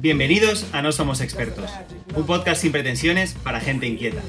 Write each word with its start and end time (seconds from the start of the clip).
Bienvenidos 0.00 0.66
a 0.72 0.80
No 0.80 0.92
Somos 0.92 1.20
Expertos, 1.20 1.70
un 2.16 2.24
podcast 2.24 2.62
sin 2.62 2.72
pretensiones 2.72 3.34
para 3.34 3.60
gente 3.60 3.86
inquieta. 3.86 4.22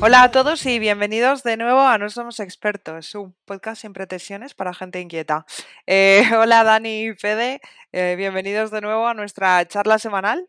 Hola 0.00 0.22
a 0.22 0.30
todos 0.30 0.64
y 0.64 0.78
bienvenidos 0.78 1.42
de 1.42 1.56
nuevo 1.56 1.80
a 1.80 1.98
No 1.98 2.08
Somos 2.08 2.38
Expertos, 2.38 3.16
un 3.16 3.34
podcast 3.46 3.82
sin 3.82 3.92
pretensiones 3.92 4.54
para 4.54 4.72
gente 4.72 5.00
inquieta. 5.00 5.44
Eh, 5.88 6.22
hola 6.38 6.62
Dani 6.62 7.06
y 7.06 7.14
Fede, 7.14 7.60
eh, 7.90 8.14
bienvenidos 8.16 8.70
de 8.70 8.80
nuevo 8.80 9.08
a 9.08 9.14
nuestra 9.14 9.66
charla 9.66 9.98
semanal. 9.98 10.46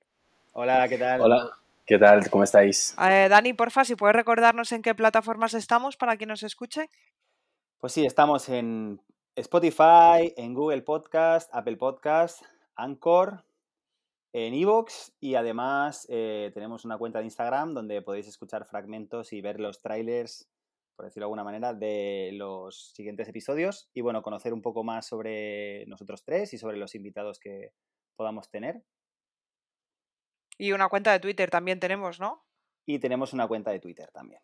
Hola, 0.54 0.88
¿qué 0.88 1.00
tal? 1.00 1.20
Hola, 1.20 1.50
¿qué 1.86 2.00
tal? 2.00 2.30
¿Cómo 2.30 2.44
estáis? 2.44 2.96
Eh, 3.00 3.28
Dani, 3.30 3.54
porfa, 3.54 3.86
si 3.86 3.96
puedes 3.96 4.16
recordarnos 4.16 4.72
en 4.72 4.82
qué 4.82 4.96
plataformas 4.96 5.54
estamos 5.54 5.98
para 5.98 6.18
quien 6.18 6.30
nos 6.30 6.44
escuche. 6.44 6.90
Pues 7.80 7.94
sí, 7.94 8.06
estamos 8.06 8.50
en 8.50 9.00
Spotify, 9.36 10.34
en 10.38 10.54
Google 10.54 10.82
Podcast, 10.82 11.50
Apple 11.54 11.78
Podcast, 11.78 12.42
Anchor, 12.76 13.46
en 14.34 14.54
Evox 14.54 15.14
y 15.20 15.36
además 15.36 16.08
eh, 16.10 16.52
tenemos 16.54 16.84
una 16.84 16.98
cuenta 16.98 17.20
de 17.20 17.26
Instagram 17.26 17.74
donde 17.74 18.02
podéis 18.02 18.28
escuchar 18.28 18.66
fragmentos 18.66 19.32
y 19.32 19.42
ver 19.42 19.60
los 19.60 19.82
trailers, 19.82 20.50
por 20.96 21.06
decirlo 21.06 21.24
de 21.24 21.28
alguna 21.28 21.44
manera, 21.44 21.74
de 21.74 22.32
los 22.34 22.92
siguientes 22.94 23.28
episodios 23.30 23.90
y 23.94 24.02
bueno, 24.02 24.24
conocer 24.24 24.54
un 24.54 24.62
poco 24.62 24.84
más 24.84 25.06
sobre 25.06 25.86
nosotros 25.86 26.24
tres 26.24 26.54
y 26.54 26.58
sobre 26.58 26.78
los 26.78 26.96
invitados 26.96 27.40
que 27.40 27.72
podamos 28.18 28.50
tener. 28.50 28.84
Y 30.58 30.74
una 30.74 30.90
cuenta 30.90 31.12
de 31.14 31.20
Twitter 31.22 31.50
también 31.50 31.80
tenemos, 31.80 32.20
¿no? 32.20 32.44
Y 32.88 32.98
tenemos 32.98 33.32
una 33.34 33.48
cuenta 33.48 33.70
de 33.70 33.80
Twitter 33.80 34.10
también. 34.12 34.42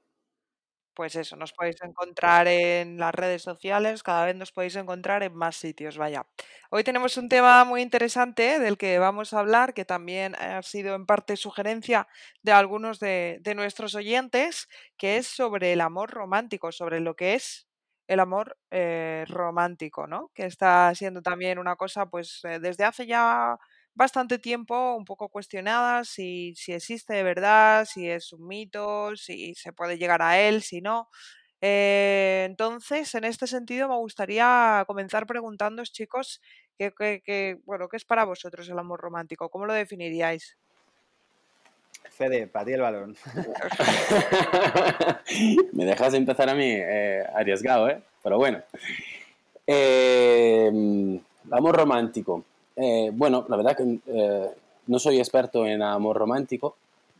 Pues 0.93 1.15
eso, 1.15 1.37
nos 1.37 1.53
podéis 1.53 1.77
encontrar 1.83 2.47
en 2.47 2.97
las 2.97 3.15
redes 3.15 3.41
sociales, 3.43 4.03
cada 4.03 4.25
vez 4.25 4.35
nos 4.35 4.51
podéis 4.51 4.75
encontrar 4.75 5.23
en 5.23 5.33
más 5.33 5.55
sitios, 5.55 5.97
vaya. 5.97 6.27
Hoy 6.69 6.83
tenemos 6.83 7.15
un 7.15 7.29
tema 7.29 7.63
muy 7.63 7.81
interesante 7.81 8.59
del 8.59 8.77
que 8.77 8.99
vamos 8.99 9.33
a 9.33 9.39
hablar, 9.39 9.73
que 9.73 9.85
también 9.85 10.35
ha 10.35 10.61
sido 10.63 10.93
en 10.95 11.05
parte 11.05 11.37
sugerencia 11.37 12.09
de 12.43 12.51
algunos 12.51 12.99
de, 12.99 13.37
de 13.41 13.55
nuestros 13.55 13.95
oyentes, 13.95 14.67
que 14.97 15.15
es 15.15 15.27
sobre 15.27 15.71
el 15.71 15.79
amor 15.79 16.11
romántico, 16.11 16.73
sobre 16.73 16.99
lo 16.99 17.15
que 17.15 17.35
es 17.35 17.67
el 18.07 18.19
amor 18.19 18.57
eh, 18.69 19.23
romántico, 19.29 20.07
¿no? 20.07 20.29
Que 20.35 20.45
está 20.45 20.93
siendo 20.93 21.21
también 21.21 21.57
una 21.57 21.77
cosa, 21.77 22.07
pues, 22.07 22.41
eh, 22.43 22.59
desde 22.59 22.83
hace 22.83 23.07
ya 23.07 23.57
bastante 23.93 24.39
tiempo 24.39 24.95
un 24.95 25.05
poco 25.05 25.29
cuestionada 25.29 26.03
si, 26.03 26.53
si 26.55 26.73
existe 26.73 27.13
de 27.13 27.23
verdad, 27.23 27.85
si 27.85 28.09
es 28.09 28.33
un 28.33 28.47
mito, 28.47 29.15
si 29.15 29.53
se 29.55 29.71
puede 29.73 29.97
llegar 29.97 30.21
a 30.21 30.39
él, 30.39 30.61
si 30.61 30.81
no. 30.81 31.09
Eh, 31.61 32.43
entonces, 32.49 33.13
en 33.15 33.23
este 33.23 33.47
sentido, 33.47 33.87
me 33.87 33.95
gustaría 33.97 34.83
comenzar 34.87 35.27
preguntándoos, 35.27 35.91
chicos, 35.91 36.41
¿qué, 36.77 36.91
qué- 36.97 37.21
qué- 37.23 37.57
bueno, 37.65 37.87
¿qué 37.87 37.97
es 37.97 38.05
para 38.05 38.25
vosotros 38.25 38.67
el 38.69 38.79
amor 38.79 38.99
romántico? 39.01 39.49
¿Cómo 39.49 39.65
lo 39.67 39.73
definiríais? 39.73 40.57
Fede, 42.09 42.47
para 42.47 42.65
ti 42.65 42.73
el 42.73 42.81
balón. 42.81 43.15
Me 45.73 45.85
dejas 45.85 46.13
empezar 46.15 46.49
a 46.49 46.55
mí 46.55 46.65
eh, 46.67 47.23
arriesgado, 47.35 47.89
¿eh? 47.89 48.01
Pero 48.23 48.37
bueno. 48.37 48.61
Eh, 49.67 51.19
amor 51.51 51.75
romántico. 51.77 52.43
Eh, 52.75 53.11
bueno, 53.13 53.45
la 53.49 53.57
verdad 53.57 53.75
que 53.75 53.99
eh, 54.07 54.49
no 54.87 54.99
soy 54.99 55.19
experto 55.19 55.65
en 55.65 55.81
amor 55.81 56.17
romántico, 56.17 56.75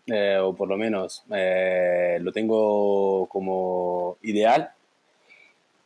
eh, 0.08 0.38
o 0.42 0.53
por 0.53 0.68
lo 0.68 0.78
menos 0.78 1.24
lo 1.28 2.31
tengo 2.31 3.28
como 3.28 4.18
ideal, 4.24 4.72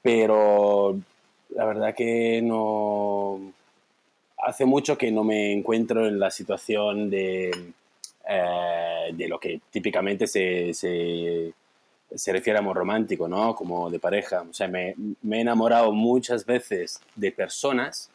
pero 0.01 0.97
la 1.50 1.66
verdad 1.66 1.95
que 1.95 2.41
no... 2.41 3.53
Hace 4.38 4.66
mucho 4.66 4.95
que 4.97 5.12
no 5.12 5.23
me 5.23 5.51
encuentro 5.51 6.07
en 6.07 6.19
la 6.19 6.29
situación 6.29 7.09
de, 7.09 7.51
de 9.13 9.28
lo 9.28 9.39
que 9.39 9.59
típicamente 9.72 10.28
se, 10.28 10.72
se, 10.73 11.51
se 12.13 12.31
refiere 12.31 12.59
a 12.59 12.62
amor 12.62 12.78
romántico, 12.78 13.28
¿no? 13.28 13.56
Como 13.56 13.89
de 13.89 13.97
pareja. 13.97 14.44
O 14.47 14.53
sea, 14.53 14.68
me 14.68 14.89
he 14.89 15.39
enamorado 15.39 15.91
muchas 15.91 16.45
veces 16.45 17.01
de 17.16 17.31
personas 17.31 18.12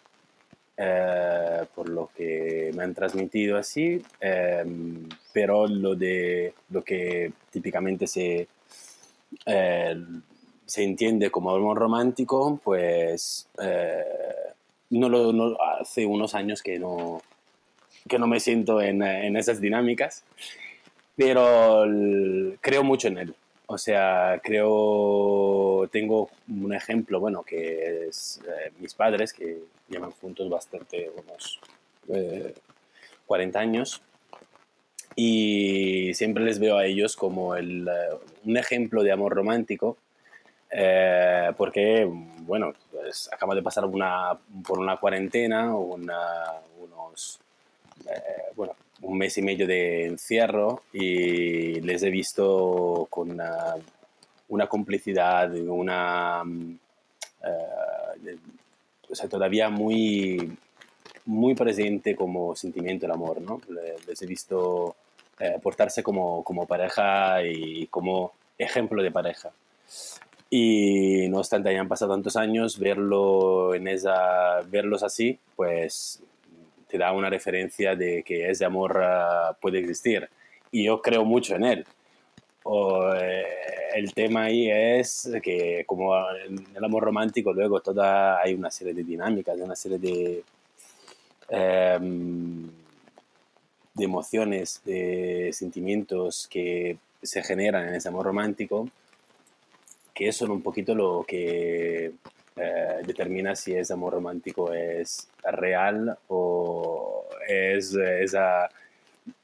eh, 0.76 1.66
por 1.74 1.88
lo 1.88 2.10
que 2.16 2.70
me 2.74 2.84
han 2.84 2.94
transmitido 2.94 3.58
así, 3.58 4.02
eh, 4.20 4.64
pero 5.32 5.66
lo 5.66 5.94
de 5.94 6.54
lo 6.70 6.82
que 6.82 7.32
típicamente 7.50 8.06
se, 8.06 8.48
eh, 9.46 10.04
se 10.64 10.82
entiende 10.82 11.30
como 11.30 11.50
amor 11.50 11.78
romántico, 11.78 12.60
pues 12.62 13.48
eh, 13.62 14.04
no 14.90 15.08
lo, 15.08 15.62
hace 15.62 16.06
unos 16.06 16.34
años 16.34 16.62
que 16.62 16.78
no, 16.78 17.20
que 18.08 18.18
no 18.18 18.26
me 18.26 18.40
siento 18.40 18.80
en, 18.80 19.02
en 19.02 19.36
esas 19.36 19.60
dinámicas, 19.60 20.24
pero 21.16 21.84
creo 22.60 22.84
mucho 22.84 23.08
en 23.08 23.18
él. 23.18 23.34
O 23.72 23.78
sea, 23.78 24.40
creo, 24.42 25.88
tengo 25.92 26.28
un 26.48 26.74
ejemplo, 26.74 27.20
bueno, 27.20 27.44
que 27.44 28.08
es 28.08 28.40
eh, 28.44 28.72
mis 28.80 28.94
padres, 28.94 29.32
que 29.32 29.58
llevan 29.88 30.10
juntos 30.10 30.50
bastante, 30.50 31.08
unos 31.08 31.60
eh, 32.08 32.52
40 33.26 33.60
años, 33.60 34.02
y 35.14 36.12
siempre 36.14 36.42
les 36.42 36.58
veo 36.58 36.78
a 36.78 36.84
ellos 36.84 37.14
como 37.14 37.54
el, 37.54 37.86
eh, 37.86 38.18
un 38.44 38.56
ejemplo 38.56 39.04
de 39.04 39.12
amor 39.12 39.36
romántico, 39.36 39.98
eh, 40.68 41.52
porque, 41.56 42.08
bueno, 42.40 42.72
pues, 42.90 43.30
acaba 43.32 43.54
de 43.54 43.62
pasar 43.62 43.84
una, 43.84 44.36
por 44.66 44.80
una 44.80 44.96
cuarentena, 44.96 45.76
una, 45.76 46.18
unos, 46.80 47.38
bueno, 48.56 48.74
un 49.02 49.18
mes 49.18 49.36
y 49.38 49.42
medio 49.42 49.66
de 49.66 50.06
encierro 50.06 50.82
y 50.92 51.80
les 51.80 52.02
he 52.02 52.10
visto 52.10 53.06
con 53.10 53.30
una, 53.30 53.74
una 54.48 54.66
complicidad, 54.66 55.52
una, 55.54 56.42
de- 58.22 58.38
o 59.10 59.14
sea, 59.14 59.28
todavía 59.28 59.70
muy, 59.70 60.56
muy 61.26 61.54
presente 61.54 62.14
como 62.14 62.54
sentimiento 62.54 63.06
el 63.06 63.12
amor, 63.12 63.40
¿no? 63.40 63.60
Le- 63.68 63.96
Les 64.06 64.20
he 64.22 64.26
visto 64.26 64.94
eh, 65.38 65.58
portarse 65.62 66.02
como, 66.02 66.44
como 66.44 66.66
pareja 66.66 67.42
y 67.44 67.86
como 67.86 68.32
ejemplo 68.58 69.02
de 69.02 69.10
pareja. 69.10 69.50
Y 70.50 71.28
no 71.28 71.38
obstante 71.38 71.68
hayan 71.70 71.88
pasado 71.88 72.12
tantos 72.12 72.36
años, 72.36 72.78
verlo 72.78 73.74
en 73.74 73.86
esa, 73.88 74.60
verlos 74.68 75.02
así, 75.02 75.38
pues 75.56 76.20
te 76.90 76.98
da 76.98 77.12
una 77.12 77.30
referencia 77.30 77.94
de 77.94 78.22
que 78.22 78.50
ese 78.50 78.64
amor 78.64 79.00
ah, 79.02 79.56
puede 79.60 79.78
existir. 79.78 80.28
Y 80.72 80.84
yo 80.84 81.00
creo 81.00 81.24
mucho 81.24 81.54
en 81.54 81.64
él. 81.64 81.86
O, 82.64 83.14
eh, 83.14 83.44
el 83.94 84.12
tema 84.12 84.44
ahí 84.44 84.70
es 84.70 85.30
que 85.42 85.84
como 85.86 86.14
en 86.46 86.66
el 86.74 86.84
amor 86.84 87.04
romántico 87.04 87.52
luego 87.52 87.80
toda, 87.80 88.40
hay 88.40 88.54
una 88.54 88.70
serie 88.70 88.92
de 88.94 89.04
dinámicas, 89.04 89.58
una 89.58 89.76
serie 89.76 89.98
de, 89.98 90.44
em, 91.48 92.68
de 93.94 94.04
emociones, 94.04 94.82
de 94.84 95.50
sentimientos 95.52 96.46
que 96.48 96.98
se 97.22 97.42
generan 97.42 97.88
en 97.88 97.94
ese 97.94 98.08
amor 98.08 98.26
romántico, 98.26 98.88
que 100.14 100.32
son 100.32 100.50
un 100.50 100.62
poquito 100.62 100.94
lo 100.94 101.24
que 101.26 102.12
eh, 102.56 103.02
determina 103.06 103.54
si 103.54 103.74
ese 103.74 103.92
amor 103.92 104.14
romántico 104.14 104.72
es 104.72 105.28
real 105.42 106.18
o 106.28 107.26
es 107.48 107.94
esa 107.94 108.68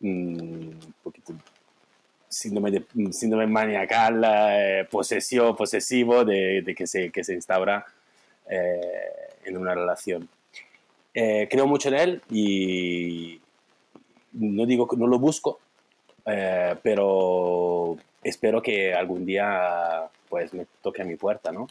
mm, 0.01 0.71
poquito 1.03 1.33
síndrome, 2.29 2.71
de, 2.71 2.85
síndrome 3.13 3.47
maniacal, 3.47 4.23
eh, 4.27 4.89
posesivo, 4.91 6.25
de, 6.25 6.75
que, 6.77 6.87
se, 6.87 7.11
que 7.11 7.25
se 7.25 7.35
instaura 7.35 7.85
eh, 8.49 8.81
en 9.45 9.57
una 9.57 9.75
relación. 9.75 10.29
Eh, 11.15 11.49
creo 11.51 11.67
mucho 11.67 11.89
en 11.89 11.95
él 11.95 12.23
y 12.31 13.41
no 14.33 14.67
digo 14.67 14.87
que 14.87 14.97
no 14.97 15.07
lo 15.07 15.19
busco, 15.19 15.61
eh, 16.27 16.75
pero 16.83 17.97
espero 18.23 18.61
que 18.61 18.93
algún 18.93 19.25
día 19.25 20.11
pues 20.29 20.53
me 20.55 20.67
toque 20.83 21.03
a 21.03 21.05
mi 21.05 21.17
puerta, 21.17 21.53
¿no? 21.53 21.69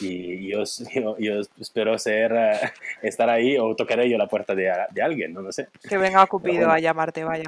Y 0.00 0.48
yo, 0.48 0.64
yo, 0.94 1.16
yo 1.18 1.40
espero 1.60 1.98
ser, 1.98 2.32
eh, 2.32 2.60
estar 3.02 3.28
ahí 3.30 3.56
o 3.58 3.74
tocaré 3.76 4.08
yo 4.08 4.18
la 4.18 4.26
puerta 4.26 4.54
de, 4.54 4.72
de 4.90 5.02
alguien, 5.02 5.32
no 5.32 5.42
lo 5.42 5.52
sé. 5.52 5.68
Que 5.88 5.96
venga 5.98 6.26
Cupido 6.26 6.54
bueno. 6.58 6.72
a 6.72 6.78
llamarte, 6.78 7.24
vaya. 7.24 7.44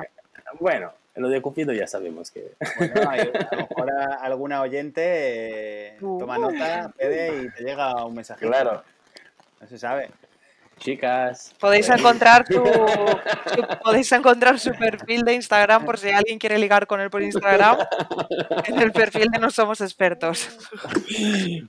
Bueno, 0.60 0.92
lo 1.16 1.28
de 1.28 1.40
Cupido 1.42 1.72
ya 1.72 1.86
sabemos 1.86 2.30
que... 2.30 2.52
Bueno, 2.78 2.94
hay- 3.10 3.20
a 3.50 3.54
lo 3.56 3.66
mejor 3.68 3.90
a- 3.92 4.14
alguna 4.22 4.60
oyente 4.62 5.02
eh, 5.04 5.96
Uh. 6.00 6.18
toma 6.18 6.38
nota, 6.38 6.92
Fede, 6.96 7.42
y 7.44 7.50
te 7.50 7.62
llega 7.64 8.04
un 8.04 8.14
mensaje. 8.14 8.46
Claro, 8.46 8.82
No 9.60 9.66
se 9.68 9.78
sabe. 9.78 10.10
Chicas. 10.78 11.54
Podéis 11.58 11.88
eh, 11.88 11.94
encontrar 11.96 12.44
su- 12.46 12.62
podéis 13.84 14.12
encontrar 14.12 14.58
su 14.58 14.72
perfil 14.72 15.22
de 15.22 15.34
Instagram 15.34 15.84
por 15.84 15.98
si 15.98 16.10
alguien 16.10 16.38
quiere 16.38 16.58
ligar 16.58 16.86
con 16.86 17.00
él 17.00 17.10
por 17.10 17.22
Instagram. 17.22 17.78
En 18.66 18.78
el 18.80 18.92
perfil 18.92 19.28
de 19.30 19.38
No 19.38 19.50
Somos 19.50 19.80
Expertos. 19.80 20.48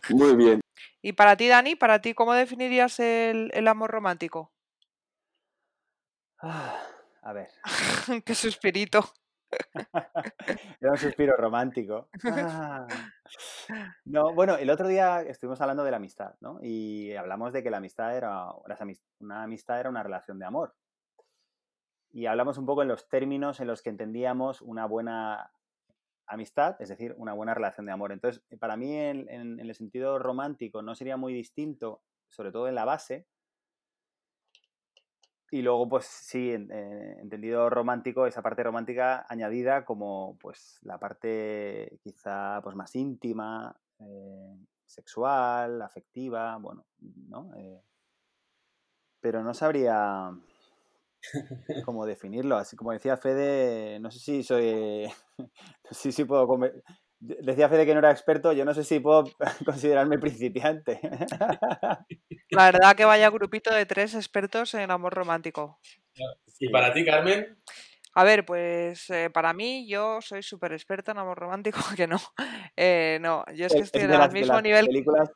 Muy 0.09 0.35
bien. 0.35 0.61
Y 1.01 1.13
para 1.13 1.35
ti, 1.37 1.47
Dani, 1.47 1.75
para 1.75 2.01
ti, 2.01 2.13
¿cómo 2.13 2.33
definirías 2.33 2.99
el, 2.99 3.51
el 3.53 3.67
amor 3.67 3.91
romántico? 3.91 4.51
Ah, 6.41 6.79
a 7.21 7.33
ver, 7.33 7.49
Qué 8.25 8.35
suspirito. 8.35 9.13
era 10.81 10.91
un 10.91 10.97
suspiro 10.97 11.35
romántico. 11.37 12.09
Ah. 12.25 12.87
No, 14.05 14.33
bueno, 14.35 14.55
el 14.57 14.69
otro 14.69 14.87
día 14.87 15.21
estuvimos 15.21 15.61
hablando 15.61 15.83
de 15.83 15.91
la 15.91 15.97
amistad, 15.97 16.35
¿no? 16.41 16.59
Y 16.61 17.13
hablamos 17.15 17.53
de 17.53 17.63
que 17.63 17.69
la 17.69 17.77
amistad 17.77 18.15
era, 18.15 18.47
una 19.19 19.43
amistad 19.43 19.79
era 19.79 19.89
una 19.89 20.03
relación 20.03 20.39
de 20.39 20.45
amor. 20.45 20.75
Y 22.11 22.27
hablamos 22.27 22.57
un 22.57 22.65
poco 22.65 22.81
en 22.81 22.87
los 22.87 23.09
términos 23.09 23.59
en 23.59 23.67
los 23.67 23.81
que 23.81 23.89
entendíamos 23.89 24.61
una 24.61 24.85
buena 24.85 25.51
amistad, 26.27 26.75
es 26.79 26.89
decir, 26.89 27.15
una 27.17 27.33
buena 27.33 27.53
relación 27.53 27.85
de 27.85 27.91
amor. 27.93 28.11
Entonces, 28.11 28.43
para 28.59 28.77
mí, 28.77 28.95
en, 28.95 29.29
en- 29.29 29.59
en 29.59 29.67
el 29.67 29.75
sentido 29.75 30.19
romántico, 30.19 30.81
no 30.81 30.95
sería 30.95 31.17
muy 31.17 31.33
distinto, 31.33 32.03
sobre 32.29 32.51
todo 32.51 32.67
en 32.69 32.75
la 32.75 32.85
base. 32.85 33.27
Y 35.51 35.61
luego, 35.61 35.87
pues 35.87 36.05
sí, 36.05 36.51
eh, 36.51 37.17
entendido 37.21 37.69
romántico, 37.69 38.25
esa 38.25 38.41
parte 38.41 38.63
romántica 38.63 39.25
añadida 39.29 39.85
como 39.85 40.37
pues 40.39 40.79
la 40.81 40.97
parte 40.99 41.99
quizá 42.03 42.61
pues 42.63 42.75
más 42.75 42.95
íntima, 42.95 43.75
eh, 43.99 44.57
sexual, 44.85 45.81
afectiva, 45.81 46.57
bueno, 46.57 46.85
¿no? 46.99 47.51
Eh, 47.57 47.81
pero 49.21 49.43
no 49.43 49.53
sabría 49.53 50.31
cómo 51.85 52.05
definirlo. 52.05 52.57
Así 52.57 52.75
como 52.75 52.91
decía 52.91 53.17
Fede, 53.17 53.99
no 53.99 54.11
sé 54.11 54.19
si 54.19 54.43
soy, 54.43 55.07
no 55.37 55.91
sé 55.91 56.11
si 56.11 56.25
puedo 56.25 56.47
Decía 57.41 57.69
Fede 57.69 57.85
que 57.85 57.93
no 57.93 57.99
era 57.99 58.11
experto, 58.11 58.53
yo 58.53 58.65
no 58.65 58.73
sé 58.73 58.83
si 58.83 58.99
puedo 58.99 59.23
considerarme 59.65 60.19
principiante. 60.19 60.99
La 62.49 62.71
verdad 62.71 62.95
que 62.95 63.05
vaya 63.05 63.29
grupito 63.29 63.73
de 63.73 63.85
tres 63.85 64.15
expertos 64.15 64.73
en 64.73 64.91
amor 64.91 65.13
romántico. 65.13 65.79
Y 66.59 66.69
para 66.69 66.93
ti, 66.93 67.03
Carmen, 67.03 67.57
A 68.13 68.23
ver, 68.23 68.45
pues 68.45 69.09
eh, 69.09 69.29
para 69.29 69.53
mí 69.53 69.87
yo 69.87 70.21
soy 70.21 70.41
súper 70.41 70.71
experta 70.73 71.11
en 71.11 71.17
amor 71.17 71.37
romántico, 71.37 71.79
que 71.97 72.07
no. 72.07 72.19
Eh, 72.75 73.19
no, 73.21 73.43
yo 73.53 73.65
es 73.65 73.73
que 73.73 73.79
Es 73.79 73.85
estoy 73.85 74.01
en 74.03 74.11
el 74.11 74.31
mismo 74.31 74.53
las 74.53 74.63
nivel. 74.63 74.85
películas 74.85 75.29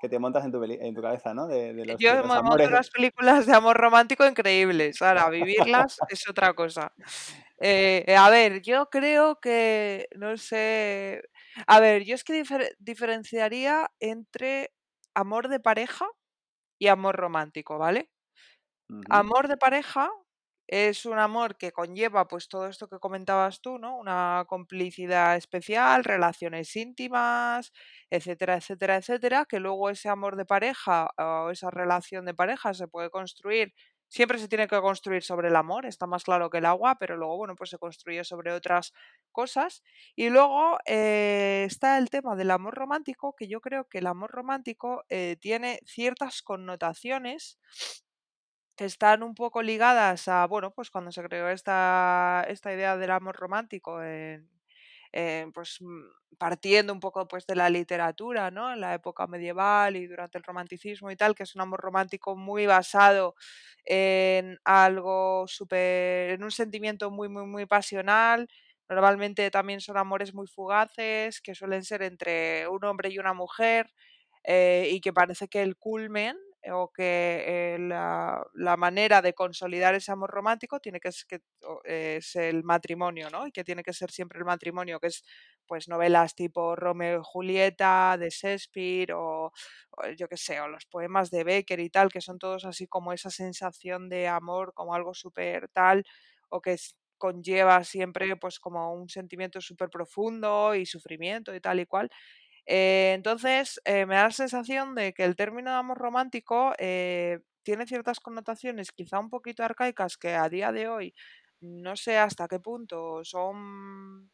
que 0.00 0.08
te 0.08 0.18
montas 0.18 0.44
en 0.44 0.52
tu, 0.52 0.62
en 0.64 0.94
tu 0.94 1.02
cabeza, 1.02 1.34
¿no? 1.34 1.46
De, 1.48 1.74
de 1.74 1.86
los, 1.86 2.00
Yo 2.00 2.10
de 2.10 2.16
me 2.16 2.22
los 2.22 2.36
monto 2.42 2.46
amores. 2.46 2.68
unas 2.68 2.90
películas 2.90 3.46
de 3.46 3.54
amor 3.54 3.76
romántico 3.76 4.26
increíbles. 4.26 5.00
Ahora, 5.02 5.28
vivirlas 5.30 6.02
es 6.08 6.28
otra 6.28 6.54
cosa. 6.54 6.92
Eh, 7.58 8.04
eh, 8.06 8.16
a 8.16 8.30
ver, 8.30 8.62
yo 8.62 8.86
creo 8.90 9.40
que, 9.40 10.08
no 10.16 10.36
sé. 10.36 11.22
A 11.66 11.80
ver, 11.80 12.04
yo 12.04 12.14
es 12.14 12.24
que 12.24 12.34
difer- 12.42 12.74
diferenciaría 12.78 13.90
entre 14.00 14.72
amor 15.14 15.48
de 15.48 15.60
pareja 15.60 16.06
y 16.78 16.88
amor 16.88 17.16
romántico, 17.16 17.78
¿vale? 17.78 18.10
Amor 19.10 19.48
de 19.48 19.56
pareja 19.56 20.10
es 20.72 21.04
un 21.04 21.18
amor 21.18 21.56
que 21.56 21.72
conlleva 21.72 22.28
pues 22.28 22.48
todo 22.48 22.68
esto 22.68 22.88
que 22.88 23.00
comentabas 23.00 23.60
tú, 23.60 23.78
¿no? 23.78 23.96
Una 23.98 24.44
complicidad 24.46 25.36
especial, 25.36 26.04
relaciones 26.04 26.76
íntimas, 26.76 27.72
etcétera, 28.08 28.54
etcétera, 28.56 28.96
etcétera, 28.96 29.46
que 29.46 29.58
luego 29.58 29.90
ese 29.90 30.08
amor 30.08 30.36
de 30.36 30.44
pareja 30.46 31.08
o 31.18 31.50
esa 31.50 31.70
relación 31.70 32.24
de 32.24 32.34
pareja 32.34 32.72
se 32.72 32.86
puede 32.86 33.10
construir, 33.10 33.74
siempre 34.08 34.38
se 34.38 34.46
tiene 34.46 34.68
que 34.68 34.80
construir 34.80 35.24
sobre 35.24 35.48
el 35.48 35.56
amor, 35.56 35.86
está 35.86 36.06
más 36.06 36.22
claro 36.22 36.50
que 36.50 36.58
el 36.58 36.66
agua, 36.66 36.96
pero 37.00 37.16
luego, 37.16 37.36
bueno, 37.36 37.56
pues 37.56 37.70
se 37.70 37.78
construye 37.78 38.22
sobre 38.22 38.52
otras 38.52 38.92
cosas. 39.32 39.82
Y 40.14 40.30
luego 40.30 40.78
eh, 40.86 41.64
está 41.66 41.98
el 41.98 42.10
tema 42.10 42.36
del 42.36 42.52
amor 42.52 42.74
romántico, 42.76 43.34
que 43.36 43.48
yo 43.48 43.60
creo 43.60 43.88
que 43.88 43.98
el 43.98 44.06
amor 44.06 44.30
romántico 44.30 45.02
eh, 45.08 45.36
tiene 45.40 45.80
ciertas 45.84 46.42
connotaciones 46.42 47.58
están 48.86 49.22
un 49.22 49.34
poco 49.34 49.62
ligadas 49.62 50.28
a, 50.28 50.46
bueno, 50.46 50.72
pues 50.72 50.90
cuando 50.90 51.12
se 51.12 51.22
creó 51.22 51.48
esta, 51.48 52.44
esta 52.48 52.72
idea 52.72 52.96
del 52.96 53.10
amor 53.10 53.36
romántico, 53.36 54.02
en, 54.02 55.52
pues 55.52 55.78
mm, 55.80 56.36
partiendo 56.38 56.92
un 56.92 57.00
poco 57.00 57.26
pues 57.28 57.46
de 57.46 57.56
la 57.56 57.68
literatura, 57.70 58.50
¿no? 58.50 58.72
En 58.72 58.80
la 58.80 58.94
época 58.94 59.26
medieval 59.26 59.96
y 59.96 60.06
durante 60.06 60.38
el 60.38 60.44
romanticismo 60.44 61.10
y 61.10 61.16
tal, 61.16 61.34
que 61.34 61.42
es 61.44 61.54
un 61.54 61.62
amor 61.62 61.80
romántico 61.80 62.36
muy 62.36 62.66
basado 62.66 63.34
en 63.84 64.58
algo 64.64 65.46
súper, 65.48 66.30
en 66.30 66.44
un 66.44 66.50
sentimiento 66.52 67.10
muy, 67.10 67.28
muy, 67.28 67.46
muy 67.46 67.66
pasional. 67.66 68.48
Normalmente 68.88 69.50
también 69.50 69.80
son 69.80 69.96
amores 69.98 70.34
muy 70.34 70.46
fugaces, 70.48 71.40
que 71.40 71.54
suelen 71.54 71.84
ser 71.84 72.02
entre 72.02 72.68
un 72.68 72.84
hombre 72.84 73.10
y 73.10 73.18
una 73.18 73.34
mujer, 73.34 73.90
eh, 74.44 74.88
y 74.92 75.00
que 75.00 75.12
parece 75.12 75.48
que 75.48 75.62
el 75.62 75.76
culmen 75.76 76.36
o 76.72 76.90
que 76.92 77.74
eh, 77.74 77.78
la, 77.78 78.42
la 78.54 78.76
manera 78.76 79.22
de 79.22 79.32
consolidar 79.34 79.94
ese 79.94 80.12
amor 80.12 80.30
romántico 80.30 80.80
tiene 80.80 81.00
que 81.00 81.10
que, 81.28 81.40
es 81.84 82.36
el 82.36 82.62
matrimonio, 82.64 83.30
¿no? 83.30 83.46
Y 83.46 83.52
que 83.52 83.64
tiene 83.64 83.82
que 83.82 83.92
ser 83.92 84.10
siempre 84.10 84.38
el 84.38 84.44
matrimonio, 84.44 85.00
que 85.00 85.08
es 85.08 85.24
pues 85.66 85.88
novelas 85.88 86.34
tipo 86.34 86.76
Romeo 86.76 87.20
y 87.20 87.24
Julieta, 87.24 88.16
de 88.18 88.30
Shakespeare 88.30 89.12
o, 89.14 89.52
yo 90.16 90.28
qué 90.28 90.36
sé, 90.36 90.60
o 90.60 90.68
los 90.68 90.86
poemas 90.86 91.30
de 91.30 91.44
Becker 91.44 91.80
y 91.80 91.90
tal, 91.90 92.10
que 92.10 92.20
son 92.20 92.38
todos 92.38 92.64
así 92.64 92.86
como 92.86 93.12
esa 93.12 93.30
sensación 93.30 94.08
de 94.08 94.28
amor, 94.28 94.72
como 94.74 94.94
algo 94.94 95.14
súper 95.14 95.68
tal, 95.70 96.04
o 96.48 96.60
que 96.60 96.76
conlleva 97.18 97.84
siempre 97.84 98.34
pues 98.36 98.58
como 98.58 98.94
un 98.94 99.08
sentimiento 99.10 99.60
súper 99.60 99.90
profundo 99.90 100.74
y 100.74 100.86
sufrimiento 100.86 101.54
y 101.54 101.60
tal 101.60 101.80
y 101.80 101.86
cual. 101.86 102.10
Eh, 102.66 103.12
entonces, 103.14 103.80
eh, 103.84 104.06
me 104.06 104.16
da 104.16 104.24
la 104.24 104.30
sensación 104.30 104.94
de 104.94 105.12
que 105.14 105.24
el 105.24 105.36
término 105.36 105.70
de 105.70 105.76
amor 105.76 105.98
romántico 105.98 106.72
eh, 106.78 107.40
tiene 107.62 107.86
ciertas 107.86 108.20
connotaciones 108.20 108.92
quizá 108.92 109.18
un 109.18 109.30
poquito 109.30 109.64
arcaicas 109.64 110.16
que 110.16 110.34
a 110.34 110.48
día 110.48 110.72
de 110.72 110.88
hoy 110.88 111.14
no 111.60 111.96
sé 111.96 112.18
hasta 112.18 112.48
qué 112.48 112.58
punto 112.60 113.22
son, 113.24 114.30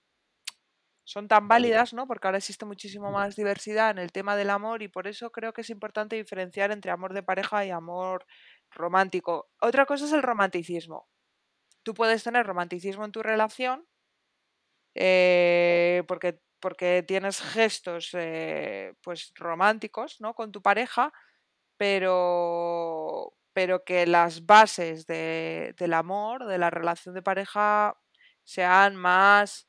son 1.04 1.28
tan 1.28 1.48
válidas, 1.48 1.94
¿no? 1.94 2.06
Porque 2.06 2.26
ahora 2.26 2.38
existe 2.38 2.64
muchísimo 2.66 3.10
más 3.12 3.36
diversidad 3.36 3.90
en 3.90 3.98
el 3.98 4.12
tema 4.12 4.36
del 4.36 4.50
amor 4.50 4.82
y 4.82 4.88
por 4.88 5.06
eso 5.06 5.30
creo 5.30 5.52
que 5.52 5.60
es 5.62 5.70
importante 5.70 6.16
diferenciar 6.16 6.72
entre 6.72 6.90
amor 6.90 7.14
de 7.14 7.22
pareja 7.22 7.64
y 7.64 7.70
amor 7.70 8.26
romántico. 8.70 9.48
Otra 9.60 9.86
cosa 9.86 10.04
es 10.06 10.12
el 10.12 10.22
romanticismo. 10.22 11.08
Tú 11.84 11.94
puedes 11.94 12.24
tener 12.24 12.46
romanticismo 12.46 13.04
en 13.04 13.12
tu 13.12 13.22
relación 13.22 13.86
eh, 14.94 16.02
porque, 16.08 16.40
porque 16.66 17.04
tienes 17.06 17.40
gestos 17.40 18.10
eh, 18.14 18.92
pues 19.02 19.32
románticos, 19.36 20.20
¿no? 20.20 20.34
con 20.34 20.50
tu 20.50 20.60
pareja, 20.62 21.12
pero, 21.78 23.34
pero 23.52 23.84
que 23.84 24.06
las 24.06 24.46
bases 24.46 25.06
de- 25.06 25.74
del 25.78 25.94
amor, 25.94 26.46
de 26.46 26.58
la 26.58 26.70
relación 26.70 27.14
de 27.14 27.22
pareja, 27.22 27.96
sean 28.44 28.96
más 28.96 29.68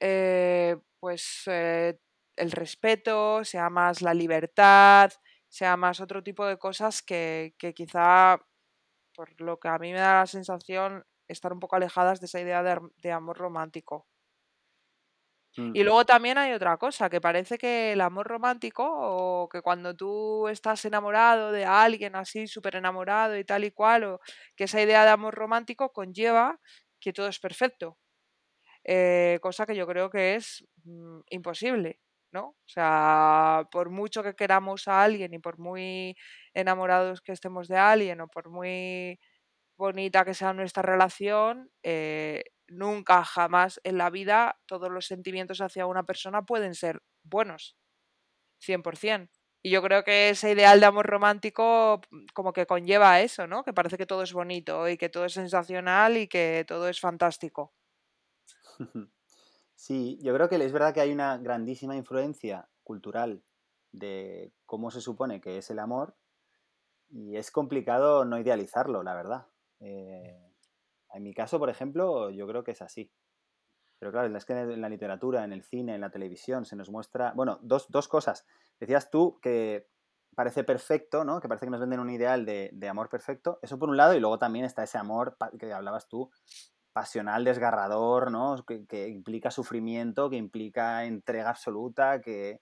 eh, 0.00 0.76
pues 1.00 1.42
eh, 1.46 1.98
el 2.36 2.52
respeto, 2.52 3.44
sea 3.44 3.70
más 3.70 4.02
la 4.02 4.14
libertad, 4.14 5.12
sea 5.48 5.76
más 5.76 6.00
otro 6.00 6.22
tipo 6.22 6.46
de 6.46 6.58
cosas 6.58 7.02
que, 7.02 7.54
que 7.58 7.74
quizá, 7.74 8.38
por 9.14 9.40
lo 9.40 9.58
que 9.60 9.68
a 9.68 9.78
mí 9.78 9.92
me 9.92 10.00
da 10.00 10.20
la 10.20 10.26
sensación, 10.26 11.04
estar 11.28 11.52
un 11.52 11.60
poco 11.60 11.76
alejadas 11.76 12.20
de 12.20 12.26
esa 12.26 12.40
idea 12.40 12.62
de 12.64 13.12
amor 13.12 13.38
romántico. 13.38 14.06
Mm, 15.56 15.72
Y 15.72 15.82
luego 15.84 16.04
también 16.06 16.38
hay 16.38 16.52
otra 16.52 16.76
cosa, 16.78 17.10
que 17.10 17.20
parece 17.20 17.58
que 17.58 17.92
el 17.92 18.00
amor 18.00 18.26
romántico, 18.28 18.84
o 18.88 19.48
que 19.48 19.62
cuando 19.62 19.94
tú 19.94 20.48
estás 20.48 20.84
enamorado 20.84 21.52
de 21.52 21.64
alguien 21.66 22.16
así, 22.16 22.46
súper 22.48 22.76
enamorado 22.76 23.36
y 23.38 23.44
tal 23.44 23.64
y 23.64 23.70
cual, 23.72 24.04
o 24.04 24.20
que 24.56 24.64
esa 24.64 24.80
idea 24.82 25.04
de 25.04 25.10
amor 25.10 25.34
romántico 25.34 25.92
conlleva 25.92 26.60
que 27.00 27.12
todo 27.12 27.28
es 27.28 27.38
perfecto, 27.40 27.98
eh, 28.84 29.38
cosa 29.42 29.66
que 29.66 29.76
yo 29.76 29.86
creo 29.86 30.10
que 30.10 30.36
es 30.36 30.64
mm, 30.84 31.20
imposible, 31.30 32.00
¿no? 32.32 32.48
O 32.50 32.56
sea, 32.68 33.68
por 33.72 33.90
mucho 33.90 34.22
que 34.22 34.34
queramos 34.34 34.88
a 34.88 35.02
alguien 35.02 35.34
y 35.34 35.38
por 35.38 35.58
muy 35.58 36.16
enamorados 36.54 37.20
que 37.22 37.32
estemos 37.32 37.68
de 37.68 37.78
alguien 37.78 38.20
o 38.20 38.28
por 38.28 38.50
muy 38.50 39.18
bonita 39.76 40.24
que 40.24 40.34
sea 40.34 40.52
nuestra 40.54 40.82
relación, 40.82 41.70
eh, 41.82 42.44
nunca, 42.68 43.24
jamás 43.24 43.80
en 43.84 43.98
la 43.98 44.10
vida 44.10 44.60
todos 44.66 44.90
los 44.90 45.06
sentimientos 45.06 45.60
hacia 45.60 45.86
una 45.86 46.04
persona 46.04 46.42
pueden 46.42 46.74
ser 46.74 47.02
buenos, 47.24 47.76
100%. 48.60 49.30
Y 49.62 49.70
yo 49.70 49.82
creo 49.82 50.04
que 50.04 50.30
ese 50.30 50.52
ideal 50.52 50.80
de 50.80 50.86
amor 50.86 51.06
romántico 51.06 52.00
mm, 52.10 52.26
como 52.34 52.52
que 52.52 52.66
conlleva 52.66 53.20
eso, 53.20 53.46
¿no? 53.48 53.64
Que 53.64 53.72
parece 53.74 53.98
que 53.98 54.06
todo 54.06 54.22
es 54.22 54.32
bonito 54.32 54.88
y 54.88 54.96
que 54.98 55.08
todo 55.10 55.24
es 55.26 55.34
sensacional 55.34 56.16
y 56.18 56.28
que 56.28 56.64
todo 56.68 56.88
es 56.88 57.00
fantástico. 57.00 57.74
Sí, 59.76 60.18
yo 60.22 60.34
creo 60.34 60.48
que 60.48 60.56
es 60.56 60.72
verdad 60.72 60.94
que 60.94 61.00
hay 61.00 61.12
una 61.12 61.36
grandísima 61.38 61.96
influencia 61.96 62.68
cultural 62.82 63.44
de 63.92 64.52
cómo 64.64 64.90
se 64.90 65.02
supone 65.02 65.40
que 65.40 65.58
es 65.58 65.70
el 65.70 65.78
amor 65.78 66.16
y 67.10 67.36
es 67.36 67.50
complicado 67.50 68.24
no 68.24 68.38
idealizarlo, 68.38 69.02
la 69.02 69.14
verdad. 69.14 69.46
Eh, 69.80 70.45
en 71.16 71.22
mi 71.22 71.34
caso, 71.34 71.58
por 71.58 71.70
ejemplo, 71.70 72.30
yo 72.30 72.46
creo 72.46 72.62
que 72.62 72.72
es 72.72 72.82
así. 72.82 73.10
Pero 73.98 74.12
claro, 74.12 74.36
es 74.36 74.44
que 74.44 74.52
en 74.52 74.80
la 74.80 74.88
literatura, 74.88 75.44
en 75.44 75.52
el 75.52 75.62
cine, 75.62 75.94
en 75.94 76.02
la 76.02 76.10
televisión, 76.10 76.66
se 76.66 76.76
nos 76.76 76.90
muestra. 76.90 77.32
Bueno, 77.34 77.58
dos, 77.62 77.86
dos 77.88 78.08
cosas. 78.08 78.44
Decías 78.78 79.10
tú 79.10 79.38
que 79.40 79.88
parece 80.34 80.64
perfecto, 80.64 81.24
¿no? 81.24 81.40
Que 81.40 81.48
parece 81.48 81.64
que 81.64 81.70
nos 81.70 81.80
venden 81.80 82.00
un 82.00 82.10
ideal 82.10 82.44
de, 82.44 82.68
de, 82.74 82.88
amor 82.88 83.08
perfecto. 83.08 83.58
Eso 83.62 83.78
por 83.78 83.88
un 83.88 83.96
lado, 83.96 84.14
y 84.14 84.20
luego 84.20 84.38
también 84.38 84.66
está 84.66 84.82
ese 84.82 84.98
amor 84.98 85.38
que 85.58 85.72
hablabas 85.72 86.08
tú, 86.08 86.30
pasional, 86.92 87.44
desgarrador, 87.44 88.30
¿no? 88.30 88.62
Que, 88.66 88.86
que 88.86 89.08
implica 89.08 89.50
sufrimiento, 89.50 90.28
que 90.28 90.36
implica 90.36 91.04
entrega 91.06 91.48
absoluta, 91.48 92.20
que, 92.20 92.60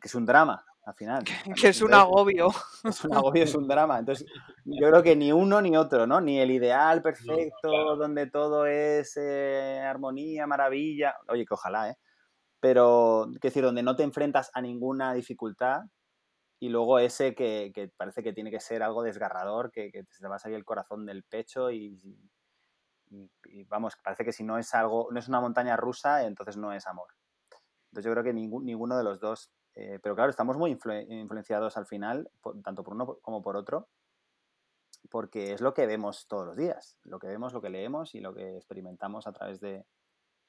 que 0.00 0.06
es 0.06 0.14
un 0.14 0.26
drama 0.26 0.64
al 0.88 0.94
final. 0.94 1.24
Que 1.60 1.68
es 1.68 1.82
un 1.82 1.92
agobio. 1.92 2.48
Es 2.84 3.04
un 3.04 3.12
agobio, 3.12 3.44
es 3.44 3.54
un 3.54 3.68
drama. 3.68 3.98
Entonces, 3.98 4.26
yo 4.64 4.88
creo 4.88 5.02
que 5.02 5.14
ni 5.14 5.32
uno 5.32 5.60
ni 5.60 5.76
otro, 5.76 6.06
¿no? 6.06 6.20
Ni 6.20 6.40
el 6.40 6.50
ideal 6.50 7.02
perfecto, 7.02 7.96
donde 7.96 8.26
todo 8.30 8.66
es 8.66 9.16
eh, 9.16 9.80
armonía, 9.84 10.46
maravilla. 10.46 11.16
Oye, 11.28 11.44
que 11.44 11.54
ojalá, 11.54 11.90
¿eh? 11.90 11.98
Pero, 12.60 13.30
es 13.34 13.40
decir, 13.40 13.62
donde 13.62 13.82
no 13.82 13.96
te 13.96 14.02
enfrentas 14.02 14.50
a 14.54 14.62
ninguna 14.62 15.12
dificultad 15.12 15.82
y 16.58 16.70
luego 16.70 16.98
ese 16.98 17.34
que, 17.34 17.70
que 17.74 17.88
parece 17.94 18.22
que 18.22 18.32
tiene 18.32 18.50
que 18.50 18.60
ser 18.60 18.82
algo 18.82 19.02
desgarrador, 19.02 19.70
que, 19.70 19.90
te 19.92 20.28
va 20.28 20.36
a 20.36 20.38
salir 20.40 20.56
el 20.56 20.64
corazón 20.64 21.04
del 21.06 21.22
pecho 21.22 21.70
y, 21.70 22.00
y, 23.10 23.30
y, 23.44 23.64
vamos, 23.64 23.94
parece 24.02 24.24
que 24.24 24.32
si 24.32 24.42
no 24.42 24.58
es 24.58 24.74
algo, 24.74 25.08
no 25.12 25.20
es 25.20 25.28
una 25.28 25.40
montaña 25.40 25.76
rusa, 25.76 26.24
entonces 26.24 26.56
no 26.56 26.72
es 26.72 26.86
amor. 26.86 27.08
Entonces 27.90 28.06
yo 28.06 28.12
creo 28.12 28.24
que 28.24 28.32
ninguno 28.32 28.96
de 28.96 29.04
los 29.04 29.20
dos 29.20 29.52
eh, 29.80 30.00
pero 30.02 30.16
claro, 30.16 30.30
estamos 30.30 30.56
muy 30.56 30.72
influ 30.72 30.92
influenciados 31.08 31.76
al 31.76 31.86
final, 31.86 32.28
tanto 32.64 32.82
por 32.82 32.94
uno 32.94 33.18
como 33.22 33.40
por 33.40 33.56
otro, 33.56 33.88
porque 35.08 35.52
es 35.52 35.60
lo 35.60 35.72
que 35.72 35.86
vemos 35.86 36.26
todos 36.26 36.46
los 36.46 36.56
días, 36.56 36.98
lo 37.04 37.20
que 37.20 37.28
vemos, 37.28 37.52
lo 37.52 37.62
que 37.62 37.70
leemos 37.70 38.16
y 38.16 38.20
lo 38.20 38.34
que 38.34 38.56
experimentamos 38.56 39.28
a 39.28 39.32
través 39.32 39.60
de 39.60 39.86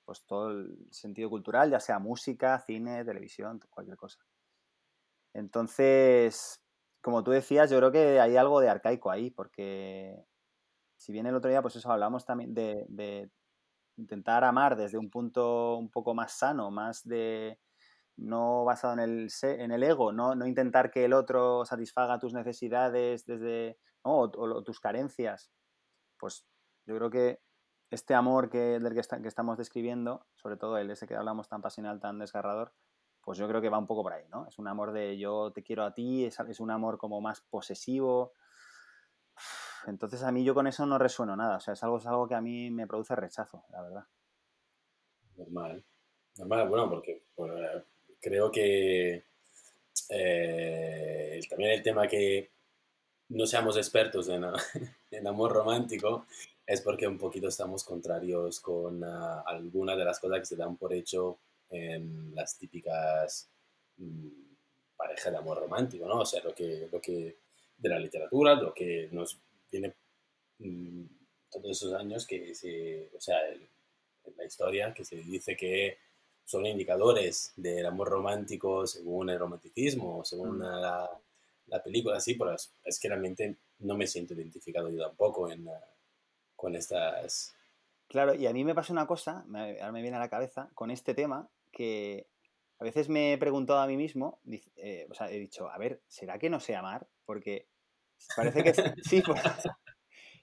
pues, 0.03 0.25
todo 0.25 0.49
el 0.49 0.87
sentido 0.89 1.29
cultural, 1.29 1.69
ya 1.69 1.79
sea 1.79 1.99
música, 1.99 2.59
cine, 2.65 3.05
televisión, 3.05 3.59
cualquier 3.69 3.97
cosa. 3.97 4.19
Entonces, 5.35 6.59
como 6.99 7.23
tú 7.23 7.29
decías, 7.29 7.69
yo 7.69 7.77
creo 7.77 7.91
que 7.91 8.19
hay 8.19 8.35
algo 8.35 8.59
de 8.59 8.69
arcaico 8.69 9.11
ahí, 9.11 9.29
porque 9.29 10.25
si 10.97 11.11
bien 11.11 11.27
el 11.27 11.35
otro 11.35 11.51
día, 11.51 11.61
pues 11.61 11.75
eso 11.75 11.91
hablamos 11.91 12.25
también 12.25 12.55
de 12.55 13.29
intentar 13.95 14.43
amar 14.43 14.75
desde 14.75 14.97
un 14.97 15.11
punto 15.11 15.77
un 15.77 15.91
poco 15.91 16.15
más 16.15 16.31
sano, 16.31 16.71
más 16.71 17.03
de 17.03 17.59
no 18.19 18.65
basado 18.65 18.93
en 18.93 18.99
el, 18.99 19.29
en 19.41 19.71
el 19.71 19.83
ego, 19.83 20.11
no, 20.11 20.35
no, 20.35 20.45
intentar 20.45 20.91
que 20.91 21.05
el 21.05 21.13
otro 21.13 21.65
satisfaga 21.65 22.19
tus 22.19 22.33
necesidades 22.33 23.25
desde, 23.25 23.79
¿no? 24.03 24.19
o, 24.19 24.63
tus 24.63 24.79
carencias, 24.79 25.51
pues 26.17 26.45
yo 26.85 26.95
creo 26.95 27.09
que 27.09 27.41
este 27.91 28.13
amor 28.13 28.49
que, 28.49 28.79
del 28.79 28.93
que, 28.93 28.99
está, 28.99 29.21
que, 29.21 29.27
estamos 29.27 29.57
describiendo, 29.57 30.25
sobre 30.35 30.57
todo 30.57 30.77
el 30.77 30.91
ese 30.91 31.07
que 31.07 31.15
hablamos 31.15 31.47
tan 31.47 31.61
pasional, 31.61 31.99
tan 31.99 32.19
desgarrador, 32.19 32.73
pues 33.21 33.37
yo 33.37 33.47
creo 33.47 33.61
que 33.61 33.69
va 33.69 33.77
un 33.77 33.87
poco 33.87 34.03
por 34.03 34.13
ahí, 34.13 34.25
¿no? 34.29 34.47
Es 34.47 34.59
un 34.59 34.67
amor 34.67 34.91
de 34.91 35.17
yo 35.17 35.51
te 35.51 35.63
quiero 35.63 35.83
a 35.83 35.93
ti, 35.93 36.25
es, 36.25 36.39
es 36.39 36.59
un 36.59 36.71
amor 36.71 36.97
como 36.97 37.21
más 37.21 37.41
posesivo. 37.41 38.33
Entonces 39.87 40.23
a 40.23 40.31
mí 40.31 40.43
yo 40.43 40.53
con 40.53 40.67
eso 40.67 40.85
no 40.85 40.97
resueno 40.97 41.35
nada, 41.35 41.57
o 41.57 41.59
sea, 41.59 41.73
es 41.73 41.83
algo, 41.83 41.97
es 41.97 42.05
algo 42.05 42.27
que 42.27 42.35
a 42.35 42.41
mí 42.41 42.69
me 42.69 42.85
produce 42.85 43.15
rechazo, 43.15 43.63
la 43.69 43.81
verdad. 43.81 44.07
Normal. 45.37 45.85
Normal, 46.37 46.69
bueno, 46.69 46.89
porque 46.89 47.23
creo 48.19 48.51
que 48.51 49.23
eh, 50.09 51.39
también 51.49 51.71
el 51.71 51.83
tema 51.83 52.07
que 52.07 52.49
no 53.29 53.45
seamos 53.45 53.77
expertos 53.77 54.27
en, 54.29 54.43
en, 55.11 55.27
amor 55.27 55.53
romántico 55.53 56.25
es 56.65 56.81
porque 56.81 57.07
un 57.07 57.17
poquito 57.17 57.47
estamos 57.47 57.83
contrarios 57.83 58.59
con 58.59 59.03
uh, 59.03 59.43
algunas 59.45 59.97
de 59.97 60.05
las 60.05 60.19
cosas 60.19 60.39
que 60.39 60.45
se 60.45 60.55
dan 60.55 60.77
por 60.77 60.93
hecho 60.93 61.39
en 61.69 62.33
las 62.35 62.57
típicas 62.57 63.49
mmm, 63.97 64.27
parejas 64.95 65.31
de 65.31 65.37
amor 65.37 65.59
romántico, 65.59 66.07
¿no? 66.07 66.19
O 66.19 66.25
sea, 66.25 66.43
lo 66.43 66.53
que, 66.53 66.89
lo 66.91 66.99
que 66.99 67.37
de 67.77 67.89
la 67.89 67.99
literatura, 67.99 68.55
lo 68.55 68.73
que 68.73 69.09
nos 69.11 69.39
viene 69.71 69.93
mmm, 70.59 71.05
todos 71.51 71.71
esos 71.71 71.93
años 71.93 72.25
que 72.25 72.53
se, 72.53 73.09
o 73.15 73.21
sea, 73.21 73.47
el, 73.47 73.67
la 74.35 74.45
historia 74.45 74.93
que 74.93 75.05
se 75.05 75.17
dice 75.17 75.55
que 75.55 75.97
son 76.49 76.65
indicadores 76.65 77.53
del 77.57 77.85
amor 77.85 78.09
romántico 78.09 78.87
según 78.87 79.29
el 79.29 79.37
romanticismo, 79.37 80.25
según 80.25 80.57
mm. 80.57 80.61
la, 80.61 81.21
la, 81.67 81.83
película, 81.83 82.17
así, 82.17 82.33
pero 82.33 82.55
es, 82.55 82.73
es, 82.83 82.99
que 82.99 83.07
realmente 83.07 83.57
no 83.81 83.95
me 83.95 84.07
siento 84.07 84.33
identificado 84.33 84.89
yo 84.89 84.99
tampoco 84.99 85.51
en, 85.51 85.67
uh, 85.67 85.73
con 86.55 86.75
estas... 86.75 87.55
Claro, 88.07 88.33
y 88.33 88.47
a 88.47 88.53
mí 88.53 88.63
me 88.63 88.73
pasa 88.73 88.91
una 88.91 89.05
cosa, 89.05 89.43
me, 89.45 89.79
ahora 89.79 89.91
me 89.91 90.01
viene 90.01 90.17
a 90.17 90.21
la 90.21 90.31
cabeza, 90.31 90.71
con 90.73 90.89
este 90.89 91.13
tema, 91.13 91.47
que 91.71 92.25
a 92.79 92.83
veces 92.83 93.09
me 93.09 93.33
he 93.33 93.37
preguntado 93.37 93.77
a 93.77 93.85
mí 93.85 93.95
mismo, 93.95 94.39
eh, 94.75 95.05
o 95.07 95.13
sea, 95.13 95.29
he 95.29 95.37
dicho, 95.37 95.69
a 95.69 95.77
ver, 95.77 96.01
¿será 96.07 96.39
que 96.39 96.49
no 96.49 96.59
sé 96.59 96.75
amar? 96.75 97.07
Porque 97.25 97.67
parece 98.35 98.63
que 98.63 98.73
sí, 99.03 99.21
pues, 99.21 99.39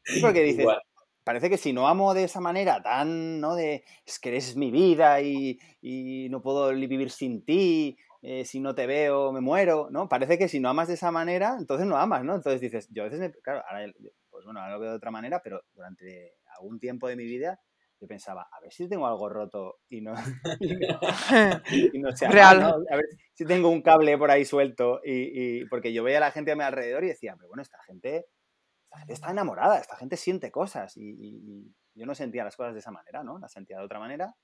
sí 0.04 0.20
porque 0.20 0.42
dices, 0.42 0.60
Igual 0.60 0.80
parece 1.26 1.50
que 1.50 1.58
si 1.58 1.72
no 1.72 1.88
amo 1.88 2.14
de 2.14 2.22
esa 2.22 2.40
manera 2.40 2.80
tan, 2.84 3.40
¿no? 3.40 3.56
De, 3.56 3.82
es 4.06 4.20
que 4.20 4.28
eres 4.28 4.54
mi 4.54 4.70
vida 4.70 5.20
y, 5.20 5.58
y 5.80 6.28
no 6.30 6.40
puedo 6.40 6.68
vivir 6.72 7.10
sin 7.10 7.44
ti, 7.44 7.98
eh, 8.22 8.44
si 8.44 8.60
no 8.60 8.76
te 8.76 8.86
veo 8.86 9.32
me 9.32 9.40
muero, 9.40 9.88
¿no? 9.90 10.08
Parece 10.08 10.38
que 10.38 10.46
si 10.46 10.60
no 10.60 10.68
amas 10.68 10.86
de 10.86 10.94
esa 10.94 11.10
manera, 11.10 11.56
entonces 11.58 11.84
no 11.84 11.96
amas, 11.96 12.22
¿no? 12.22 12.36
Entonces 12.36 12.60
dices, 12.60 12.88
yo 12.92 13.02
a 13.02 13.06
veces, 13.06 13.18
me, 13.18 13.32
claro, 13.32 13.64
ahora, 13.68 13.92
pues 14.30 14.44
bueno, 14.44 14.60
ahora 14.60 14.74
lo 14.74 14.78
veo 14.78 14.90
de 14.90 14.96
otra 14.98 15.10
manera, 15.10 15.40
pero 15.42 15.62
durante 15.74 16.36
algún 16.56 16.78
tiempo 16.78 17.08
de 17.08 17.16
mi 17.16 17.24
vida 17.24 17.58
yo 18.00 18.06
pensaba, 18.06 18.42
a 18.42 18.60
ver 18.60 18.72
si 18.72 18.88
tengo 18.88 19.08
algo 19.08 19.28
roto 19.28 19.78
y 19.88 20.02
no, 20.02 20.14
y 20.60 20.76
no, 20.76 21.00
y 21.92 21.98
no 21.98 22.10
Real. 22.30 22.60
¿no? 22.60 22.68
A 22.88 22.96
ver 22.96 23.06
si 23.34 23.44
tengo 23.44 23.68
un 23.68 23.82
cable 23.82 24.16
por 24.16 24.30
ahí 24.30 24.44
suelto 24.44 25.00
y, 25.04 25.62
y, 25.62 25.64
porque 25.64 25.92
yo 25.92 26.04
veía 26.04 26.18
a 26.18 26.20
la 26.20 26.30
gente 26.30 26.52
a 26.52 26.56
mi 26.56 26.62
alrededor 26.62 27.02
y 27.02 27.08
decía, 27.08 27.34
pero 27.36 27.48
bueno, 27.48 27.62
esta 27.62 27.82
gente 27.82 28.26
esta 28.96 29.00
gente 29.00 29.12
está 29.12 29.30
enamorada, 29.30 29.78
esta 29.78 29.96
gente 29.96 30.16
siente 30.16 30.50
cosas 30.50 30.96
y, 30.96 31.10
y, 31.10 31.36
y, 31.44 31.74
yo 31.94 32.06
no 32.06 32.14
sentía 32.14 32.44
las 32.44 32.56
cosas 32.56 32.74
de 32.74 32.80
esa 32.80 32.90
manera, 32.90 33.22
¿no? 33.22 33.38
Las 33.38 33.52
sentía 33.52 33.78
de 33.78 33.84
otra 33.84 33.98
manera, 33.98 34.34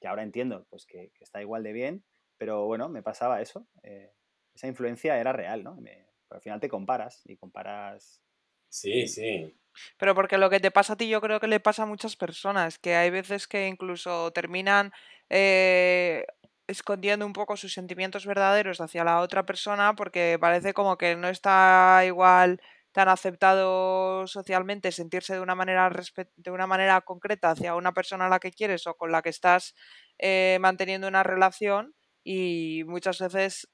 que 0.00 0.08
ahora 0.08 0.22
entiendo 0.22 0.66
pues 0.70 0.86
que, 0.86 1.10
que 1.14 1.24
está 1.24 1.40
igual 1.40 1.62
de 1.62 1.72
bien, 1.72 2.04
pero 2.38 2.66
bueno, 2.66 2.88
me 2.88 3.02
pasaba 3.02 3.40
eso, 3.42 3.66
eh, 3.82 4.12
esa 4.54 4.68
influencia 4.68 5.18
era 5.18 5.32
real, 5.32 5.64
¿no? 5.64 5.74
Me, 5.76 6.08
pero 6.28 6.36
al 6.38 6.42
final 6.42 6.60
te 6.60 6.68
comparas 6.68 7.22
y 7.24 7.36
comparas... 7.36 8.22
Sí, 8.68 9.06
sí. 9.06 9.58
Pero 9.96 10.14
porque 10.14 10.36
lo 10.36 10.50
que 10.50 10.60
te 10.60 10.70
pasa 10.70 10.92
a 10.94 10.96
ti 10.96 11.08
yo 11.08 11.20
creo 11.20 11.40
que 11.40 11.46
le 11.46 11.60
pasa 11.60 11.84
a 11.84 11.86
muchas 11.86 12.16
personas, 12.16 12.78
que 12.78 12.94
hay 12.94 13.10
veces 13.10 13.46
que 13.46 13.66
incluso 13.66 14.30
terminan 14.32 14.92
eh, 15.30 16.26
escondiendo 16.66 17.24
un 17.24 17.32
poco 17.32 17.56
sus 17.56 17.72
sentimientos 17.72 18.26
verdaderos 18.26 18.80
hacia 18.80 19.04
la 19.04 19.20
otra 19.20 19.46
persona 19.46 19.94
porque 19.94 20.36
parece 20.40 20.74
como 20.74 20.98
que 20.98 21.16
no 21.16 21.28
está 21.28 22.02
igual 22.04 22.60
tan 22.92 23.08
aceptado 23.08 24.26
socialmente 24.26 24.92
sentirse 24.92 25.34
de 25.34 25.40
una 25.40 25.54
manera 25.54 25.90
de 26.36 26.50
una 26.50 26.66
manera 26.66 27.00
concreta 27.02 27.50
hacia 27.50 27.74
una 27.74 27.92
persona 27.92 28.26
a 28.26 28.28
la 28.28 28.40
que 28.40 28.50
quieres 28.52 28.86
o 28.86 28.94
con 28.96 29.12
la 29.12 29.22
que 29.22 29.28
estás 29.30 29.74
eh, 30.18 30.58
manteniendo 30.60 31.08
una 31.08 31.22
relación 31.22 31.94
y 32.24 32.84
muchas 32.86 33.20
veces 33.20 33.68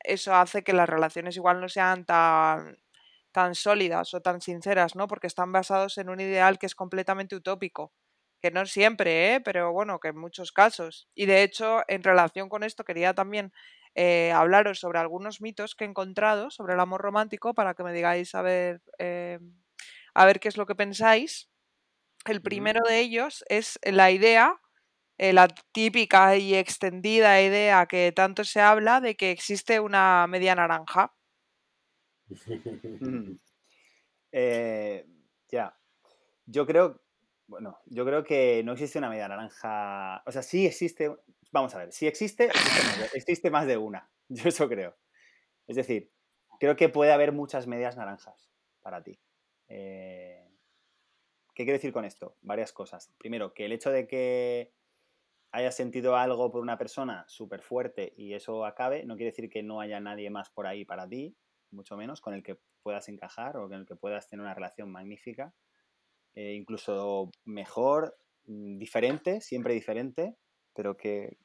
eso 0.00 0.34
hace 0.34 0.62
que 0.64 0.72
las 0.72 0.88
relaciones 0.88 1.36
igual 1.36 1.60
no 1.60 1.68
sean 1.68 2.04
tan 2.06 2.78
tan 3.32 3.54
sólidas 3.54 4.12
o 4.14 4.20
tan 4.22 4.40
sinceras, 4.40 4.96
¿no? 4.96 5.06
Porque 5.08 5.26
están 5.28 5.52
basados 5.52 5.98
en 5.98 6.10
un 6.10 6.20
ideal 6.20 6.58
que 6.58 6.66
es 6.66 6.74
completamente 6.74 7.36
utópico. 7.36 7.92
Que 8.42 8.50
no 8.50 8.66
siempre, 8.66 9.34
¿eh? 9.34 9.40
pero 9.40 9.72
bueno, 9.72 10.00
que 10.00 10.08
en 10.08 10.18
muchos 10.18 10.50
casos. 10.52 11.08
Y 11.14 11.26
de 11.26 11.42
hecho, 11.42 11.82
en 11.88 12.02
relación 12.02 12.48
con 12.48 12.64
esto, 12.64 12.84
quería 12.84 13.14
también 13.14 13.52
eh, 13.94 14.32
hablaros 14.32 14.78
sobre 14.78 14.98
algunos 14.98 15.40
mitos 15.40 15.74
que 15.74 15.84
he 15.84 15.88
encontrado 15.88 16.50
sobre 16.50 16.74
el 16.74 16.80
amor 16.80 17.00
romántico 17.00 17.54
para 17.54 17.74
que 17.74 17.82
me 17.82 17.92
digáis 17.92 18.34
a 18.34 18.42
ver, 18.42 18.82
eh, 18.98 19.38
a 20.14 20.24
ver 20.24 20.40
qué 20.40 20.48
es 20.48 20.56
lo 20.56 20.66
que 20.66 20.74
pensáis. 20.74 21.50
El 22.26 22.42
primero 22.42 22.80
de 22.86 23.00
ellos 23.00 23.44
es 23.48 23.78
la 23.82 24.10
idea, 24.10 24.60
eh, 25.18 25.32
la 25.32 25.48
típica 25.48 26.36
y 26.36 26.54
extendida 26.54 27.40
idea 27.42 27.86
que 27.86 28.12
tanto 28.12 28.44
se 28.44 28.60
habla 28.60 29.00
de 29.00 29.16
que 29.16 29.30
existe 29.30 29.80
una 29.80 30.26
media 30.28 30.54
naranja. 30.54 31.14
Mm. 33.00 33.38
Ya. 35.50 35.76
Yo 36.46 36.66
creo, 36.66 37.00
bueno, 37.46 37.78
yo 37.86 38.04
creo 38.04 38.22
que 38.24 38.62
no 38.64 38.72
existe 38.72 38.98
una 38.98 39.08
media 39.10 39.28
naranja. 39.28 40.22
O 40.26 40.32
sea, 40.32 40.42
sí 40.42 40.66
existe, 40.66 41.10
vamos 41.52 41.74
a 41.74 41.78
ver, 41.78 41.92
si 41.92 42.06
existe, 42.06 42.50
existe 43.14 43.50
más, 43.50 43.66
de, 43.66 43.76
una. 43.76 44.10
Yo 44.28 44.48
eso 44.48 44.68
creo. 44.68 44.96
Es 45.66 45.76
decir, 45.76 46.10
creo 46.58 46.76
que 46.76 46.88
puede 46.88 47.12
haber 47.12 47.32
muchas 47.32 47.66
medias 47.66 47.96
naranjas 47.96 48.50
para 48.80 49.02
ti. 49.02 49.20
Eh, 49.68 50.48
¿Qué 51.54 51.64
quiero 51.64 51.76
decir 51.76 51.92
con 51.92 52.04
esto? 52.04 52.36
Varias 52.40 52.72
cosas. 52.72 53.12
Primero, 53.18 53.52
que 53.52 53.66
el 53.66 53.72
hecho 53.72 53.90
de 53.90 54.06
que 54.06 54.72
hayas 55.52 55.74
sentido 55.74 56.16
algo 56.16 56.50
por 56.50 56.62
una 56.62 56.78
persona 56.78 57.24
súper 57.28 57.62
fuerte 57.62 58.14
y 58.16 58.34
eso 58.34 58.64
acabe, 58.64 59.04
no 59.04 59.16
quiere 59.16 59.32
decir 59.32 59.50
que 59.50 59.62
no 59.62 59.80
haya 59.80 60.00
nadie 60.00 60.30
más 60.30 60.50
por 60.50 60.66
ahí 60.66 60.84
para 60.84 61.08
ti. 61.08 61.36
mucho 61.72 61.96
menos, 61.96 62.20
con 62.20 62.34
el 62.34 62.42
que 62.42 62.58
puedas 62.82 63.08
encajar 63.08 63.56
o 63.56 63.68
con 63.68 63.80
el 63.80 63.86
que 63.86 63.94
puedas 63.94 64.26
tener 64.28 64.42
una 64.42 64.54
relación 64.54 64.90
magnífica, 64.90 65.54
eh, 66.34 66.54
incluso 66.54 67.30
mejor, 67.44 68.16
mm, 68.46 68.78
diferente, 68.78 69.40
siempre 69.40 69.74
diferente, 69.74 70.36
pero 70.80 70.96
que 70.96 71.36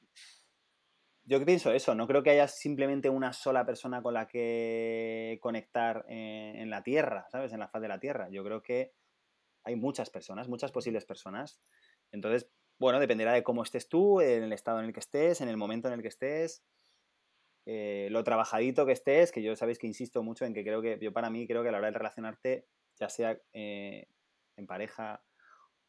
yo 1.26 1.44
pienso 1.44 1.74
eso, 1.74 1.94
no 1.94 2.08
creo 2.08 2.24
que 2.24 2.30
haya 2.30 2.48
simplemente 2.48 3.10
una 3.10 3.34
sola 3.34 3.66
persona 3.66 4.02
con 4.02 4.14
la 4.14 4.30
que 4.30 5.40
conectar 5.42 6.06
en, 6.08 6.56
en 6.56 6.70
la 6.70 6.84
Tierra, 6.84 7.28
¿sabes? 7.30 7.52
En 7.52 7.60
la 7.60 7.68
faz 7.68 7.82
de 7.82 7.90
la 7.90 8.00
Tierra. 8.00 8.30
Yo 8.30 8.46
creo 8.46 8.62
que 8.62 8.94
hay 9.66 9.76
muchas 9.76 10.10
personas, 10.10 10.48
muchas 10.48 10.72
posibles 10.72 11.04
personas. 11.04 11.60
Entonces, 12.14 12.50
bueno, 12.80 13.02
dependerá 13.02 13.34
de 13.34 13.44
cómo 13.44 13.64
estés 13.64 13.90
tú, 13.90 14.22
en 14.22 14.44
el 14.44 14.54
estado 14.54 14.80
en 14.80 14.86
el 14.86 14.94
que 14.94 15.02
estés, 15.02 15.42
en 15.42 15.50
el 15.50 15.58
momento 15.58 15.90
en 15.90 15.96
el 15.96 16.02
que 16.02 16.08
estés, 16.08 16.64
eh, 17.66 18.08
lo 18.12 18.24
trabajadito 18.24 18.86
que 18.86 18.94
estés, 18.94 19.34
que 19.34 19.44
yo 19.44 19.54
sabéis 19.58 19.80
que 19.80 19.88
insisto 19.88 20.24
mucho 20.24 20.46
en 20.46 20.54
que 20.54 20.64
creo 20.64 20.82
que, 20.82 20.98
yo 21.02 21.12
para 21.12 21.30
mí 21.30 21.46
creo 21.46 21.62
que 21.62 21.68
a 21.68 21.72
la 21.74 21.80
hora 21.80 21.92
de 21.92 21.98
relacionarte, 21.98 22.68
ya 22.98 23.10
sea 23.10 23.38
eh, 23.52 24.08
en 24.56 24.66
pareja 24.66 25.26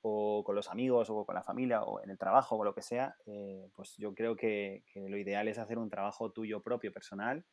o 0.08 0.44
con 0.44 0.54
los 0.54 0.68
amigos 0.68 1.10
o 1.10 1.24
con 1.24 1.34
la 1.34 1.42
familia 1.42 1.82
o 1.82 2.00
en 2.02 2.10
el 2.10 2.18
trabajo 2.18 2.56
o 2.56 2.64
lo 2.64 2.74
que 2.74 2.82
sea, 2.82 3.16
eh, 3.26 3.68
pues 3.74 3.96
yo 3.96 4.14
creo 4.14 4.36
que, 4.36 4.84
lo 4.94 5.16
ideal 5.16 5.48
es 5.48 5.58
hacer 5.58 5.78
un 5.78 5.90
trabajo 5.90 6.30
tuyo 6.30 6.62
propio, 6.62 6.92
personal, 6.92 7.44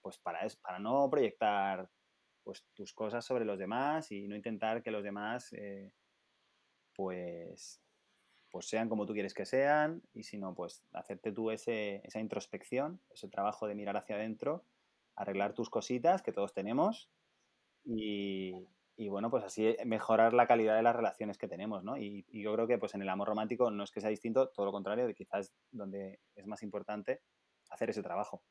pues 0.00 0.18
para, 0.18 0.40
para 0.62 0.78
no 0.78 1.08
proyectar 1.10 1.90
pues, 2.44 2.64
tus 2.74 2.94
cosas 2.94 3.24
sobre 3.24 3.44
los 3.44 3.58
demás 3.58 4.10
y 4.10 4.26
no 4.26 4.36
intentar 4.36 4.82
que 4.82 4.90
los 4.90 5.02
demás 5.02 5.54
pues 6.94 7.80
pues 8.50 8.66
sean 8.66 8.88
como 8.88 9.06
tú 9.06 9.12
quieres 9.12 9.34
que 9.34 9.44
sean 9.44 10.02
y 10.14 10.22
si 10.22 10.38
no, 10.38 10.54
pues 10.54 10.82
hacerte 10.92 11.32
tú 11.32 11.50
ese, 11.50 12.00
esa 12.04 12.20
introspección, 12.20 13.00
ese 13.10 13.28
trabajo 13.28 13.66
de 13.66 13.74
mirar 13.74 13.96
hacia 13.96 14.16
adentro, 14.16 14.64
arreglar 15.14 15.52
tus 15.52 15.68
cositas 15.68 16.22
que 16.22 16.32
todos 16.32 16.54
tenemos 16.54 17.10
y, 17.84 18.66
y 18.98 19.08
bueno, 19.08 19.30
pues 19.30 19.44
así 19.44 19.76
mejorar 19.86 20.34
la 20.34 20.46
calidad 20.46 20.76
de 20.76 20.82
las 20.82 20.94
relaciones 20.94 21.38
que 21.38 21.48
tenemos, 21.48 21.84
¿no? 21.84 21.96
Y, 21.96 22.26
yo 22.30 22.52
creo 22.52 22.66
que 22.66 22.78
pues 22.78 22.94
en 22.94 23.02
el 23.02 23.08
amor 23.08 23.28
romántico 23.28 23.70
no 23.70 23.84
es 23.84 23.90
que 23.90 24.00
sea 24.00 24.10
distinto, 24.10 24.48
todo 24.50 24.66
lo 24.66 24.72
contrario, 24.72 25.06
de 25.06 25.14
quizás 25.14 25.54
donde 25.70 26.20
es 26.34 26.46
más 26.46 26.62
importante 26.62 27.22
hacer 27.70 27.90
ese 27.90 28.02
trabajo, 28.02 28.42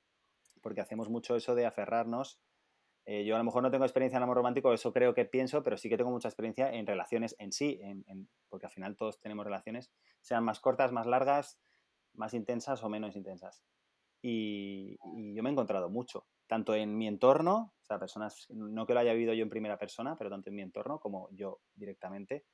porque 0.61 0.81
hacemos 0.81 1.09
mucho 1.09 1.35
eso 1.35 1.53
de 1.53 1.65
aferrarnos 1.65 2.39
eh, 3.09 3.23
yo 3.23 3.35
a 3.35 3.37
lo 3.37 3.45
mejor 3.45 3.63
no 3.63 3.71
tengo 3.71 3.85
experiencia 3.85 4.17
en 4.17 4.23
amor 4.23 4.35
romántico, 4.35 4.73
eso 4.73 4.91
creo 4.91 5.13
que 5.13 5.23
pienso, 5.23 5.63
pero 5.63 5.77
sí 5.77 5.87
que 5.87 5.95
tengo 5.95 6.11
mucha 6.11 6.27
experiencia 6.27 6.73
en 6.73 6.85
relaciones 6.85 7.37
en 7.39 7.53
sí, 7.53 7.79
en, 7.81 8.29
porque 8.49 8.65
al 8.65 8.71
final 8.73 8.97
todos 8.97 9.21
tenemos 9.21 9.45
relaciones, 9.45 9.93
sean 10.19 10.43
más 10.43 10.59
cortas, 10.59 10.91
más 10.91 11.07
largas, 11.07 11.57
más 12.13 12.33
intensas 12.33 12.83
o 12.83 12.89
menos 12.89 13.15
intensas. 13.15 13.63
Y, 14.21 14.97
yo 15.33 15.41
me 15.41 15.49
he 15.49 15.53
encontrado 15.53 15.89
mucho, 15.89 16.27
tanto 16.47 16.73
en 16.73 16.97
mi 16.97 17.07
entorno, 17.07 17.73
o 17.81 17.85
sea, 17.85 17.99
personas, 17.99 18.47
no 18.49 18.85
que 18.85 18.93
lo 18.93 19.01
haya 19.01 19.13
vivido 19.13 19.33
yo 19.33 19.43
en 19.43 19.49
primera 19.49 19.77
persona, 19.77 20.17
pero 20.17 20.29
tanto 20.29 20.49
en 20.49 20.55
mi 20.55 20.61
entorno 20.61 20.99
como 20.99 21.29
yo 21.31 21.59
directamente, 21.75 22.45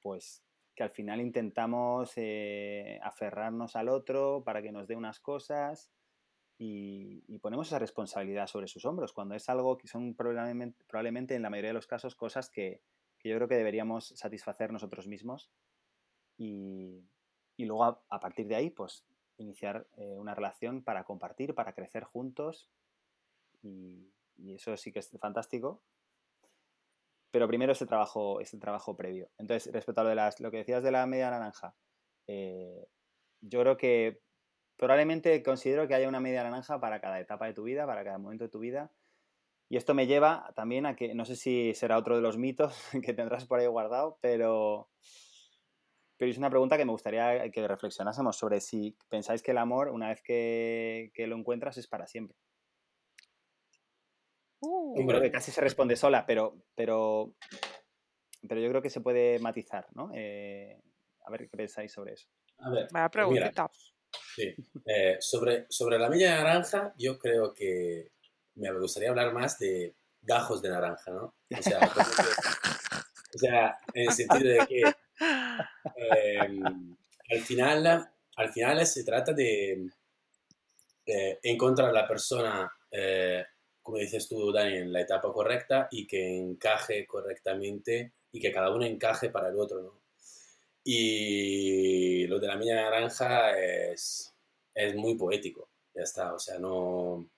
pues 0.00 0.44
que 0.74 0.82
al 0.82 0.90
final 0.90 1.20
intentamos 1.20 2.12
eh, 2.16 2.98
aferrarnos 3.02 3.76
al 3.76 3.88
otro 3.88 4.42
para 4.44 4.62
que 4.62 4.72
nos 4.72 4.86
dé 4.86 4.96
unas 4.96 5.20
cosas 5.20 5.90
y, 6.58 7.24
y, 7.26 7.38
ponemos 7.40 7.66
esa 7.66 7.78
responsabilidad 7.78 8.46
sobre 8.46 8.68
sus 8.68 8.84
hombros, 8.84 9.12
cuando 9.12 9.34
es 9.34 9.48
algo 9.48 9.76
que 9.76 9.88
son 9.88 10.14
probablemente, 10.14 10.84
probablemente 10.86 11.34
en 11.34 11.42
la 11.42 11.50
mayoría 11.50 11.70
de 11.70 11.74
los 11.74 11.88
casos 11.88 12.14
cosas 12.14 12.48
que, 12.48 12.82
que 13.18 13.28
yo 13.28 13.36
creo 13.36 13.48
que 13.48 13.56
deberíamos 13.56 14.08
satisfacer 14.16 14.72
nosotros 14.72 15.06
mismos 15.08 15.50
y, 16.38 17.04
y 17.56 17.64
luego 17.64 17.84
a, 17.84 18.02
a, 18.08 18.20
partir 18.20 18.46
de 18.46 18.54
ahí 18.54 18.70
pues 18.70 19.04
iniciar 19.38 19.86
eh, 19.96 20.16
una 20.18 20.34
relación 20.34 20.82
para 20.82 21.04
compartir, 21.04 21.54
para 21.54 21.74
crecer 21.74 22.04
juntos 22.04 22.70
y, 23.62 24.08
eso 24.54 24.76
sí 24.76 24.92
que 24.92 24.98
es 24.98 25.10
fantástico. 25.20 25.82
Pero 27.30 27.48
primero 27.48 27.72
ese 27.72 27.86
trabajo, 27.86 28.40
ese 28.40 28.58
trabajo 28.58 28.96
previo. 28.96 29.30
Entonces, 29.38 29.72
respecto 29.72 30.00
a 30.00 30.04
lo, 30.04 30.10
de 30.10 30.16
las, 30.16 30.36
que 30.36 30.50
decías 30.50 30.82
de 30.82 30.90
la 30.90 31.06
media 31.06 31.30
naranja, 31.30 31.74
eh, 32.26 32.86
yo 33.40 33.60
creo 33.60 33.76
que 33.76 34.20
probablemente 34.76 35.42
considero 35.42 35.86
que 35.86 35.94
haya 35.94 36.08
una 36.08 36.20
media 36.20 36.42
naranja 36.42 36.80
para 36.80 37.00
cada 37.00 37.20
etapa 37.20 37.46
de 37.46 37.54
tu 37.54 37.62
vida, 37.62 37.86
para 37.86 38.04
cada 38.04 38.18
momento 38.18 38.44
de 38.44 38.50
tu 38.50 38.58
vida. 38.58 38.92
Y 39.68 39.76
esto 39.76 39.94
me 39.94 40.06
lleva 40.06 40.52
también 40.54 40.84
a 40.84 40.96
que, 40.96 41.14
no 41.14 41.24
sé 41.24 41.36
si 41.36 41.72
será 41.74 41.96
otro 41.96 42.16
de 42.16 42.22
los 42.22 42.36
mitos 42.36 42.76
que 43.02 43.14
tendrás 43.14 43.46
por 43.46 43.60
ahí 43.60 43.66
guardado, 43.66 44.18
pero, 44.20 44.90
pero 46.18 46.30
es 46.30 46.36
una 46.36 46.50
pregunta 46.50 46.76
que 46.76 46.84
me 46.84 46.92
gustaría 46.92 47.50
que 47.50 47.66
reflexionásemos 47.66 48.36
sobre 48.36 48.60
si 48.60 48.96
pensáis 49.08 49.42
que 49.42 49.52
el 49.52 49.58
amor, 49.58 49.88
una 49.88 50.08
vez 50.08 50.20
que 50.22 51.12
lo 51.26 51.36
encuentras, 51.36 51.78
es 51.78 51.88
para 51.88 52.06
siempre. 52.06 52.36
Uh, 54.62 55.06
creo 55.06 55.20
que 55.20 55.30
casi 55.30 55.50
se 55.50 55.60
responde 55.60 55.96
sola, 55.96 56.24
pero, 56.24 56.56
pero, 56.74 57.34
pero 58.48 58.60
yo 58.60 58.68
creo 58.68 58.82
que 58.82 58.90
se 58.90 59.00
puede 59.00 59.38
matizar, 59.40 59.88
¿no? 59.94 60.10
Eh, 60.14 60.80
a 61.24 61.30
ver 61.30 61.48
qué 61.48 61.56
pensáis 61.56 61.92
sobre 61.92 62.14
eso. 62.14 62.28
A 62.58 62.70
ver, 62.70 62.88
Vaya 62.92 63.10
preguntita. 63.10 63.62
Mira, 63.62 63.70
Sí. 64.34 64.54
Eh, 64.86 65.16
sobre, 65.20 65.66
sobre 65.68 65.98
la 65.98 66.08
media 66.08 66.36
naranja, 66.36 66.94
yo 66.98 67.18
creo 67.18 67.52
que 67.52 68.12
me 68.54 68.72
gustaría 68.78 69.10
hablar 69.10 69.32
más 69.32 69.58
de 69.58 69.94
gajos 70.20 70.62
de 70.62 70.70
naranja, 70.70 71.10
¿no? 71.10 71.34
O 71.58 71.62
sea, 71.62 71.80
o 73.34 73.38
sea 73.38 73.78
en 73.94 74.08
el 74.08 74.12
sentido 74.12 74.50
de 74.50 74.66
que 74.66 74.82
eh, 75.96 76.38
al, 77.30 77.40
final, 77.40 78.10
al 78.36 78.52
final 78.52 78.86
se 78.86 79.04
trata 79.04 79.32
de 79.32 79.88
eh, 81.06 81.38
encontrar 81.42 81.90
a 81.90 81.92
la 81.92 82.06
persona, 82.06 82.70
eh, 82.90 83.44
como 83.82 83.98
dices 83.98 84.28
tú, 84.28 84.52
Dani, 84.52 84.76
en 84.76 84.92
la 84.92 85.00
etapa 85.00 85.32
correcta 85.32 85.88
y 85.90 86.06
que 86.06 86.36
encaje 86.36 87.06
correctamente 87.06 88.12
y 88.30 88.40
que 88.40 88.52
cada 88.52 88.70
uno 88.70 88.84
encaje 88.84 89.30
para 89.30 89.48
el 89.48 89.58
otro, 89.58 89.82
¿no? 89.82 90.02
Y 90.84 92.26
lo 92.26 92.40
de 92.40 92.46
la 92.46 92.56
media 92.56 92.76
naranja 92.76 93.58
es, 93.58 94.34
es 94.74 94.94
muy 94.94 95.16
poético, 95.16 95.70
ya 95.94 96.02
está, 96.02 96.34
o 96.34 96.38
sea, 96.38 96.58
no... 96.58 97.28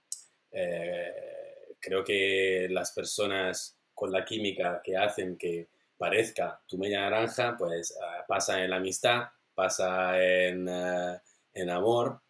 Eh, 0.51 1.13
creo 1.81 2.03
que 2.05 2.69
las 2.71 2.93
personas 2.93 3.77
con 3.93 4.11
la 4.11 4.25
química 4.25 4.81
que 4.83 4.97
hacen 4.97 5.37
que 5.37 5.69
parezca 5.97 6.61
tu 6.67 6.79
media 6.79 7.01
naranja, 7.01 7.57
pues 7.59 7.93
uh, 7.93 8.27
pasa 8.27 8.63
en 8.63 8.71
la 8.71 8.77
amistad, 8.77 9.25
pasa 9.55 10.23
en, 10.23 10.69
uh, 10.69 11.19
en 11.53 11.71
amor 11.71 12.21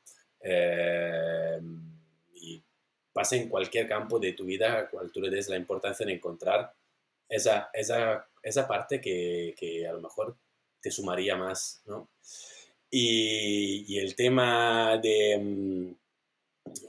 eh, 0.41 1.59
pasa 3.15 3.37
en 3.37 3.49
cualquier 3.49 3.89
campo 3.89 4.19
de 4.19 4.33
tu 4.35 4.45
vida 4.45 4.79
al 4.79 4.91
cual 4.91 5.11
tú 5.11 5.23
le 5.23 5.31
des 5.31 5.49
la 5.49 5.57
importancia 5.57 6.05
de 6.05 6.13
encontrar 6.13 6.75
esa, 7.29 7.71
esa, 7.73 8.29
esa 8.43 8.69
parte 8.69 9.01
que, 9.01 9.55
que 9.57 9.87
a 9.87 9.93
lo 9.93 10.01
mejor 10.03 10.37
te 10.83 10.91
sumaría 10.91 11.37
más, 11.37 11.83
¿no? 11.87 12.11
Y, 12.91 13.87
y 13.89 13.99
el 13.99 14.15
tema 14.15 14.99
de 14.99 15.39
mm, 15.39 15.95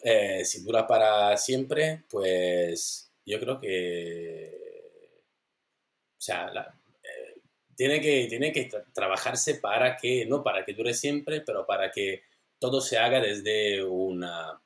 eh, 0.03 0.45
si 0.45 0.63
dura 0.63 0.87
para 0.87 1.35
siempre, 1.37 2.03
pues 2.09 3.11
yo 3.25 3.39
creo 3.39 3.59
que, 3.59 5.23
o 6.17 6.21
sea, 6.21 6.47
eh, 7.03 7.41
tiene 7.75 7.99
que, 8.01 8.27
tiene 8.27 8.51
que 8.51 8.65
tra 8.65 8.85
trabajarse 8.93 9.55
para 9.55 9.97
que, 9.97 10.25
no 10.25 10.43
para 10.43 10.63
que 10.65 10.73
dure 10.73 10.93
siempre, 10.93 11.41
pero 11.41 11.65
para 11.65 11.91
que 11.91 12.23
todo 12.59 12.81
se 12.81 12.97
haga 12.97 13.19
desde 13.19 13.83
una, 13.83 14.61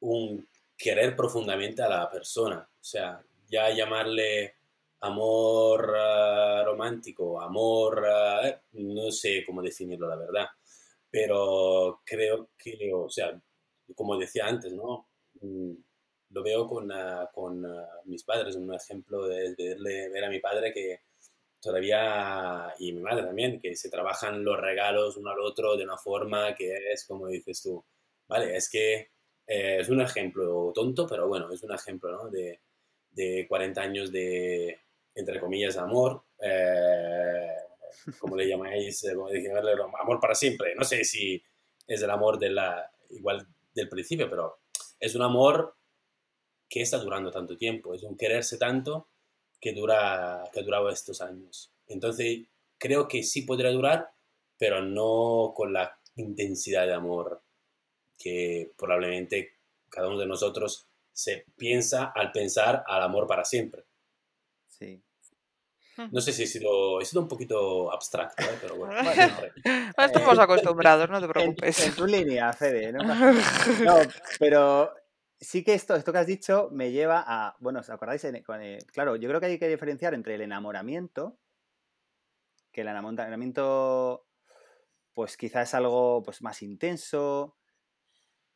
un 0.00 0.48
querer 0.76 1.14
profundamente 1.14 1.82
a 1.82 1.88
la 1.88 2.10
persona. 2.10 2.58
O 2.58 2.84
sea, 2.84 3.22
ya 3.48 3.70
llamarle 3.70 4.54
amor 5.00 5.90
uh, 5.90 6.64
romántico, 6.64 7.40
amor, 7.40 8.02
uh, 8.02 8.56
no 8.72 9.10
sé 9.10 9.44
cómo 9.46 9.62
definirlo, 9.62 10.08
la 10.08 10.16
verdad, 10.16 10.46
pero 11.10 12.02
creo 12.04 12.50
que, 12.56 12.92
o 12.94 13.08
sea, 13.08 13.40
como 13.94 14.18
decía 14.18 14.46
antes, 14.46 14.72
¿no? 14.72 15.08
Mm, 15.40 15.72
lo 16.30 16.42
veo 16.42 16.66
con, 16.66 16.90
uh, 16.90 17.26
con 17.32 17.64
mis 18.04 18.24
padres, 18.24 18.56
un 18.56 18.72
ejemplo 18.74 19.26
de 19.26 19.54
verle, 19.56 20.10
ver 20.10 20.24
a 20.24 20.30
mi 20.30 20.38
padre 20.40 20.72
que 20.72 21.00
todavía, 21.60 22.74
y 22.78 22.92
mi 22.92 23.00
madre 23.00 23.24
también, 23.24 23.60
que 23.60 23.74
se 23.76 23.90
trabajan 23.90 24.44
los 24.44 24.58
regalos 24.58 25.16
uno 25.16 25.30
al 25.30 25.40
otro 25.40 25.76
de 25.76 25.84
una 25.84 25.98
forma 25.98 26.54
que 26.54 26.92
es, 26.92 27.06
como 27.06 27.26
dices 27.28 27.62
tú, 27.62 27.84
vale, 28.28 28.56
es 28.56 28.70
que 28.70 29.10
eh, 29.52 29.80
es 29.80 29.88
un 29.88 30.00
ejemplo 30.00 30.70
tonto, 30.72 31.08
pero 31.08 31.26
bueno, 31.26 31.50
es 31.50 31.60
un 31.64 31.72
ejemplo, 31.72 32.12
¿no? 32.12 32.30
De, 32.30 32.60
de 33.10 33.46
40 33.48 33.80
años 33.80 34.12
de, 34.12 34.78
entre 35.12 35.40
comillas, 35.40 35.76
amor, 35.76 36.22
eh, 36.38 37.48
como 38.20 38.36
le 38.36 38.46
llamáis, 38.46 39.02
eh, 39.02 39.16
amor 40.00 40.20
para 40.20 40.36
siempre. 40.36 40.76
No 40.76 40.84
sé 40.84 41.02
si 41.02 41.42
es 41.84 42.00
el 42.00 42.10
amor 42.10 42.38
de 42.38 42.50
la, 42.50 42.92
igual 43.08 43.44
del 43.74 43.88
principio, 43.88 44.30
pero 44.30 44.60
es 45.00 45.16
un 45.16 45.22
amor 45.22 45.74
que 46.68 46.82
está 46.82 46.98
durando 46.98 47.32
tanto 47.32 47.56
tiempo, 47.56 47.92
es 47.92 48.04
un 48.04 48.16
quererse 48.16 48.56
tanto 48.56 49.08
que 49.60 49.72
dura 49.72 50.48
que 50.52 50.60
ha 50.60 50.62
durado 50.62 50.90
estos 50.90 51.20
años. 51.20 51.72
Entonces, 51.88 52.46
creo 52.78 53.08
que 53.08 53.24
sí 53.24 53.42
podría 53.42 53.72
durar, 53.72 54.12
pero 54.56 54.80
no 54.80 55.52
con 55.56 55.72
la 55.72 55.98
intensidad 56.14 56.86
de 56.86 56.94
amor 56.94 57.42
que 58.22 58.70
probablemente 58.76 59.56
cada 59.88 60.08
uno 60.08 60.18
de 60.18 60.26
nosotros 60.26 60.86
se 61.12 61.46
piensa 61.56 62.12
al 62.14 62.30
pensar 62.32 62.84
al 62.86 63.02
amor 63.02 63.26
para 63.26 63.44
siempre. 63.44 63.84
Sí. 64.68 65.02
No 66.12 66.20
sé 66.20 66.32
si 66.32 66.44
he 66.44 66.46
sido, 66.46 67.00
he 67.00 67.04
sido 67.04 67.20
un 67.22 67.28
poquito 67.28 67.92
abstracto, 67.92 68.42
¿eh? 68.42 68.58
pero 68.60 68.76
bueno. 68.76 68.94
No 69.98 70.04
estamos 70.04 70.38
acostumbrados, 70.38 71.10
no 71.10 71.18
te 71.18 71.24
En, 71.26 71.32
preocupes. 71.32 71.86
en 71.86 71.94
tu 71.94 72.06
línea, 72.06 72.52
Fede. 72.52 72.92
No, 72.92 73.02
No, 73.84 73.96
pero 74.38 74.94
sí 75.40 75.62
que 75.64 75.74
esto, 75.74 75.94
esto 75.96 76.12
que 76.12 76.18
has 76.18 76.26
dicho 76.26 76.68
me 76.72 76.90
lleva 76.92 77.24
a. 77.26 77.56
Bueno, 77.60 77.80
¿os 77.80 77.90
acordáis? 77.90 78.22
En- 78.24 78.36
eh, 78.36 78.78
claro, 78.92 79.16
yo 79.16 79.28
creo 79.28 79.40
que 79.40 79.46
hay 79.46 79.58
que 79.58 79.68
diferenciar 79.68 80.14
entre 80.14 80.34
el 80.36 80.40
enamoramiento, 80.42 81.36
que 82.72 82.80
el 82.82 82.88
enamoramiento, 82.88 84.26
pues 85.12 85.36
quizás 85.36 85.68
es 85.68 85.74
algo 85.74 86.22
pues, 86.22 86.40
más 86.40 86.62
intenso, 86.62 87.58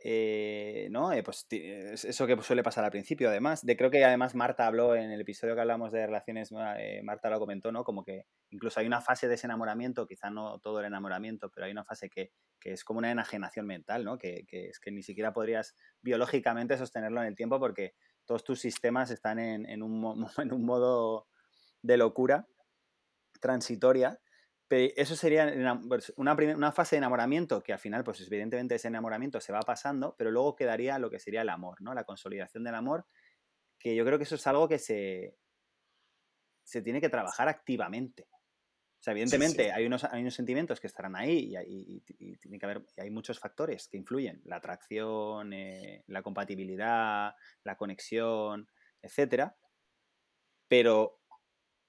eh, 0.07 0.89
¿no? 0.91 1.15
Eh, 1.15 1.23
pues 1.23 1.47
es 1.49 2.05
eso 2.05 2.27
que 2.27 2.37
suele 2.43 2.63
pasar 2.63 2.85
al 2.85 2.91
principio, 2.91 3.31
además. 3.31 3.65
De, 3.65 3.75
creo 3.75 3.91
que 3.91 4.05
además 4.05 4.35
Marta 4.35 4.67
habló 4.67 4.95
en 4.95 5.11
el 5.11 5.23
episodio 5.23 5.55
que 5.55 5.63
hablamos 5.63 5.93
de 5.93 6.05
relaciones, 6.05 6.53
eh, 6.77 7.01
Marta 7.03 7.31
lo 7.31 7.39
comentó, 7.39 7.73
¿no? 7.73 7.85
Como 7.85 8.05
que 8.05 8.27
incluso 8.51 8.81
hay 8.81 8.87
una 8.87 9.01
fase 9.01 9.29
de 9.29 9.37
ese 9.37 9.47
enamoramiento, 9.47 10.07
quizá 10.07 10.29
no 10.29 10.59
todo 10.59 10.81
el 10.81 10.85
enamoramiento, 10.85 11.51
pero 11.51 11.65
hay 11.65 11.73
una 11.73 11.85
fase 11.85 12.11
que, 12.11 12.33
que 12.61 12.73
es 12.73 12.85
como 12.85 12.99
una 12.99 13.11
enajenación 13.11 13.67
mental, 13.67 14.05
¿no? 14.05 14.19
Que, 14.19 14.45
que 14.47 14.67
es 14.69 14.79
que 14.79 14.91
ni 14.91 15.03
siquiera 15.03 15.33
podrías 15.33 15.75
biológicamente 16.03 16.77
sostenerlo 16.77 17.23
en 17.23 17.29
el 17.29 17.35
tiempo 17.35 17.59
porque 17.59 17.95
todos 18.27 18.45
tus 18.45 18.61
sistemas 18.61 19.11
están 19.11 19.39
en, 19.39 19.65
en 19.65 19.83
un, 19.83 20.27
en 20.37 20.53
un 20.53 20.67
modo 20.67 21.29
de 21.81 21.97
locura 21.97 22.47
transitoria. 23.41 24.21
Eso 24.97 25.17
sería 25.17 25.79
pues, 25.89 26.13
una, 26.17 26.73
fase 26.73 26.97
de 26.97 26.99
enamoramiento 26.99 27.63
que 27.63 27.73
al 27.73 27.79
final, 27.79 28.05
pues 28.05 28.21
evidentemente 28.21 28.75
ese 28.77 28.89
enamoramiento 28.89 29.41
se 29.41 29.53
va 29.53 29.61
pasando, 29.61 30.15
pero 30.17 30.31
luego 30.31 30.57
quedaría 30.57 30.99
lo 30.99 31.11
que 31.11 31.19
sería 31.19 31.43
el 31.43 31.49
amor, 31.49 31.81
¿no? 31.83 31.95
La 31.95 32.05
consolidación 32.05 32.65
del 32.65 32.75
amor, 32.75 33.07
que 33.79 33.95
yo 33.97 34.05
creo 34.05 34.19
que 34.19 34.25
eso 34.25 34.37
es 34.37 34.47
algo 34.47 34.69
que 34.69 34.79
se, 34.79 35.37
se 36.63 36.83
tiene 36.83 37.01
que 37.01 37.09
trabajar 37.09 37.49
activamente. 37.49 38.29
O 38.33 39.03
sea, 39.05 39.13
evidentemente 39.13 39.71
Hay, 39.73 39.87
unos, 39.87 40.05
hay 40.05 40.23
unos 40.23 40.35
sentimientos 40.35 40.81
que 40.81 40.87
estarán 40.87 41.15
ahí 41.15 41.51
y, 41.51 41.57
hay- 41.57 41.67
y- 41.69 42.33
y 42.33 42.37
tiene 42.39 42.59
que 42.59 42.67
haber, 42.67 42.87
y 42.97 43.03
hay 43.03 43.11
muchos 43.11 43.39
factores 43.39 43.89
que 43.89 43.99
influyen. 43.99 44.41
La 44.45 44.57
atracción, 44.57 45.53
eh, 45.53 46.05
la 46.07 46.23
compatibilidad, 46.23 47.35
la 47.65 47.77
conexión, 47.77 48.69
etcétera. 49.03 49.57
Pero 50.69 51.21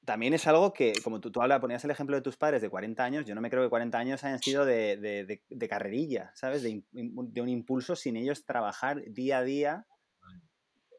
también 0.06 0.34
es 0.34 0.46
algo 0.48 0.74
que, 0.74 0.94
como 1.04 1.20
tú, 1.20 1.32
tú 1.32 1.42
habla- 1.42 1.60
ponías 1.60 1.84
el 1.84 1.92
ejemplo 1.92 2.16
de 2.16 2.22
tus 2.22 2.38
padres 2.38 2.62
de 2.62 2.70
40 2.70 3.04
años, 3.04 3.26
yo 3.26 3.36
no 3.36 3.42
me 3.42 3.50
creo 3.50 3.64
que 3.64 3.70
40 3.70 3.98
años 3.98 4.24
hayan 4.24 4.40
sido 4.40 4.66
de, 4.66 4.98
de- 4.98 5.26
de- 5.26 5.44
de 5.50 5.68
carrerilla, 5.68 6.32
¿sabes? 6.36 6.64
De, 6.64 6.84
un 6.94 7.50
impulso 7.50 7.96
sin 7.96 8.16
ellos 8.16 8.46
trabajar 8.46 9.04
día 9.08 9.40
a 9.40 9.44
día, 9.44 9.88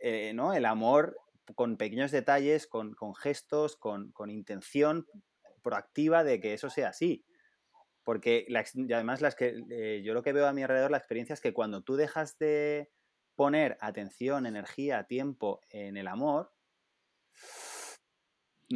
eh, 0.01 0.33
¿no? 0.35 0.53
El 0.53 0.67
amor 0.67 1.17
con 1.55 1.77
pequeños 1.77 2.11
detalles, 2.11 2.67
con, 2.67 2.95
con 2.95 3.15
gestos, 3.15 3.77
con, 3.77 4.11
con 4.13 4.31
intención 4.31 5.07
proactiva 5.63 6.25
de 6.25 6.41
que 6.41 6.55
eso 6.55 6.71
sea 6.71 6.89
así. 6.89 7.25
Porque 8.05 8.47
la 8.49 8.65
y 8.75 8.93
además 8.93 9.21
las 9.21 9.35
que, 9.35 9.63
eh, 9.71 10.03
yo 10.05 10.15
lo 10.15 10.23
que 10.23 10.33
veo 10.33 10.47
a 10.47 10.53
mi 10.53 10.63
alrededor, 10.63 10.91
la 10.91 10.99
experiencia 10.99 11.35
es 11.35 11.41
que 11.41 11.53
cuando 11.53 11.83
tú 11.83 11.97
dejas 11.97 12.39
de 12.39 12.91
poner 13.35 13.77
atención, 13.81 14.47
energía, 14.47 15.05
tiempo 15.05 15.61
en 15.71 15.97
el 15.97 16.07
amor, 16.09 16.53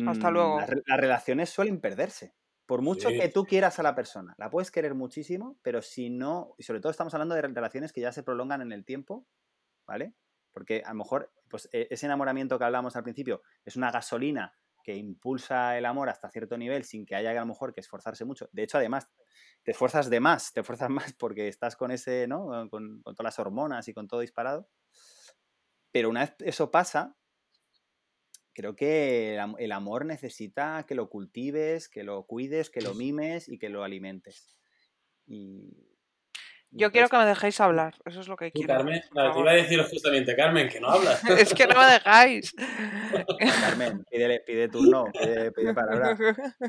Hasta 0.07 0.29
mm, 0.29 0.33
luego. 0.33 0.61
Las, 0.61 0.71
re- 0.71 0.83
las 0.87 1.01
relaciones 1.01 1.51
suelen 1.51 1.81
perderse. 1.81 2.35
Por 2.67 2.83
mucho 2.83 3.09
Sí. 3.09 3.19
que 3.19 3.29
tú 3.29 3.45
quieras 3.45 3.79
a 3.81 3.83
la 3.83 3.97
persona, 3.97 4.35
la 4.39 4.49
puedes 4.49 4.71
querer 4.71 4.95
muchísimo, 4.95 5.59
pero 5.63 5.83
si 5.83 6.09
no, 6.09 6.55
y 6.57 6.63
sobre 6.63 6.81
todo 6.81 6.91
estamos 6.93 7.13
hablando 7.15 7.35
de 7.35 7.43
re- 7.43 7.49
relaciones 7.53 7.93
que 7.93 8.01
ya 8.01 8.13
se 8.13 8.23
prolongan 8.23 8.63
en 8.63 8.71
el 8.73 8.85
tiempo, 8.85 9.27
¿vale? 9.87 10.15
Porque 10.53 10.83
a 10.85 10.91
lo 10.91 10.97
mejor 10.97 11.33
pues, 11.49 11.69
e- 11.73 11.89
ese 11.91 12.07
enamoramiento 12.07 12.59
que 12.59 12.65
hablábamos 12.65 12.97
al 12.97 13.03
principio 13.03 13.43
es 13.65 13.77
una 13.77 13.91
gasolina 13.91 14.55
que 14.85 14.95
impulsa 14.97 15.77
el 15.79 15.85
amor 15.87 16.09
hasta 16.09 16.31
cierto 16.31 16.57
nivel 16.57 16.85
sin 16.85 17.07
que 17.07 17.15
haya 17.17 17.31
a 17.33 17.35
lo 17.35 17.47
mejor 17.47 17.75
que 17.75 17.81
esforzarse 17.81 18.25
mucho. 18.25 18.49
De 18.53 18.63
hecho, 18.63 18.79
además, 18.79 19.13
te 19.63 19.73
esfuerzas 19.73 20.09
de 20.11 20.21
más, 20.21 20.53
te 20.53 20.61
esfuerzas 20.61 20.91
más 20.91 21.13
porque 21.15 21.49
estás 21.49 21.77
con 21.77 21.91
ese, 21.91 22.27
¿no? 22.29 22.69
Con, 22.71 23.03
con 23.03 23.15
todas 23.15 23.25
las 23.25 23.39
hormonas 23.41 23.89
y 23.89 23.95
con 23.95 24.09
todo 24.09 24.21
disparado. 24.21 24.69
Pero 25.93 26.09
una 26.11 26.21
vez 26.21 26.35
eso 26.41 26.71
pasa, 26.71 27.17
creo 28.61 28.77
que 28.77 29.35
el, 29.35 29.41
am- 29.41 29.57
el 29.59 29.73
amor 29.73 30.05
necesita 30.05 30.85
que 30.87 30.95
lo 30.95 31.09
cultives, 31.09 31.89
que 31.89 32.05
lo 32.05 32.25
cuides, 32.27 32.69
que 32.71 32.83
lo 32.83 32.95
mimes 32.95 33.49
y 33.49 33.59
que 33.59 33.71
lo 33.71 33.83
alimentes. 33.85 34.57
Y, 35.27 35.73
y 36.71 36.79
Yo 36.79 36.91
quiero 36.93 37.07
entonces, 37.07 37.11
que 37.11 37.17
me 37.17 37.27
dejéis 37.27 37.61
hablar, 37.61 37.95
eso 38.05 38.21
es 38.21 38.29
lo 38.29 38.37
que 38.37 38.53
quiero. 38.53 38.75
Carmen, 38.75 39.01
Claro, 39.11 39.33
te 39.33 39.41
iba 39.41 39.51
a 39.51 39.55
decir 39.55 39.83
justamente, 39.83 40.37
Carmen, 40.37 40.69
que 40.69 40.79
no 40.81 40.89
hablas. 40.89 41.23
Es 41.49 41.55
que 41.55 41.67
no 41.67 41.81
me 41.81 41.87
dejáis. 41.87 42.53
Carmen, 43.61 44.05
pídele- 44.11 44.45
pide 44.45 44.69
turno, 44.69 45.07
pide, 45.13 45.53
pide 45.53 45.73
palabra. 45.75 46.17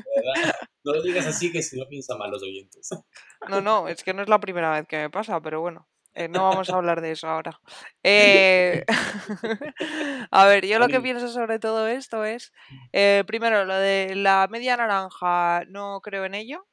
No 0.84 0.92
lo 0.94 1.02
digas 1.02 1.26
así 1.26 1.52
que 1.52 1.62
si 1.62 1.78
no 1.78 1.86
piensan 1.86 2.18
mal 2.18 2.30
los 2.30 2.42
oyentes. 2.42 2.88
No, 3.48 3.60
no, 3.60 3.86
es 3.86 4.02
que 4.02 4.12
no 4.12 4.22
es 4.22 4.28
la 4.28 4.40
primera 4.40 4.72
vez 4.72 4.86
que 4.88 4.96
me 4.96 5.10
pasa, 5.10 5.40
pero 5.40 5.60
bueno, 5.60 5.86
eh, 6.14 6.28
no 6.28 6.42
vamos 6.42 6.68
a 6.70 6.76
hablar 6.76 7.00
de 7.00 7.12
eso 7.12 7.28
ahora. 7.28 7.58
Eh, 8.04 8.84
a 10.30 10.46
ver, 10.46 10.66
yo 10.66 10.78
lo 10.78 10.88
que 10.88 11.00
pienso 11.00 11.28
sobre 11.28 11.58
todo 11.58 11.86
esto 11.86 12.24
es, 12.24 12.52
eh, 12.92 13.22
primero, 13.26 13.64
lo 13.64 13.76
de 13.76 14.14
la 14.16 14.48
media 14.50 14.76
naranja, 14.76 15.62
no 15.68 16.00
creo 16.00 16.24
en 16.24 16.34
ello. 16.34 16.66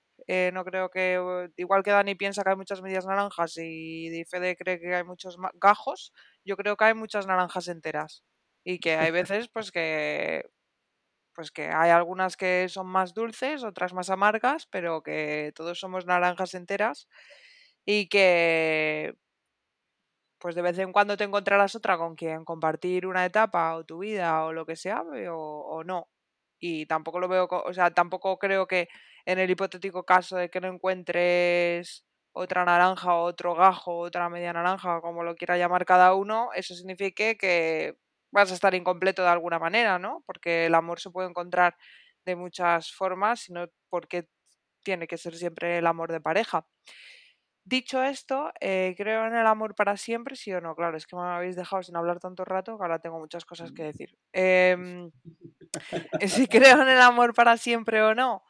no 0.54 0.64
creo 0.66 0.90
que, 0.90 1.50
igual 1.58 1.84
que 1.84 1.92
Dani 1.92 2.16
piensa 2.16 2.44
que 2.44 2.50
hay 2.50 2.56
muchas 2.56 2.82
medias 2.82 3.06
naranjas 3.06 3.58
y 3.58 4.24
Fede 4.26 4.56
cree 4.58 4.80
que 4.80 4.96
hay 4.96 5.04
muchos 5.04 5.38
gajos, 5.56 6.14
yo 6.44 6.58
creo 6.58 6.76
que 6.78 6.86
hay 6.86 6.94
muchas 6.94 7.28
naranjas 7.28 7.68
enteras. 7.68 8.24
Y 8.64 8.80
que 8.80 8.96
hay 8.98 9.12
veces, 9.32 9.50
pues 9.50 9.72
que 9.72 10.46
pues 11.34 11.52
que 11.52 11.70
hay 11.70 11.92
algunas 11.92 12.36
que 12.36 12.68
son 12.68 12.88
más 12.88 13.14
dulces, 13.14 13.64
otras 13.64 13.94
más 13.94 14.10
amargas, 14.10 14.68
pero 14.68 15.02
que 15.04 15.54
todos 15.56 15.80
somos 15.80 16.06
naranjas 16.06 16.54
enteras 16.54 17.08
y 17.86 18.10
que 18.10 19.16
pues 20.40 20.56
de 20.56 20.62
vez 20.62 20.78
en 20.80 20.92
cuando 20.94 21.18
te 21.18 21.26
encontrarás 21.26 21.76
otra 21.76 21.98
con 21.98 22.16
quien 22.16 22.46
compartir 22.46 23.06
una 23.08 23.26
etapa 23.26 23.76
o 23.76 23.86
tu 23.86 24.00
vida 24.00 24.46
o 24.46 24.54
lo 24.54 24.66
que 24.66 24.76
sea 24.76 25.04
eh, 25.16 25.28
o, 25.32 25.84
no. 25.86 26.08
Y 26.60 26.86
tampoco 26.88 27.20
lo 27.20 27.28
veo, 27.28 27.48
o 27.50 27.74
sea, 27.74 27.92
tampoco 27.92 28.38
creo 28.40 28.68
que 28.68 28.90
en 29.26 29.40
el 29.40 29.50
hipotético 29.52 30.04
caso 30.06 30.38
de 30.38 30.50
que 30.50 30.62
no 30.62 30.68
encuentres 30.68 32.06
otra 32.34 32.66
naranja 32.66 33.16
o 33.16 33.24
otro 33.24 33.56
gajo, 33.56 33.98
otra 34.00 34.30
media 34.30 34.54
naranja, 34.54 35.02
como 35.02 35.24
lo 35.24 35.36
quiera 35.36 35.58
llamar 35.58 35.86
cada 35.86 36.14
uno, 36.16 36.50
eso 36.56 36.76
signifique 36.76 37.38
que 37.38 37.98
vas 38.32 38.52
a 38.52 38.56
estar 38.56 38.76
incompleto 38.76 39.24
de 39.24 39.30
alguna 39.30 39.60
manera, 39.60 40.00
¿no? 40.00 40.24
Porque 40.26 40.66
el 40.68 40.76
amor 40.76 41.00
se 41.00 41.10
puede 41.12 41.30
encontrar 41.30 41.76
de 42.26 42.36
muchas 42.36 42.92
formas, 42.94 43.42
sino 43.42 43.68
porque 43.90 44.28
tiene 44.84 45.08
que 45.08 45.18
ser 45.18 45.36
siempre 45.36 45.80
el 45.80 45.88
amor 45.88 46.12
de 46.12 46.22
pareja. 46.22 46.66
Dicho 47.70 48.02
esto, 48.02 48.52
eh, 48.60 48.96
¿creo 48.98 49.28
en 49.28 49.36
el 49.36 49.46
amor 49.46 49.76
para 49.76 49.96
siempre? 49.96 50.36
Sí 50.36 50.52
o 50.52 50.60
no, 50.60 50.74
claro, 50.76 50.98
es 50.98 51.06
que 51.06 51.16
me 51.16 51.22
habéis 51.22 51.56
dejado 51.56 51.84
sin 51.84 51.96
hablar 51.96 52.20
tanto 52.20 52.44
rato 52.44 52.76
que 52.76 52.84
ahora 52.84 52.98
tengo 52.98 53.20
muchas 53.20 53.46
cosas 53.46 53.72
que 53.72 53.84
decir. 53.84 54.18
Em, 54.34 55.12
si 56.28 56.48
creo 56.48 56.82
en 56.82 56.90
el 56.90 57.00
amor 57.00 57.36
para 57.36 57.58
siempre 57.58 58.02
o 58.02 58.16
no, 58.16 58.44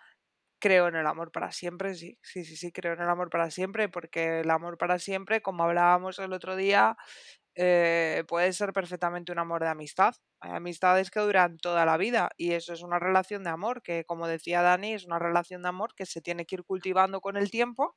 creo 0.60 0.88
en 0.88 0.96
el 0.96 1.08
amor 1.08 1.32
para 1.32 1.52
siempre, 1.52 1.96
sí, 1.96 2.18
sí, 2.22 2.46
sí, 2.46 2.56
sí, 2.56 2.72
creo 2.72 2.94
en 2.94 3.02
el 3.02 3.10
amor 3.10 3.30
para 3.30 3.52
siempre, 3.52 3.90
porque 3.90 4.42
el 4.42 4.50
amor 4.52 4.78
para 4.78 5.00
siempre, 5.00 5.42
como 5.42 5.64
hablábamos 5.64 6.20
el 6.20 6.32
otro 6.34 6.56
día, 6.56 6.96
eh, 7.56 8.24
puede 8.28 8.54
ser 8.54 8.72
perfectamente 8.74 9.34
un 9.34 9.40
amor 9.40 9.64
de 9.64 9.70
amistad. 9.70 10.16
Hay 10.40 10.52
amistades 10.52 11.12
que 11.12 11.20
duran 11.20 11.58
toda 11.58 11.86
la 11.86 11.98
vida 11.98 12.30
y 12.38 12.54
eso 12.54 12.72
es 12.72 12.84
una 12.84 13.00
relación 13.00 13.44
de 13.44 13.50
amor, 13.50 13.82
que 13.82 14.06
como 14.06 14.28
decía 14.28 14.62
Dani, 14.62 14.94
es 14.94 15.06
una 15.06 15.20
relación 15.20 15.64
de 15.64 15.70
amor 15.70 15.94
que 15.96 16.06
se 16.06 16.22
tiene 16.22 16.46
que 16.46 16.56
ir 16.56 16.64
cultivando 16.64 17.20
con 17.22 17.36
el 17.36 17.52
tiempo 17.52 17.96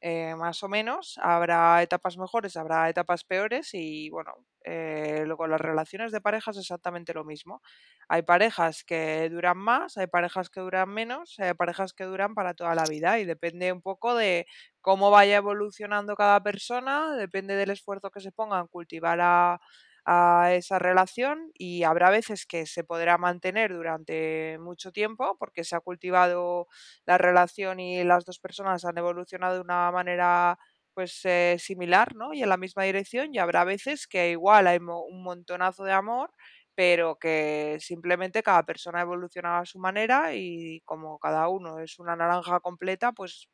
eh, 0.00 0.34
más 0.36 0.62
o 0.62 0.68
menos. 0.68 1.18
Habrá 1.22 1.82
etapas 1.82 2.16
mejores, 2.18 2.56
habrá 2.56 2.88
etapas 2.90 3.24
peores 3.24 3.70
y 3.72 4.10
bueno, 4.10 4.32
eh, 4.64 5.22
luego 5.26 5.46
las 5.46 5.60
relaciones 5.60 6.12
de 6.12 6.20
parejas 6.20 6.56
es 6.56 6.62
exactamente 6.62 7.14
lo 7.14 7.24
mismo. 7.24 7.62
Hay 8.08 8.22
parejas 8.22 8.84
que 8.84 9.28
duran 9.30 9.58
más, 9.58 9.96
hay 9.96 10.06
parejas 10.06 10.50
que 10.50 10.60
duran 10.60 10.88
menos, 10.90 11.34
hay 11.38 11.54
parejas 11.54 11.92
que 11.92 12.04
duran 12.04 12.34
para 12.34 12.54
toda 12.54 12.74
la 12.74 12.84
vida 12.84 13.18
y 13.18 13.24
depende 13.24 13.72
un 13.72 13.82
poco 13.82 14.14
de 14.14 14.46
cómo 14.80 15.10
vaya 15.10 15.36
evolucionando 15.36 16.14
cada 16.16 16.42
persona, 16.42 17.16
depende 17.16 17.56
del 17.56 17.70
esfuerzo 17.70 18.10
que 18.10 18.20
se 18.20 18.32
ponga 18.32 18.60
en 18.60 18.66
cultivar 18.68 19.18
a, 19.20 19.60
a 20.06 20.52
esa 20.54 20.78
relación 20.78 21.50
y 21.54 21.82
habrá 21.84 22.10
veces 22.10 22.46
que 22.46 22.66
se 22.66 22.84
podrá 22.84 23.18
mantener 23.18 23.72
durante 23.74 24.58
mucho 24.60 24.92
tiempo 24.92 25.36
porque 25.38 25.64
se 25.64 25.76
ha 25.76 25.80
cultivado 25.80 26.68
la 27.06 27.18
relación 27.18 27.80
y 27.80 28.04
las 28.04 28.24
dos 28.24 28.38
personas 28.38 28.84
han 28.84 28.98
evolucionado 28.98 29.54
de 29.56 29.60
una 29.62 29.90
manera 29.92 30.58
pues 30.94 31.20
eh, 31.24 31.56
similar, 31.58 32.14
¿no? 32.16 32.32
Y 32.32 32.42
en 32.42 32.48
la 32.48 32.56
misma 32.56 32.84
dirección 32.84 33.34
y 33.34 33.38
habrá 33.38 33.64
veces 33.64 34.06
que 34.06 34.30
igual 34.30 34.66
hay 34.66 34.78
un 34.78 35.22
montonazo 35.22 35.84
de 35.84 35.92
amor, 35.92 36.30
pero 36.74 37.18
que 37.18 37.76
simplemente 37.80 38.42
cada 38.42 38.62
persona 38.64 39.00
evoluciona 39.02 39.58
a 39.60 39.66
su 39.66 39.78
manera 39.78 40.34
y 40.34 40.80
como 40.84 41.18
cada 41.18 41.48
uno 41.48 41.80
es 41.80 41.98
una 41.98 42.16
naranja 42.16 42.60
completa, 42.60 43.12
pues 43.12 43.48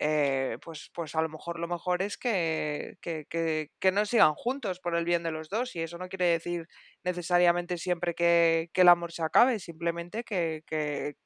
eh, 0.00 0.58
pues, 0.62 0.90
pues 0.94 1.14
a 1.14 1.22
lo 1.22 1.28
mejor 1.28 1.58
lo 1.58 1.66
mejor 1.68 2.02
es 2.02 2.16
que, 2.16 2.96
que, 3.00 3.26
que, 3.28 3.70
que 3.80 3.92
no 3.92 4.06
sigan 4.06 4.34
juntos 4.34 4.78
por 4.80 4.94
el 4.94 5.04
bien 5.04 5.22
de 5.24 5.32
los 5.32 5.48
dos. 5.48 5.74
Y 5.76 5.80
eso 5.80 5.98
no 5.98 6.08
quiere 6.08 6.26
decir 6.26 6.68
necesariamente 7.04 7.78
siempre 7.78 8.14
que, 8.14 8.70
que 8.72 8.82
el 8.82 8.88
amor 8.88 9.12
se 9.12 9.22
acabe, 9.22 9.58
simplemente 9.58 10.24
que, 10.24 10.62
que, 10.66 11.16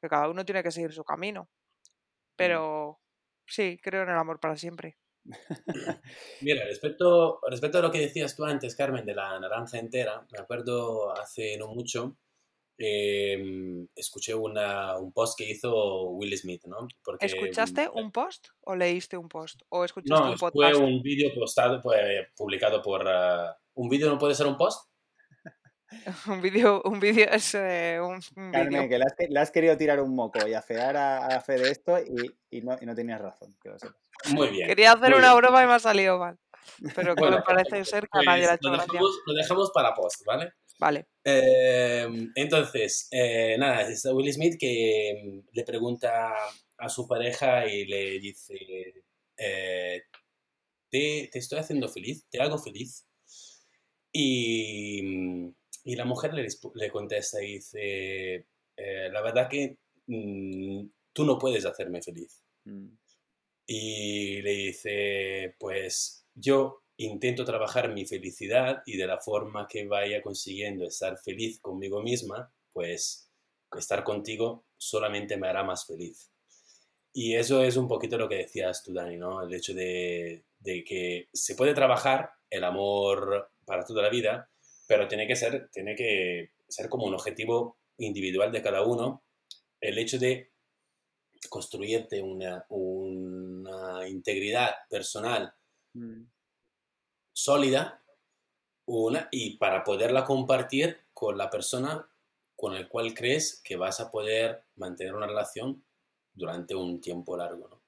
que 0.00 0.08
cada 0.08 0.28
uno 0.28 0.44
tiene 0.44 0.62
que 0.62 0.70
seguir 0.70 0.92
su 0.92 1.04
camino. 1.04 1.48
Pero 2.36 3.00
sí, 3.46 3.78
creo 3.82 4.02
en 4.02 4.10
el 4.10 4.18
amor 4.18 4.40
para 4.40 4.56
siempre. 4.56 4.96
Mira, 6.40 6.64
respecto, 6.64 7.40
respecto 7.48 7.78
a 7.78 7.82
lo 7.82 7.90
que 7.90 8.00
decías 8.00 8.34
tú 8.36 8.44
antes, 8.44 8.74
Carmen, 8.74 9.04
de 9.04 9.14
la 9.14 9.38
naranja 9.38 9.78
entera, 9.78 10.26
me 10.30 10.38
acuerdo 10.38 11.12
hace 11.12 11.56
no 11.56 11.68
mucho, 11.68 12.16
eh, 12.78 13.86
escuché 13.94 14.34
una, 14.34 14.98
un 14.98 15.12
post 15.12 15.38
que 15.38 15.50
hizo 15.50 16.10
Will 16.10 16.36
Smith, 16.36 16.64
¿no? 16.66 16.88
Porque, 17.04 17.26
¿Escuchaste 17.26 17.88
un 17.92 18.10
post 18.12 18.48
o 18.62 18.74
leíste 18.74 19.16
un 19.16 19.28
post? 19.28 19.62
¿O 19.68 19.84
escuchaste 19.84 20.24
no, 20.24 20.32
un 20.32 20.38
podcast? 20.38 20.76
fue 20.76 20.84
un 20.84 21.02
vídeo 21.02 21.32
postado, 21.34 21.80
pues, 21.80 22.00
publicado 22.36 22.82
por... 22.82 23.02
Uh, 23.04 23.52
¿Un 23.74 23.88
vídeo 23.88 24.08
no 24.08 24.18
puede 24.18 24.34
ser 24.34 24.46
un 24.46 24.56
post? 24.56 24.92
un 26.28 26.40
vídeo 26.40 26.82
un 26.84 27.00
vídeo 27.00 27.28
es 27.30 27.54
eh, 27.54 27.98
un, 28.00 28.20
un 28.36 28.52
Carmen, 28.52 28.88
que 28.88 28.98
le 28.98 29.04
has, 29.04 29.14
le 29.28 29.40
has, 29.40 29.50
querido 29.50 29.76
tirar 29.76 30.00
un 30.00 30.14
moco 30.14 30.46
y 30.46 30.54
afear 30.54 30.96
a, 30.96 31.26
a 31.26 31.40
Fe 31.40 31.58
de 31.58 31.70
esto 31.70 31.98
y, 31.98 32.34
y, 32.50 32.62
no, 32.62 32.76
y 32.80 32.86
no 32.86 32.94
tenías 32.94 33.20
razón. 33.20 33.54
Que 33.62 33.70
lo. 33.70 33.76
Muy 34.34 34.48
bien. 34.48 34.68
Quería 34.68 34.92
hacer 34.92 35.14
una 35.14 35.32
bien. 35.32 35.36
broma 35.36 35.62
y 35.62 35.66
me 35.66 35.72
ha 35.74 35.78
salido 35.78 36.18
mal. 36.18 36.38
Pero 36.94 37.14
que 37.14 37.20
Bueno, 37.20 37.36
me 37.38 37.42
parece 37.42 37.84
ser 37.84 38.02
que 38.02 38.18
a 38.18 38.22
Pues 38.22 38.26
nadie 38.26 38.42
le 38.42 38.50
ha 38.50 38.54
hecho 38.54 38.68
lo, 38.68 38.74
gracia. 38.74 38.92
dejamos, 38.92 39.20
lo 39.26 39.34
dejamos 39.34 39.70
para 39.72 39.94
post, 39.94 40.24
¿vale? 40.24 40.52
Vale. 40.82 41.06
Eh, 41.22 42.08
entonces, 42.34 43.06
eh, 43.12 43.54
nada, 43.56 43.82
es 43.82 44.04
Will 44.06 44.32
Smith 44.32 44.56
que 44.58 45.14
mm, 45.24 45.48
le 45.52 45.62
pregunta 45.62 46.34
a 46.76 46.88
su 46.88 47.06
pareja 47.06 47.68
y 47.68 47.84
le 47.84 48.18
dice, 48.18 48.56
eh, 49.36 50.02
¿te, 50.90 51.28
¿te 51.30 51.38
estoy 51.38 51.60
haciendo 51.60 51.88
feliz? 51.88 52.26
¿Te 52.28 52.42
hago 52.42 52.58
feliz? 52.58 53.06
Y, 54.12 55.02
mm, 55.04 55.54
y 55.84 55.94
la 55.94 56.04
mujer 56.04 56.34
le, 56.34 56.48
le 56.74 56.90
contesta 56.90 57.40
y 57.40 57.54
dice, 57.54 58.46
eh, 58.76 59.08
la 59.12 59.22
verdad 59.22 59.48
que 59.48 59.78
mm, 60.08 60.84
tú 61.12 61.24
no 61.24 61.38
puedes 61.38 61.64
hacerme 61.64 62.02
feliz. 62.02 62.42
Mm. 62.64 62.88
Y 63.68 64.42
le 64.42 64.50
dice, 64.50 65.54
pues 65.60 66.26
yo 66.34 66.81
intento 66.96 67.44
trabajar 67.44 67.92
mi 67.92 68.06
felicidad 68.06 68.82
y 68.86 68.96
de 68.96 69.06
la 69.06 69.18
forma 69.18 69.66
que 69.68 69.86
vaya 69.86 70.22
consiguiendo 70.22 70.86
estar 70.86 71.18
feliz 71.18 71.60
conmigo 71.60 72.02
misma, 72.02 72.52
pues 72.72 73.30
estar 73.76 74.04
contigo 74.04 74.66
solamente 74.76 75.36
me 75.36 75.48
hará 75.48 75.64
más 75.64 75.86
feliz. 75.86 76.30
Y 77.12 77.34
eso 77.34 77.62
es 77.62 77.76
un 77.76 77.88
poquito 77.88 78.16
lo 78.16 78.28
que 78.28 78.36
decías 78.36 78.82
tú, 78.82 78.92
Dani, 78.92 79.16
¿no? 79.16 79.42
El 79.42 79.52
hecho 79.52 79.74
de, 79.74 80.44
que 80.62 81.28
se 81.32 81.54
puede 81.54 81.74
trabajar 81.74 82.30
el 82.48 82.64
amor 82.64 83.50
para 83.66 83.84
toda 83.84 84.02
la 84.02 84.08
vida, 84.08 84.50
pero 84.86 85.08
tiene 85.08 85.26
que 85.26 85.36
ser, 85.36 85.68
tiene 85.70 85.94
que 85.94 86.52
ser 86.68 86.88
como 86.88 87.06
un 87.06 87.14
objetivo 87.14 87.78
individual 87.98 88.50
de 88.50 88.62
cada 88.62 88.82
uno. 88.82 89.24
El 89.80 89.98
hecho 89.98 90.18
de 90.18 90.52
construirte 91.48 92.22
una, 92.22 92.64
una 92.68 94.08
integridad 94.08 94.70
personal 94.88 95.54
Mm. 95.94 96.24
Sólida 97.32 98.02
una, 98.84 99.28
y 99.30 99.56
para 99.56 99.84
poderla 99.84 100.24
compartir 100.24 100.98
con 101.14 101.38
la 101.38 101.50
persona 101.50 102.08
con 102.56 102.74
el 102.74 102.88
cual 102.88 103.14
crees 103.14 103.60
que 103.64 103.76
vas 103.76 104.00
a 104.00 104.10
poder 104.10 104.64
mantener 104.76 105.14
una 105.14 105.26
relación 105.26 105.82
durante 106.32 106.74
un 106.74 107.00
tiempo 107.00 107.36
largo. 107.36 107.68
¿no? 107.68 107.80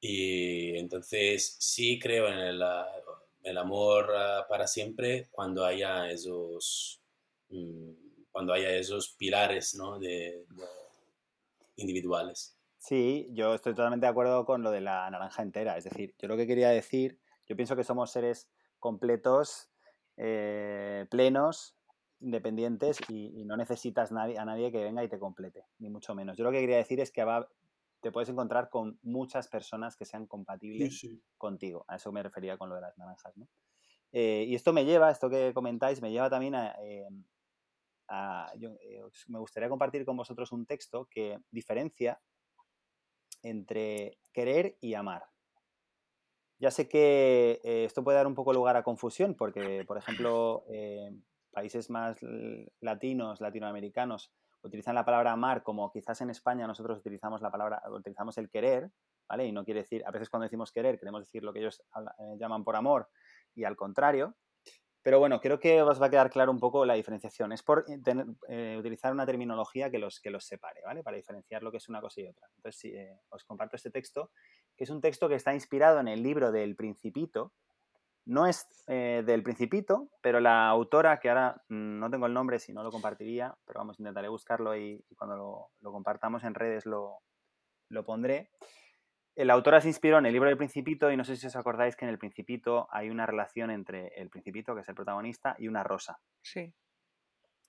Y 0.00 0.76
entonces 0.78 1.56
sí 1.58 1.98
creo 1.98 2.28
en 2.28 2.38
el, 2.38 3.58
amor 3.58 4.12
ah, 4.16 4.46
para 4.48 4.66
siempre 4.66 5.28
cuando 5.30 5.64
haya 5.64 6.10
esos, 6.10 7.00
mm, 7.48 7.90
cuando 8.30 8.52
haya 8.52 8.70
esos 8.70 9.10
pilares 9.10 9.74
¿no? 9.74 9.98
de, 9.98 10.44
de 10.48 10.66
individuales. 11.76 12.56
Sí, 12.78 13.28
yo 13.32 13.54
estoy 13.54 13.74
totalmente 13.74 14.06
de 14.06 14.10
acuerdo 14.10 14.44
con 14.44 14.62
lo 14.62 14.70
de 14.70 14.80
la 14.80 15.10
naranja 15.10 15.42
entera. 15.42 15.76
Es 15.76 15.84
decir, 15.84 16.14
yo 16.18 16.28
lo 16.28 16.36
que 16.36 16.46
quería 16.46 16.70
decir, 16.70 17.18
yo 17.46 17.56
pienso 17.56 17.76
que 17.76 17.84
somos 17.84 18.10
seres 18.10 18.48
completos, 18.78 19.70
eh, 20.16 21.06
plenos, 21.10 21.76
independientes 22.20 22.98
y, 23.08 23.40
y 23.40 23.44
no 23.44 23.56
necesitas 23.56 24.10
a 24.12 24.44
nadie 24.44 24.72
que 24.72 24.82
venga 24.84 25.04
y 25.04 25.08
te 25.08 25.18
complete, 25.18 25.64
ni 25.78 25.90
mucho 25.90 26.14
menos. 26.14 26.36
Yo 26.36 26.44
lo 26.44 26.52
que 26.52 26.60
quería 26.60 26.78
decir 26.78 27.00
es 27.00 27.10
que 27.10 27.24
va, 27.24 27.48
te 28.00 28.12
puedes 28.12 28.28
encontrar 28.28 28.70
con 28.70 28.98
muchas 29.02 29.48
personas 29.48 29.96
que 29.96 30.04
sean 30.04 30.26
compatibles 30.26 31.06
contigo. 31.36 31.84
A 31.88 31.96
eso 31.96 32.12
me 32.12 32.22
refería 32.22 32.56
con 32.56 32.68
lo 32.68 32.76
de 32.76 32.82
las 32.82 32.96
naranjas. 32.98 33.36
¿no? 33.36 33.48
Eh, 34.12 34.44
y 34.48 34.54
esto 34.54 34.72
me 34.72 34.84
lleva, 34.84 35.10
esto 35.10 35.28
que 35.28 35.52
comentáis, 35.52 36.00
me 36.00 36.10
lleva 36.10 36.30
también 36.30 36.54
a... 36.54 36.74
Eh, 36.82 37.06
a 38.08 38.52
yo, 38.56 38.70
eh, 38.80 39.02
me 39.26 39.40
gustaría 39.40 39.68
compartir 39.68 40.04
con 40.04 40.16
vosotros 40.16 40.52
un 40.52 40.64
texto 40.64 41.08
que 41.10 41.40
diferencia 41.50 42.20
entre 43.42 44.18
querer 44.32 44.76
y 44.80 44.94
amar. 44.94 45.24
Ya 46.58 46.70
sé 46.70 46.88
que 46.88 47.60
eh, 47.64 47.84
esto 47.84 48.02
puede 48.02 48.16
dar 48.16 48.26
un 48.26 48.34
poco 48.34 48.52
lugar 48.52 48.76
a 48.76 48.82
confusión 48.82 49.34
porque, 49.34 49.84
por 49.86 49.98
ejemplo, 49.98 50.64
eh, 50.70 51.10
países 51.52 51.90
más 51.90 52.18
latinos, 52.80 53.40
latinoamericanos, 53.40 54.32
utilizan 54.62 54.94
la 54.94 55.04
palabra 55.04 55.32
amar 55.32 55.62
como 55.62 55.90
quizás 55.92 56.20
en 56.22 56.30
España 56.30 56.66
nosotros 56.66 56.98
utilizamos 56.98 57.40
la 57.42 57.50
palabra, 57.50 57.82
utilizamos 57.90 58.36
el 58.38 58.48
querer, 58.48 58.90
¿vale? 59.28 59.46
Y 59.46 59.52
no 59.52 59.64
quiere 59.64 59.80
decir, 59.80 60.02
a 60.06 60.10
veces 60.10 60.30
cuando 60.30 60.44
decimos 60.44 60.72
querer 60.72 60.98
queremos 60.98 61.22
decir 61.22 61.44
lo 61.44 61.52
que 61.52 61.60
ellos 61.60 61.80
eh, 61.80 62.36
llaman 62.38 62.64
por 62.64 62.76
amor 62.76 63.08
y 63.54 63.64
al 63.64 63.76
contrario. 63.76 64.34
Pero 65.02 65.20
bueno, 65.20 65.40
creo 65.40 65.60
que 65.60 65.82
os 65.82 66.02
va 66.02 66.06
a 66.06 66.10
quedar 66.10 66.30
claro 66.30 66.50
un 66.50 66.58
poco 66.58 66.84
la 66.84 66.94
diferenciación. 66.94 67.52
Es 67.52 67.62
por 67.62 67.84
utilizar 67.88 69.12
una 69.12 69.24
terminología 69.24 69.88
que 69.88 70.00
los, 70.00 70.18
que 70.18 70.30
los 70.30 70.44
separe, 70.44 70.82
¿vale? 70.84 71.04
Para 71.04 71.16
diferenciar 71.16 71.62
lo 71.62 71.70
que 71.70 71.76
es 71.76 71.88
una 71.88 72.00
cosa 72.00 72.22
y 72.22 72.26
otra. 72.26 72.48
Entonces, 72.56 72.80
sí, 72.80 72.88
eh, 72.88 73.16
os 73.28 73.44
comparto 73.44 73.76
este 73.76 73.92
texto, 73.92 74.32
que 74.76 74.84
es 74.84 74.90
un 74.90 75.00
texto 75.00 75.28
que 75.28 75.34
está 75.34 75.54
inspirado 75.54 76.00
en 76.00 76.08
el 76.08 76.22
libro 76.22 76.52
del 76.52 76.76
Principito. 76.76 77.52
No 78.24 78.46
es 78.46 78.66
eh, 78.88 79.22
del 79.24 79.42
Principito, 79.42 80.08
pero 80.20 80.40
la 80.40 80.68
autora, 80.68 81.18
que 81.20 81.28
ahora 81.28 81.62
no 81.68 82.10
tengo 82.10 82.26
el 82.26 82.34
nombre, 82.34 82.58
si 82.58 82.72
no 82.72 82.82
lo 82.82 82.90
compartiría, 82.90 83.56
pero 83.64 83.78
vamos, 83.78 84.00
intentaré 84.00 84.28
buscarlo 84.28 84.76
y, 84.76 85.04
y 85.08 85.14
cuando 85.14 85.36
lo, 85.36 85.70
lo 85.80 85.92
compartamos 85.92 86.42
en 86.42 86.54
redes 86.54 86.86
lo, 86.86 87.20
lo 87.88 88.04
pondré. 88.04 88.50
La 89.36 89.52
autora 89.52 89.80
se 89.80 89.88
inspiró 89.88 90.18
en 90.18 90.26
el 90.26 90.32
libro 90.32 90.48
del 90.48 90.56
Principito 90.56 91.10
y 91.10 91.16
no 91.16 91.22
sé 91.22 91.36
si 91.36 91.46
os 91.46 91.56
acordáis 91.56 91.94
que 91.94 92.04
en 92.04 92.10
el 92.10 92.18
Principito 92.18 92.88
hay 92.90 93.10
una 93.10 93.26
relación 93.26 93.70
entre 93.70 94.08
el 94.20 94.30
Principito, 94.30 94.74
que 94.74 94.80
es 94.80 94.88
el 94.88 94.94
protagonista, 94.94 95.54
y 95.58 95.68
una 95.68 95.84
rosa. 95.84 96.18
Sí. 96.40 96.72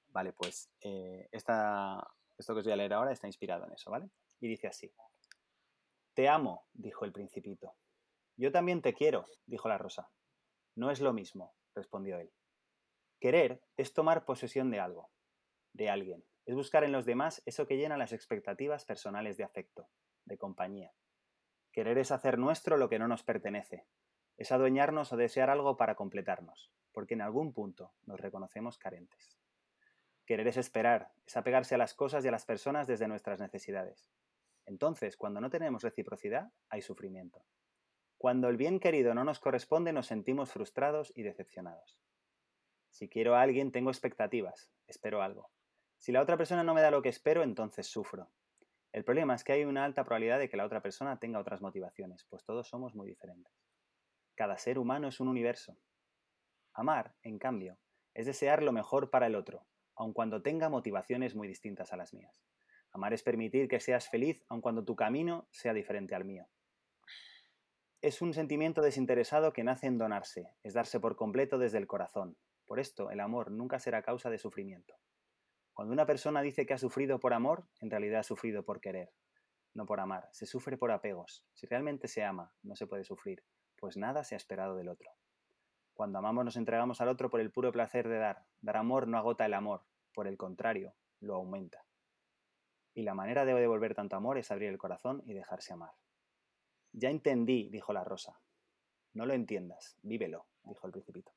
Vale, 0.07 0.31
pues 0.33 0.71
eh, 0.81 1.27
esta, 1.31 2.01
esto 2.37 2.53
que 2.53 2.59
os 2.59 2.65
voy 2.65 2.73
a 2.73 2.77
leer 2.77 2.93
ahora 2.93 3.11
está 3.11 3.27
inspirado 3.27 3.65
en 3.65 3.73
eso, 3.73 3.91
¿vale? 3.91 4.09
Y 4.39 4.47
dice 4.47 4.67
así. 4.67 4.91
Te 6.17 6.27
amo, 6.27 6.65
dijo 6.73 7.05
el 7.05 7.11
Principito. 7.11 7.75
Yo 8.37 8.51
también 8.51 8.81
te 8.81 8.95
quiero, 8.95 9.27
dijo 9.45 9.69
la 9.69 9.77
rosa. 9.77 10.09
No 10.73 10.89
es 10.89 10.99
lo 10.99 11.13
mismo, 11.13 11.53
respondió 11.75 12.17
él. 12.17 12.33
Querer 13.19 13.61
es 13.77 13.93
tomar 13.93 14.25
posesión 14.25 14.71
de 14.71 14.79
algo, 14.79 15.11
de 15.73 15.91
alguien. 15.91 16.25
Es 16.47 16.55
buscar 16.55 16.83
en 16.83 16.91
los 16.91 17.05
demás 17.05 17.43
eso 17.45 17.67
que 17.67 17.77
llena 17.77 17.97
las 17.97 18.13
expectativas 18.13 18.83
personales 18.83 19.37
de 19.37 19.43
afecto, 19.43 19.89
de 20.25 20.39
compañía. 20.39 20.91
Querer 21.71 21.99
es 21.99 22.09
hacer 22.09 22.39
nuestro 22.39 22.77
lo 22.77 22.89
que 22.89 22.97
no 22.97 23.07
nos 23.07 23.21
pertenece. 23.21 23.85
Es 24.37 24.51
adueñarnos 24.51 25.13
o 25.13 25.17
desear 25.17 25.51
algo 25.51 25.77
para 25.77 25.93
completarnos, 25.93 26.71
porque 26.93 27.13
en 27.13 27.21
algún 27.21 27.53
punto 27.53 27.93
nos 28.07 28.19
reconocemos 28.19 28.79
carentes. 28.79 29.37
Querer 30.25 30.47
es 30.47 30.57
esperar, 30.57 31.11
es 31.27 31.37
apegarse 31.37 31.75
a 31.75 31.77
las 31.77 31.93
cosas 31.93 32.25
y 32.25 32.27
a 32.27 32.31
las 32.31 32.47
personas 32.47 32.87
desde 32.87 33.07
nuestras 33.07 33.39
necesidades. 33.39 34.09
Entonces, 34.67 35.17
cuando 35.17 35.41
no 35.41 35.49
tenemos 35.49 35.81
reciprocidad, 35.81 36.51
hay 36.69 36.81
sufrimiento. 36.81 37.43
Cuando 38.17 38.49
el 38.49 38.57
bien 38.57 38.79
querido 38.79 39.15
no 39.15 39.23
nos 39.23 39.39
corresponde, 39.39 39.93
nos 39.93 40.07
sentimos 40.07 40.51
frustrados 40.51 41.13
y 41.15 41.23
decepcionados. 41.23 41.97
Si 42.91 43.07
quiero 43.07 43.35
a 43.35 43.41
alguien, 43.41 43.71
tengo 43.71 43.89
expectativas, 43.89 44.69
espero 44.87 45.21
algo. 45.21 45.49
Si 45.97 46.11
la 46.11 46.21
otra 46.21 46.37
persona 46.37 46.63
no 46.63 46.73
me 46.73 46.81
da 46.81 46.91
lo 46.91 47.01
que 47.01 47.09
espero, 47.09 47.43
entonces 47.43 47.87
sufro. 47.87 48.29
El 48.91 49.03
problema 49.03 49.35
es 49.35 49.43
que 49.43 49.53
hay 49.53 49.63
una 49.63 49.85
alta 49.85 50.03
probabilidad 50.03 50.39
de 50.39 50.49
que 50.49 50.57
la 50.57 50.65
otra 50.65 50.81
persona 50.81 51.17
tenga 51.17 51.39
otras 51.39 51.61
motivaciones, 51.61 52.25
pues 52.29 52.43
todos 52.43 52.67
somos 52.67 52.93
muy 52.93 53.07
diferentes. 53.07 53.53
Cada 54.35 54.57
ser 54.57 54.79
humano 54.79 55.07
es 55.07 55.19
un 55.19 55.29
universo. 55.29 55.77
Amar, 56.73 57.15
en 57.23 57.39
cambio, 57.39 57.77
es 58.13 58.25
desear 58.25 58.63
lo 58.63 58.71
mejor 58.71 59.09
para 59.09 59.27
el 59.27 59.35
otro, 59.35 59.65
aun 59.95 60.13
cuando 60.13 60.41
tenga 60.41 60.69
motivaciones 60.69 61.35
muy 61.35 61.47
distintas 61.47 61.93
a 61.93 61.97
las 61.97 62.13
mías. 62.13 62.43
Amar 62.97 63.13
es 63.13 63.21
permitir 63.21 63.67
que 63.67 63.79
seas 63.79 64.09
feliz, 64.09 64.43
aun 64.49 64.59
cuando 64.59 64.83
tu 64.83 64.95
camino 64.95 65.47
sea 65.51 65.71
diferente 65.71 66.15
al 66.15 66.25
mío. 66.25 66.47
Es 68.01 68.23
un 68.23 68.33
sentimiento 68.33 68.81
desinteresado 68.81 69.53
que 69.53 69.63
nace 69.63 69.85
en 69.85 69.99
donarse, 69.99 70.49
es 70.63 70.73
darse 70.73 70.99
por 70.99 71.15
completo 71.15 71.59
desde 71.59 71.77
el 71.77 71.85
corazón. 71.85 72.37
Por 72.65 72.79
esto, 72.79 73.11
el 73.11 73.19
amor 73.19 73.51
nunca 73.51 73.77
será 73.77 74.01
causa 74.01 74.31
de 74.31 74.39
sufrimiento. 74.39 74.95
Cuando 75.73 75.93
una 75.93 76.07
persona 76.07 76.41
dice 76.41 76.65
que 76.65 76.73
ha 76.73 76.79
sufrido 76.79 77.19
por 77.19 77.35
amor, 77.35 77.67
en 77.81 77.91
realidad 77.91 78.21
ha 78.21 78.23
sufrido 78.23 78.65
por 78.65 78.81
querer. 78.81 79.11
no 79.75 79.85
por 79.85 79.99
amar. 79.99 80.27
Se 80.31 80.47
sufre 80.47 80.75
por 80.75 80.89
apegos. 80.89 81.45
Si 81.53 81.67
realmente 81.67 82.07
se 82.07 82.23
ama, 82.23 82.51
no 82.63 82.75
se 82.75 82.87
puede 82.87 83.03
sufrir, 83.03 83.43
pues 83.79 83.95
nada 83.95 84.23
se 84.23 84.33
ha 84.33 84.37
esperado 84.37 84.75
del 84.75 84.89
otro. 84.89 85.11
Cuando 85.93 86.17
amamos 86.17 86.45
nos 86.45 86.57
entregamos 86.57 86.99
al 86.99 87.09
otro 87.09 87.29
por 87.29 87.41
el 87.41 87.51
puro 87.51 87.71
placer 87.71 88.07
de 88.07 88.17
dar. 88.17 88.47
Dar 88.59 88.77
amor 88.77 89.07
no 89.07 89.19
agota 89.19 89.45
el 89.45 89.53
amor, 89.53 89.85
por 90.15 90.27
el 90.27 90.35
contrario, 90.35 90.95
lo 91.19 91.35
aumenta. 91.35 91.86
Y 92.97 93.03
la 93.03 93.13
manera 93.13 93.45
de 93.45 93.53
devolver 93.53 93.93
tanto 93.93 94.15
amor 94.15 94.39
es 94.39 94.49
abrir 94.49 94.69
el 94.69 94.79
corazón 94.79 95.21
y 95.27 95.33
dejarse 95.35 95.71
amar. 95.71 95.91
Ya 96.93 97.11
entendí, 97.11 97.69
dijo 97.69 97.93
la 97.93 98.03
rosa. 98.03 98.39
No 99.13 99.27
lo 99.27 99.33
entiendas, 99.33 99.95
vívelo, 100.01 100.47
dijo 100.63 100.87
el 100.87 100.93
principito. 100.93 101.31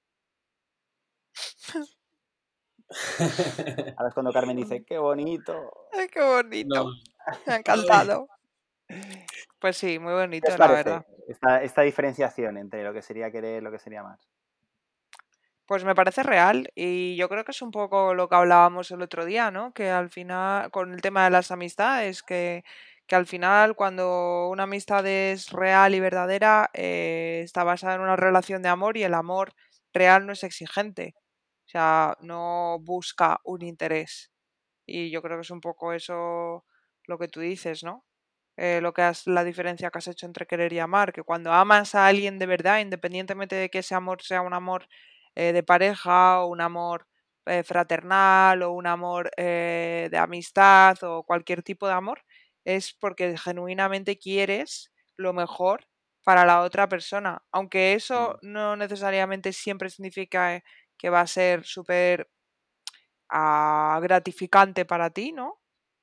Ahora 3.95 4.09
es 4.09 4.15
cuando 4.15 4.33
Carmen 4.33 4.57
dice, 4.57 4.87
qué 4.87 4.97
bonito. 4.97 5.71
Ay, 5.93 6.09
qué 6.09 6.23
bonito. 6.23 6.93
Me 7.47 7.53
ha 7.53 7.57
encantado. 7.57 8.27
Pues 9.59 9.77
sí, 9.77 9.99
muy 9.99 10.13
¿Qué 10.13 10.19
bonito, 10.19 10.57
la 10.57 10.67
verdad. 10.67 11.07
esta, 11.29 11.63
esta 11.63 11.83
diferenciación 11.83 12.57
entre 12.57 12.83
lo 12.83 12.95
que 12.95 13.03
sería 13.03 13.31
querer 13.31 13.61
y 13.61 13.65
lo 13.65 13.71
que 13.71 13.79
sería 13.79 14.01
amar? 14.01 14.19
Pues 15.71 15.85
me 15.85 15.95
parece 15.95 16.25
real 16.25 16.69
y 16.75 17.15
yo 17.15 17.29
creo 17.29 17.45
que 17.45 17.53
es 17.53 17.63
un 17.63 17.71
poco 17.71 18.13
lo 18.13 18.29
que 18.29 18.35
hablábamos 18.35 18.91
el 18.91 19.03
otro 19.03 19.25
día, 19.25 19.53
¿no? 19.53 19.73
Que 19.73 19.89
al 19.89 20.11
final, 20.11 20.69
con 20.73 20.93
el 20.93 21.01
tema 21.01 21.23
de 21.23 21.31
las 21.31 21.53
amistades, 21.53 22.25
que, 22.25 22.65
que 23.07 23.15
al 23.15 23.25
final 23.27 23.77
cuando 23.77 24.49
una 24.49 24.65
amistad 24.65 25.07
es 25.07 25.51
real 25.53 25.95
y 25.95 26.01
verdadera, 26.01 26.71
eh, 26.75 27.43
está 27.45 27.63
basada 27.63 27.95
en 27.95 28.01
una 28.01 28.17
relación 28.17 28.63
de 28.63 28.69
amor 28.69 28.97
y 28.97 29.05
el 29.05 29.15
amor 29.15 29.53
real 29.93 30.27
no 30.27 30.33
es 30.33 30.43
exigente, 30.43 31.15
o 31.67 31.69
sea, 31.69 32.17
no 32.21 32.79
busca 32.81 33.39
un 33.45 33.63
interés. 33.63 34.33
Y 34.87 35.11
yo 35.11 35.23
creo 35.23 35.39
que 35.39 35.43
es 35.43 35.51
un 35.51 35.61
poco 35.61 35.93
eso 35.93 36.65
lo 37.07 37.19
que 37.19 37.29
tú 37.29 37.41
dices, 37.41 37.85
¿no? 37.85 38.05
Eh, 38.57 38.81
lo 38.83 38.93
que 38.93 39.03
has, 39.03 39.27
la 39.27 39.45
diferencia 39.45 39.91
que 39.91 39.99
has 39.99 40.09
hecho 40.09 40.27
entre 40.27 40.47
querer 40.47 40.73
y 40.73 40.79
amar, 40.81 41.13
que 41.13 41.23
cuando 41.23 41.53
amas 41.53 41.95
a 41.95 42.07
alguien 42.07 42.39
de 42.39 42.47
verdad, 42.47 42.81
independientemente 42.81 43.57
de 43.57 43.71
que 43.71 43.81
ese 43.81 43.95
amor 43.95 44.23
sea 44.23 44.43
un 44.43 44.55
amor 44.55 44.87
eh, 45.35 45.53
de 45.53 45.63
pareja 45.63 46.41
o 46.41 46.47
un 46.49 46.61
amor 46.61 47.07
eh, 47.47 47.63
fraternal 47.65 48.63
o 48.63 48.73
un 48.73 48.87
amor 48.87 49.31
eh, 49.37 50.09
de 50.11 50.19
amistad 50.19 51.03
o 51.03 51.23
cualquier 51.25 51.63
tipo 51.63 51.87
de 51.87 51.95
amor, 51.95 52.23
es 52.65 52.93
porque 52.95 53.37
genuinamente 53.39 54.19
quieres 54.19 54.93
lo 55.17 55.33
mejor 55.33 55.87
para 56.25 56.45
la 56.45 56.61
otra 56.63 56.89
persona. 56.89 57.43
Aunque 57.53 57.95
eso 57.95 58.39
no 58.43 58.77
necesariamente 58.77 59.53
siempre 59.53 59.91
significa 59.91 60.63
que 60.99 61.11
va 61.11 61.23
a 61.23 61.27
ser 61.27 61.65
súper 61.65 62.29
ah, 63.29 63.99
gratificante 64.03 64.85
para 64.85 65.11
ti, 65.11 65.33
¿no? 65.33 65.61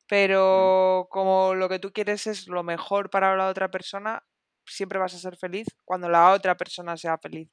Pero 0.07 1.07
como 1.11 1.53
lo 1.55 1.69
que 1.69 1.79
tú 1.79 1.91
quieres 1.93 2.27
es 2.27 2.47
lo 2.47 2.63
mejor 2.63 3.09
para 3.09 3.35
la 3.35 3.47
otra 3.49 3.69
persona, 3.69 4.23
siempre 4.65 4.99
vas 4.99 5.13
a 5.13 5.19
ser 5.19 5.37
feliz 5.37 5.67
cuando 5.85 6.09
la 6.09 6.31
otra 6.31 6.55
persona 6.57 6.97
sea 6.97 7.17
feliz. 7.17 7.49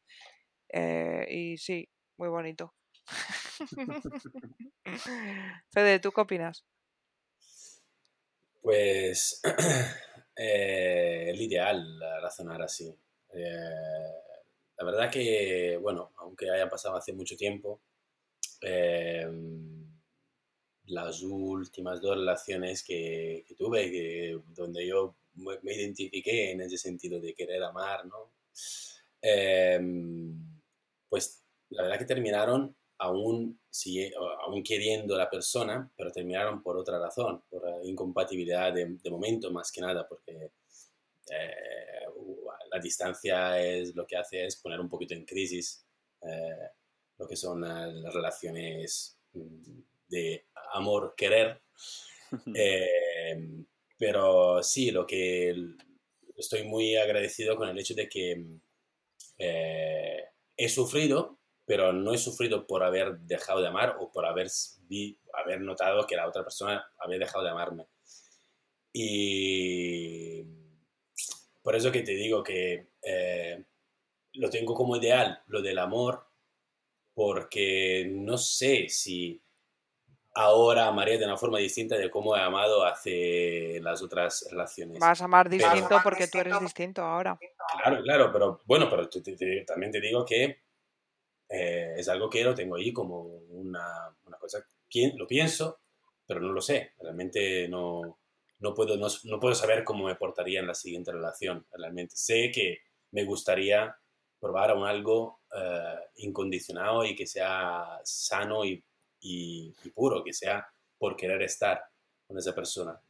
Eh, 0.76 1.24
y 1.30 1.56
sí, 1.56 1.88
muy 2.16 2.28
bonito. 2.28 2.74
Fede, 5.70 6.00
¿tú 6.00 6.10
qué 6.10 6.20
opinas? 6.20 6.64
Pues 8.60 9.40
eh, 10.36 11.26
el 11.28 11.40
ideal 11.40 12.00
razonar 12.20 12.60
así. 12.62 12.92
Eh, 13.32 14.12
la 14.76 14.84
verdad 14.84 15.08
que, 15.08 15.78
bueno, 15.80 16.10
aunque 16.16 16.50
haya 16.50 16.68
pasado 16.68 16.96
hace 16.96 17.12
mucho 17.12 17.36
tiempo, 17.36 17.80
eh, 18.60 19.28
las 20.86 21.22
últimas 21.22 22.00
dos 22.00 22.16
relaciones 22.16 22.82
que, 22.82 23.44
que 23.46 23.54
tuve, 23.54 23.92
que, 23.92 24.40
donde 24.48 24.84
yo 24.88 25.14
me, 25.34 25.56
me 25.62 25.74
identifiqué 25.74 26.50
en 26.50 26.62
ese 26.62 26.78
sentido 26.78 27.20
de 27.20 27.32
querer 27.32 27.62
amar, 27.62 28.06
¿no? 28.06 28.32
Pues 31.14 31.44
la 31.70 31.84
verdad 31.84 32.00
que 32.00 32.06
terminaron 32.06 32.74
aún, 32.98 33.60
si, 33.70 34.12
aún 34.44 34.64
queriendo 34.64 35.14
a 35.14 35.18
la 35.18 35.30
persona, 35.30 35.88
pero 35.96 36.10
terminaron 36.10 36.60
por 36.60 36.76
otra 36.76 36.98
razón, 36.98 37.40
por 37.48 37.62
incompatibilidad 37.84 38.72
de, 38.72 38.98
de 39.00 39.10
momento 39.12 39.52
más 39.52 39.70
que 39.70 39.80
nada, 39.80 40.08
porque 40.08 40.50
eh, 41.30 42.06
la 42.68 42.80
distancia 42.80 43.62
es 43.62 43.94
lo 43.94 44.04
que 44.04 44.16
hace 44.16 44.44
es 44.44 44.56
poner 44.56 44.80
un 44.80 44.88
poquito 44.88 45.14
en 45.14 45.24
crisis 45.24 45.86
eh, 46.20 46.70
lo 47.16 47.28
que 47.28 47.36
son 47.36 47.60
las 47.60 48.12
relaciones 48.12 49.16
mm, 49.34 49.80
de 50.08 50.46
amor-querer. 50.72 51.60
Eh, 52.56 53.64
pero 53.96 54.60
sí, 54.60 54.90
lo 54.90 55.06
que 55.06 55.54
estoy 56.36 56.64
muy 56.64 56.96
agradecido 56.96 57.54
con 57.54 57.68
el 57.68 57.78
hecho 57.78 57.94
de 57.94 58.08
que 58.08 58.44
eh, 59.38 60.24
he 60.56 60.68
sufrido, 60.68 61.38
pero 61.66 61.92
no 61.92 62.12
he 62.12 62.18
sufrido 62.18 62.66
por 62.66 62.82
haber 62.82 63.18
dejado 63.20 63.60
de 63.60 63.68
amar 63.68 63.96
o 64.00 64.10
por 64.12 64.26
haber, 64.26 64.48
vi- 64.88 65.18
haber 65.34 65.60
notado 65.60 66.06
que 66.06 66.16
la 66.16 66.28
otra 66.28 66.42
persona 66.44 66.84
había 66.98 67.18
dejado 67.18 67.44
de 67.44 67.50
amarme. 67.50 67.86
Y 68.94 70.42
por 71.62 71.74
eso 71.74 71.90
que 71.90 72.02
te 72.02 72.12
digo 72.12 72.42
que 72.42 72.88
eh, 73.02 73.64
lo 74.34 74.50
tengo 74.50 74.74
como 74.74 74.96
ideal, 74.96 75.42
lo 75.48 75.62
del 75.62 75.78
amor, 75.78 76.26
porque 77.14 78.08
no 78.10 78.38
sé 78.38 78.88
si 78.90 79.42
ahora 80.34 80.86
amaría 80.88 81.16
de 81.18 81.24
una 81.24 81.36
forma 81.36 81.58
distinta 81.58 81.96
de 81.96 82.10
cómo 82.10 82.36
he 82.36 82.40
amado 82.40 82.84
hace 82.84 83.78
las 83.80 84.02
otras 84.02 84.46
relaciones. 84.50 84.98
Vas 84.98 85.20
a 85.22 85.24
amar 85.26 85.48
Pero- 85.48 85.62
distinto 85.70 86.00
porque 86.02 86.26
tú 86.28 86.38
eres 86.38 86.58
distinto 86.60 87.02
ahora. 87.02 87.38
Claro, 87.82 88.02
claro, 88.02 88.32
pero 88.32 88.60
bueno, 88.64 88.88
pero 88.90 89.08
te- 89.08 89.20
te- 89.22 89.36
te- 89.36 89.64
también 89.64 89.92
te 89.92 90.00
digo 90.00 90.24
que 90.24 90.62
eh, 91.48 91.94
es 91.98 92.08
algo 92.08 92.28
que 92.28 92.42
lo 92.42 92.54
tengo 92.54 92.76
ahí 92.76 92.92
como 92.92 93.20
una, 93.22 94.14
una 94.26 94.36
cosa, 94.38 94.64
Pien- 94.92 95.16
lo 95.16 95.26
pienso, 95.26 95.80
pero 96.26 96.40
no 96.40 96.52
lo 96.52 96.60
sé, 96.60 96.92
realmente 97.00 97.68
no, 97.68 98.18
no, 98.60 98.74
puedo, 98.74 98.96
no, 98.96 99.08
no 99.24 99.40
puedo 99.40 99.54
saber 99.54 99.84
cómo 99.84 100.06
me 100.06 100.14
portaría 100.16 100.60
en 100.60 100.66
la 100.66 100.74
siguiente 100.74 101.12
relación, 101.12 101.66
realmente. 101.72 102.16
Sé 102.16 102.50
que 102.52 102.78
me 103.10 103.24
gustaría 103.24 103.94
probar 104.40 104.76
un 104.76 104.86
algo 104.86 105.40
eh, 105.56 105.94
incondicionado 106.16 107.04
y 107.04 107.14
que 107.14 107.26
sea 107.26 108.00
sano 108.04 108.64
y, 108.64 108.82
y- 109.24 109.74
y 109.84 109.90
puro, 109.90 110.22
que 110.24 110.32
sea 110.32 110.66
por 110.98 111.16
querer 111.16 111.42
estar 111.42 111.82
con 112.26 112.38
esa 112.38 112.54
persona, 112.54 113.00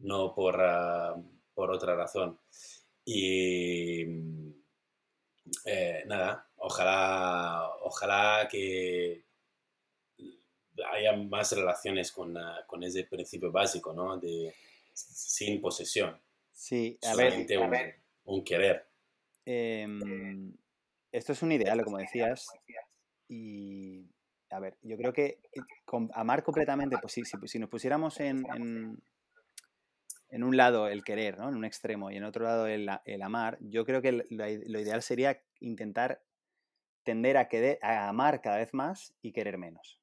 no 0.00 0.34
por, 0.34 0.56
ah, 0.60 1.16
por 1.54 1.70
otra 1.70 1.94
razón. 1.96 2.38
Y 3.04 4.04
eh, 5.64 6.04
nada, 6.06 6.48
ojalá, 6.56 7.70
ojalá 7.82 8.48
que 8.50 9.24
haya 10.92 11.12
más 11.16 11.52
relaciones 11.52 12.12
con, 12.12 12.36
ah, 12.36 12.64
con 12.66 12.82
ese 12.84 13.04
principio 13.04 13.50
básico, 13.50 13.92
¿no? 13.92 14.16
De 14.18 14.54
sin 14.92 15.60
posesión, 15.60 16.20
Sí, 16.52 16.98
a 17.02 17.14
ver, 17.14 17.32
solamente 17.32 17.58
un, 17.58 18.34
un 18.36 18.44
querer. 18.44 18.86
em, 19.44 20.52
esto 21.12 21.32
es 21.32 21.42
un 21.42 21.52
ideal, 21.52 21.82
como 21.84 21.98
decías, 21.98 22.46
y 23.28 24.06
a 24.50 24.60
ver, 24.60 24.78
yo 24.82 24.96
creo 24.96 25.12
que 25.12 25.40
eh, 25.52 25.60
amar 26.14 26.42
completamente, 26.42 26.96
pues 27.00 27.12
si, 27.12 27.22
si 27.24 27.58
nos 27.58 27.68
pusiéramos 27.68 28.18
en, 28.20 28.44
en, 30.30 30.44
un 30.44 30.56
lado 30.56 30.88
el 30.88 31.04
querer, 31.04 31.38
¿no? 31.38 31.48
En 31.48 31.56
un 31.56 31.64
extremo, 31.64 32.10
y 32.10 32.16
en 32.16 32.24
otro 32.24 32.44
lado 32.44 32.66
el, 32.66 32.88
el 33.04 33.22
amar, 33.22 33.58
yo 33.60 33.84
creo 33.84 34.00
que 34.00 34.12
lo, 34.12 34.24
lo 34.30 34.80
ideal 34.80 35.02
sería 35.02 35.40
intentar 35.60 36.22
tender 37.08 37.36
a, 37.36 37.48
querer, 37.48 37.78
a 37.82 38.08
amar 38.08 38.42
cada 38.42 38.58
vez 38.58 38.74
más 38.74 39.14
y 39.22 39.32
querer 39.32 39.58
menos. 39.58 39.98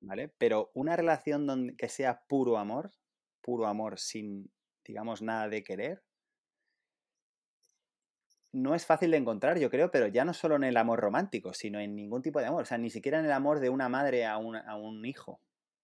¿Vale? 0.00 0.28
Pero 0.38 0.70
una 0.74 0.96
relación 0.96 1.46
donde, 1.46 1.76
que 1.76 1.88
sea 1.88 2.22
puro 2.28 2.58
amor, 2.58 2.92
puro 3.40 3.66
amor 3.66 3.98
sin, 3.98 4.52
digamos, 4.84 5.22
nada 5.22 5.48
de 5.48 5.64
querer, 5.64 6.02
no 8.52 8.74
es 8.74 8.86
fácil 8.86 9.10
de 9.10 9.18
encontrar, 9.18 9.58
yo 9.58 9.70
creo, 9.70 9.90
pero 9.90 10.06
ya 10.06 10.24
no 10.24 10.32
solo 10.32 10.56
en 10.56 10.64
el 10.64 10.76
amor 10.76 11.00
romántico, 11.00 11.52
sino 11.52 11.80
en 11.80 11.94
ningún 11.94 12.22
tipo 12.22 12.40
de 12.40 12.46
amor. 12.46 12.62
O 12.62 12.66
sea, 12.66 12.78
ni 12.78 12.90
siquiera 12.90 13.18
en 13.18 13.26
el 13.26 13.32
amor 13.32 13.60
de 13.60 13.70
una 13.70 13.88
madre 13.88 14.24
a 14.26 14.38
un, 14.38 14.56
a 14.56 14.76
un 14.76 15.04
hijo, 15.04 15.40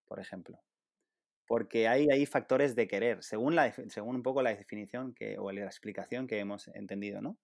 por 0.07 0.21
ejemplo. 0.21 0.61
Porque 1.47 1.89
hay, 1.89 2.09
hay 2.11 2.25
factores 2.27 2.75
de 2.75 2.89
querer, 2.89 3.23
según, 3.23 3.55
la, 3.55 3.73
según 3.89 4.17
un 4.17 4.23
poco 4.23 4.43
la 4.43 4.55
definición 4.55 5.15
que, 5.15 5.37
o 5.39 5.53
la 5.53 5.67
explicación 5.67 6.27
que 6.27 6.39
hemos 6.39 6.69
entendido, 6.69 7.21
¿no? 7.21 7.39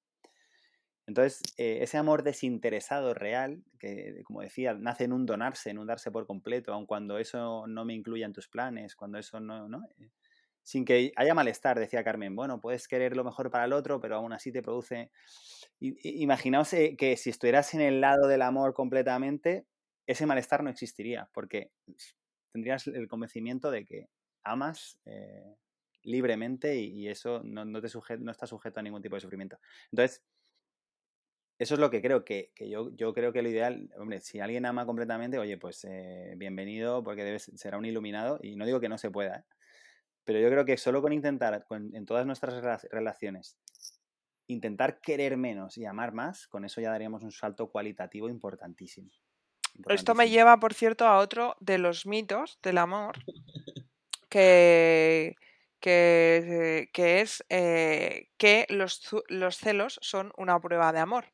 Entonces, 1.07 1.43
eh, 1.57 1.79
ese 1.83 1.99
amor 1.99 2.23
desinteresado 2.23 3.15
real, 3.15 3.65
que 3.79 4.23
como 4.25 4.43
decía, 4.43 4.75
nace 4.75 5.05
en 5.05 5.13
un 5.13 5.27
donarse, 5.27 5.71
en 5.71 5.79
un 5.79 5.87
darse 5.89 6.11
por 6.13 6.27
completo, 6.27 6.73
aun 6.73 6.87
cuando 6.87 7.19
eso 7.19 7.67
no 7.67 7.85
me 7.85 7.95
incluya 7.95 8.27
en 8.27 8.33
tus 8.33 8.49
planes, 8.49 8.95
cuando 8.95 9.19
eso 9.19 9.41
no, 9.41 9.69
¿no? 9.69 9.83
Sin 10.71 10.85
que 10.85 11.13
haya 11.17 11.35
malestar, 11.35 11.81
decía 11.81 12.05
Carmen. 12.05 12.37
Bueno, 12.37 12.61
puedes 12.61 12.87
querer 12.87 13.17
lo 13.17 13.25
mejor 13.25 13.51
para 13.51 13.65
el 13.65 13.73
otro, 13.73 14.01
pero 14.01 14.15
aún 14.15 14.33
así 14.33 14.53
te 14.53 14.63
produce... 14.63 15.11
Imaginaos 15.81 16.73
eh, 16.75 16.95
que 16.97 17.17
si 17.17 17.31
estuvieras 17.31 17.75
en 17.75 17.81
el 17.81 18.01
lado 18.01 18.29
del 18.29 18.41
amor 18.41 18.73
completamente, 18.73 19.67
ese 20.07 20.27
malestar 20.27 20.63
no 20.63 20.71
existiría, 20.71 21.29
porque 21.35 21.73
tendrías 22.53 22.87
el 22.87 23.09
convencimiento 23.09 23.73
de 23.73 23.85
que 23.85 24.11
amas 24.45 24.97
eh, 25.07 25.57
libremente 26.05 26.77
y, 26.77 27.09
eso 27.09 27.43
no, 27.43 27.65
no, 27.65 27.81
te 27.81 27.89
no 28.21 28.31
está 28.31 28.47
sujeto 28.47 28.79
a 28.79 28.85
ningún 28.85 29.03
tipo 29.03 29.17
de 29.17 29.23
sufrimiento. 29.23 29.59
Entonces, 29.91 30.23
eso 31.59 31.75
es 31.75 31.81
lo 31.81 31.91
que 31.91 32.01
creo 32.01 32.25
que, 32.25 32.53
yo, 32.61 32.95
yo, 32.95 33.13
creo 33.13 33.33
que 33.33 33.43
lo 33.43 33.49
ideal, 33.49 33.91
hombre, 33.99 34.21
si 34.21 34.39
alguien 34.39 34.65
ama 34.67 34.87
completamente, 34.87 35.37
oye, 35.37 35.59
pues 35.59 35.85
eh, 35.91 36.35
bienvenido 36.37 37.03
porque 37.03 37.25
debes, 37.25 37.51
será 37.57 37.77
un 37.77 37.87
iluminado 37.87 38.39
y 38.41 38.55
no 38.55 38.67
digo 38.67 38.79
que 38.79 38.89
no 38.89 38.97
se 38.97 39.11
pueda, 39.11 39.39
¿eh? 39.39 39.60
Pero 40.31 40.39
yo 40.39 40.49
creo 40.49 40.65
que 40.65 40.77
solo 40.77 41.03
con 41.03 41.13
intentar, 41.13 41.67
en 41.93 42.07
todas 42.07 42.25
nuestras 42.25 42.85
relaciones, 42.85 43.59
intentar 44.47 45.01
querer 45.01 45.37
menos 45.37 45.77
y 45.77 45.85
amar 45.85 46.13
más, 46.13 46.47
con 46.47 46.65
eso 46.65 46.81
ya 46.81 46.93
daríamos 46.93 47.25
un 47.25 47.33
salto 47.33 47.69
cualitativo 47.69 48.29
importantísimo. 48.29 49.11
Esto 49.89 50.15
me 50.15 50.31
lleva, 50.31 50.61
por 50.61 50.73
cierto, 50.73 51.05
a 51.05 51.19
otro 51.19 51.57
de 51.59 51.79
los 51.79 52.07
mitos 52.07 52.61
del 52.63 52.79
amor, 52.79 53.19
que, 54.29 55.35
que, 55.81 56.89
es 56.93 57.45
eh, 57.49 58.29
que 58.37 58.67
los, 58.69 59.01
los 59.27 59.57
celos 59.57 59.99
son 60.01 60.31
una 60.37 60.61
prueba 60.61 60.93
de 60.93 61.01
amor. 61.01 61.25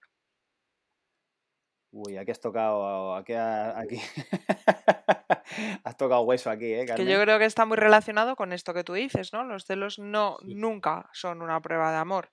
Uy, 1.99 2.19
aquí 2.19 2.31
has 2.31 2.41
tocado, 2.41 3.15
aquí, 3.15 3.33
aquí. 3.33 3.97
has 5.83 5.97
tocado 5.97 6.21
hueso 6.23 6.51
aquí, 6.51 6.75
¿eh, 6.75 6.85
Que 6.85 7.07
yo 7.07 7.19
creo 7.23 7.39
que 7.39 7.47
está 7.47 7.65
muy 7.65 7.79
relacionado 7.79 8.37
con 8.37 8.53
esto 8.53 8.75
que 8.75 8.85
tú 8.85 8.93
dices, 8.93 9.33
¿no? 9.33 9.45
Los 9.45 9.65
celos 9.65 9.99
no, 9.99 10.37
nunca 10.43 11.09
son 11.15 11.41
una 11.41 11.63
prueba 11.63 11.91
de 11.93 11.97
amor. 11.97 12.33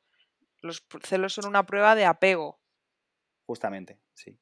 Los 0.61 0.86
celos 1.03 1.34
son 1.34 1.45
una 1.47 1.66
prueba 1.66 1.95
de 1.95 2.03
apego. 2.03 2.59
Justamente, 3.45 4.01
sí. 4.14 4.38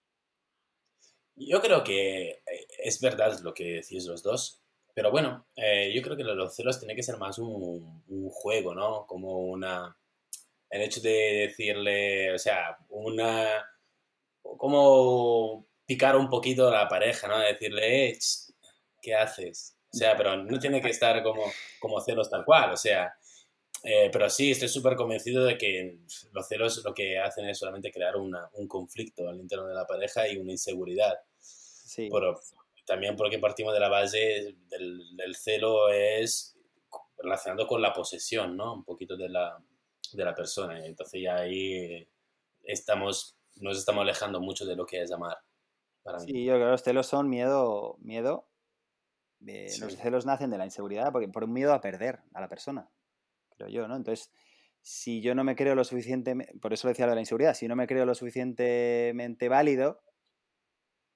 Yo 1.36 1.62
creo 1.62 1.84
que 1.84 2.30
eh, 2.30 2.68
es 2.84 3.00
verdad 3.00 3.40
lo 3.42 3.54
que 3.54 3.74
decís 3.74 4.08
los 4.08 4.24
dos, 4.24 4.64
pero 4.96 5.12
bueno, 5.12 5.46
eh, 5.56 5.94
yo 5.94 6.02
creo 6.02 6.18
que 6.18 6.24
los 6.24 6.56
celos 6.56 6.80
tienen 6.80 6.98
que 6.98 7.04
ser 7.04 7.18
más 7.18 7.38
un, 7.38 8.02
juego, 8.32 8.74
¿no? 8.74 9.06
Como 9.06 9.38
una... 9.38 9.96
El 10.68 10.82
hecho 10.82 11.00
de 11.00 11.48
decirle, 11.48 12.34
o 12.34 12.40
sea, 12.40 12.80
una... 12.90 13.71
Como 14.42 15.68
picar 15.86 16.16
un 16.16 16.30
poquito 16.30 16.68
a 16.68 16.72
la 16.72 16.88
pareja, 16.88 17.28
¿no? 17.28 17.40
Decirle, 17.40 18.10
eh, 18.10 18.20
¿qué 19.02 19.16
haces? 19.16 19.78
O 19.94 19.98
sea, 19.98 20.16
pero 20.16 20.38
no 20.38 20.60
tiene 20.60 20.82
que 20.82 20.90
estar 20.90 21.22
como, 21.22 21.44
como 21.80 22.00
celos 22.00 22.30
tal 22.30 22.46
cual, 22.46 22.72
o 22.72 22.78
sea, 22.78 23.14
eh, 23.84 24.10
pero 24.12 24.30
sí, 24.30 24.52
estoy 24.52 24.68
súper 24.68 24.96
convencido 24.96 25.44
de 25.44 25.58
que 25.58 25.98
los 26.32 26.48
celos 26.48 26.84
lo 26.86 26.94
que 26.94 27.18
hacen 27.20 27.50
es 27.50 27.58
solamente 27.58 27.92
crear 27.92 28.16
una, 28.16 28.50
un 28.54 28.68
conflicto 28.68 29.28
al 29.28 29.40
interno 29.40 29.68
de 29.68 29.74
la 29.74 29.88
pareja 29.88 30.28
y 30.28 30.38
una 30.38 30.52
inseguridad. 30.52 31.16
Sí. 31.40 32.08
Pero, 32.12 32.40
también 32.86 33.16
porque 33.16 33.40
partimos 33.40 33.74
de 33.74 33.80
la 33.80 33.90
base 33.90 34.56
del, 34.70 35.16
del, 35.16 35.36
celo 35.36 35.90
es 35.90 36.58
relacionado 37.18 37.68
con 37.68 37.82
la 37.82 37.94
posesión, 37.94 38.58
¿no? 38.58 38.74
Un 38.74 38.84
poquito 38.84 39.16
de 39.16 39.30
la, 39.30 39.58
de 40.14 40.26
la 40.26 40.36
persona. 40.36 40.86
Entonces 40.86 41.22
ya 41.22 41.38
ahí 41.38 42.08
estamos, 42.64 43.38
nos 43.58 43.78
estamos 43.78 44.02
alejando 44.02 44.40
mucho 44.40 44.66
de 44.66 44.76
lo 44.76 44.86
que 44.86 45.02
es 45.02 45.12
amar. 45.12 45.38
Para 46.04 46.20
sí, 46.20 46.46
yo 46.46 46.54
creo 46.54 46.66
que 46.66 46.72
los 46.72 46.84
celos 46.84 47.08
son 47.08 47.30
miedo, 47.30 47.98
miedo. 48.00 48.48
Los 49.40 49.98
celos 49.98 50.26
nacen 50.26 50.52
de 50.52 50.58
la 50.58 50.66
inseguridad 50.66 51.12
porque, 51.12 51.28
por 51.28 51.44
un 51.44 51.54
miedo 51.54 51.74
a 51.74 51.82
perder 51.82 52.22
a 52.34 52.42
la 52.42 52.48
persona 52.48 52.92
yo, 53.68 53.88
¿no? 53.88 53.96
Entonces, 53.96 54.32
si 54.82 55.22
yo 55.22 55.36
no 55.36 55.44
me 55.44 55.56
creo 55.56 55.76
lo 55.76 55.84
suficiente, 55.84 56.36
por 56.62 56.74
eso 56.74 56.88
decía 56.88 57.06
lo 57.06 57.12
de 57.12 57.16
la 57.16 57.22
inseguridad, 57.22 57.54
si 57.54 57.68
no 57.68 57.76
me 57.76 57.88
creo 57.88 58.06
lo 58.06 58.16
suficientemente 58.16 59.50
válido, 59.50 60.02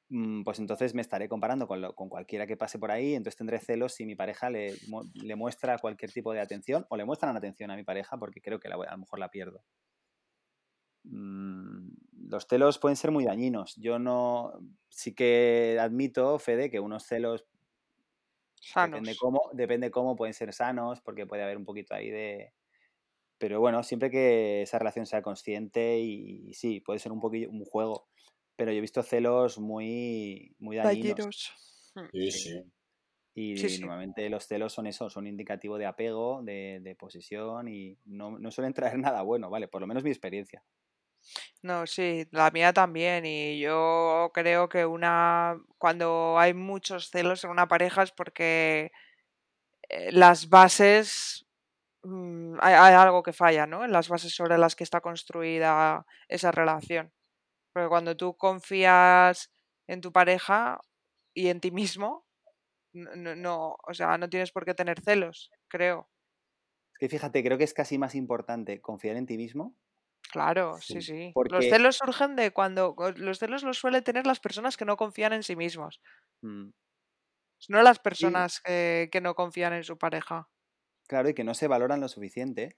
mm, 0.09 0.43
pues 0.43 0.59
entonces 0.59 0.93
me 0.93 1.01
estaré 1.01 1.27
comparando 1.27 1.67
con, 1.67 1.81
con 1.93 2.09
cualquiera 2.09 2.47
que 2.47 2.57
pase 2.57 2.79
por 2.79 2.91
ahí, 2.91 3.15
entonces 3.15 3.38
tendré 3.38 3.59
celos 3.59 3.93
si 3.93 4.05
mi 4.05 4.15
pareja 4.15 4.49
le, 4.49 4.75
le, 5.13 5.36
muestra 5.36 5.77
cualquier 5.79 6.11
tipo 6.11 6.33
de 6.33 6.41
atención 6.41 6.86
o 6.89 6.97
le 6.97 7.05
muestran 7.05 7.36
atención 7.36 7.71
a 7.71 7.75
mi 7.75 7.83
pareja 7.83 8.17
porque 8.17 8.41
creo 8.41 8.59
que 8.59 8.67
a 8.67 8.77
lo 8.77 8.97
mejor 8.97 9.19
la 9.19 9.29
pierdo. 9.29 9.63
Mm, 11.03 11.89
los 12.28 12.47
celos 12.47 12.80
pueden 12.80 12.95
ser 12.95 13.11
muy 13.11 13.26
dañinos. 13.26 13.76
Yo 13.78 13.99
no, 13.99 14.53
sí 14.89 15.13
que 15.13 15.78
admito, 15.80 16.39
Fede, 16.39 16.69
que 16.69 16.80
unos 16.80 17.05
celos 17.05 17.45
Depende 18.73 19.15
cómo, 19.15 19.41
depende 19.53 19.91
cómo 19.91 20.15
pueden 20.15 20.34
ser 20.34 20.51
sanos, 20.53 21.01
porque 21.01 21.28
puede 21.28 21.43
haber 21.43 21.57
un 21.57 21.65
poquito 21.65 21.93
ahí 21.93 22.09
de... 22.09 22.53
Pero 23.38 23.59
bueno, 23.59 23.84
siempre 23.84 24.09
que 24.09 24.61
esa 24.61 24.80
relación 24.80 25.05
sea 25.05 25.21
consciente 25.21 25.99
y, 25.99 26.53
sí, 26.53 26.80
puede 26.80 26.99
ser 26.99 27.11
un 27.11 27.19
poquillo 27.19 27.49
un 27.49 27.65
juego. 27.65 28.07
Pero 28.55 28.71
yo 28.71 28.78
he 28.78 28.82
visto 28.82 29.03
celos 29.03 29.59
muy, 29.59 30.55
muy 30.57 30.78
dañinos. 30.78 31.53
Hmm. 31.93 32.07
Sí, 32.11 32.32
sí. 32.32 32.63
Y 33.38 33.80
normalmente 33.82 34.30
los 34.30 34.47
celos 34.47 34.71
son 34.71 34.88
eso, 34.88 35.09
son 35.09 35.28
indicativo 35.28 35.78
de 35.78 35.86
apego, 35.86 36.41
de, 36.41 36.80
de 36.82 36.95
posesión 36.95 37.67
y 37.67 37.97
no, 38.05 38.39
no, 38.39 38.49
suelen 38.49 38.73
traer 38.73 38.97
nada 39.13 39.21
bueno, 39.21 39.49
¿vale? 39.49 39.67
Por 39.67 39.82
lo 39.82 39.88
menos 39.88 40.03
mi 40.03 40.09
experiencia. 40.09 40.63
No, 41.61 41.88
sí, 41.88 42.28
la 42.32 42.51
mía 42.51 42.73
también. 42.73 43.26
Y 43.26 43.59
yo 43.59 44.32
creo 44.34 44.69
que 44.69 44.86
una, 44.86 45.57
cuando 45.78 46.38
hay 46.39 46.53
muchos 46.53 47.09
celos 47.09 47.43
en 47.43 47.51
una 47.51 47.67
pareja 47.67 48.03
es 48.03 48.11
porque 48.11 48.91
eh, 49.89 50.11
las 50.11 50.49
bases, 50.49 51.47
mm, 52.03 52.57
hay, 52.61 52.93
algo 52.93 53.23
que 53.23 53.34
falla, 53.34 53.65
¿no? 53.67 53.84
En 53.86 53.91
las 53.91 54.09
bases 54.09 54.34
sobre 54.36 54.57
las 54.57 54.76
que 54.76 54.84
está 54.84 55.01
construida 55.01 56.05
esa 56.28 56.51
relación. 56.51 57.11
Porque 57.73 57.89
cuando 57.89 58.15
tú 58.17 58.38
confías 58.38 59.51
en 59.88 60.01
tu 60.01 60.11
pareja 60.11 60.80
y 61.34 61.49
en 61.49 61.59
ti 61.61 61.71
mismo, 61.71 62.26
no, 62.93 63.36
no, 63.36 63.78
o 63.88 63.93
sea, 63.93 64.17
no 64.17 64.30
tienes 64.30 64.51
por 64.51 64.65
qué 64.65 64.73
tener 64.73 65.01
celos, 65.01 65.51
creo. 65.67 66.09
Es 66.93 66.99
que 66.99 67.09
fíjate, 67.09 67.43
creo 67.43 67.57
que 67.57 67.65
es 67.65 67.73
casi 67.73 67.97
más 67.97 68.15
importante 68.15 68.82
confiar 68.82 69.17
en 69.17 69.26
ti 69.26 69.38
mismo 69.38 69.76
Claro, 70.28 70.78
sí, 70.82 71.01
sí. 71.01 71.34
Los 71.49 71.65
celos 71.65 71.97
surgen 71.97 72.36
de 72.36 72.51
cuando. 72.51 72.95
Los 73.15 73.39
celos 73.39 73.63
los 73.63 73.78
suelen 73.78 74.03
tener 74.03 74.26
las 74.26 74.39
personas 74.39 74.78
que 74.78 74.86
no 74.86 74.97
confían 74.97 75.34
en 75.34 75.43
sí 75.43 75.55
mismos. 75.55 76.01
Mm. 76.41 76.69
No 77.69 77.82
las 77.82 77.99
personas 77.99 78.61
que, 78.61 79.19
no 79.21 79.36
confían 79.36 79.73
en 79.73 79.84
su 79.84 79.97
pareja. 79.97 80.49
Claro, 81.07 81.30
y 81.30 81.34
que 81.34 81.43
no 81.43 81.53
se 81.53 81.67
valoran 81.67 82.01
lo 82.01 82.07
suficiente. 82.07 82.78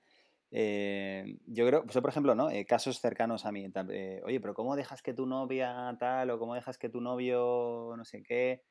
Eh, 0.52 1.40
yo 1.46 1.68
creo, 1.68 1.84
pues, 1.84 1.98
por 2.00 2.10
ejemplo, 2.10 2.36
¿no? 2.36 2.50
Eh, 2.50 2.66
casos 2.66 3.00
cercanos 3.00 3.46
a 3.46 3.52
mí. 3.52 3.70
Eh, 3.92 4.22
Oye, 4.24 4.40
pero 4.40 4.54
¿cómo 4.54 4.76
dejas 4.76 5.02
que 5.02 5.14
tu 5.14 5.26
novia 5.26 5.96
tal 6.00 6.30
o 6.30 6.40
cómo 6.40 6.56
dejas 6.56 6.78
que 6.78 6.90
tu 6.90 7.02
novio 7.02 7.94
no 7.98 8.06
sé 8.06 8.24
qué? 8.24 8.64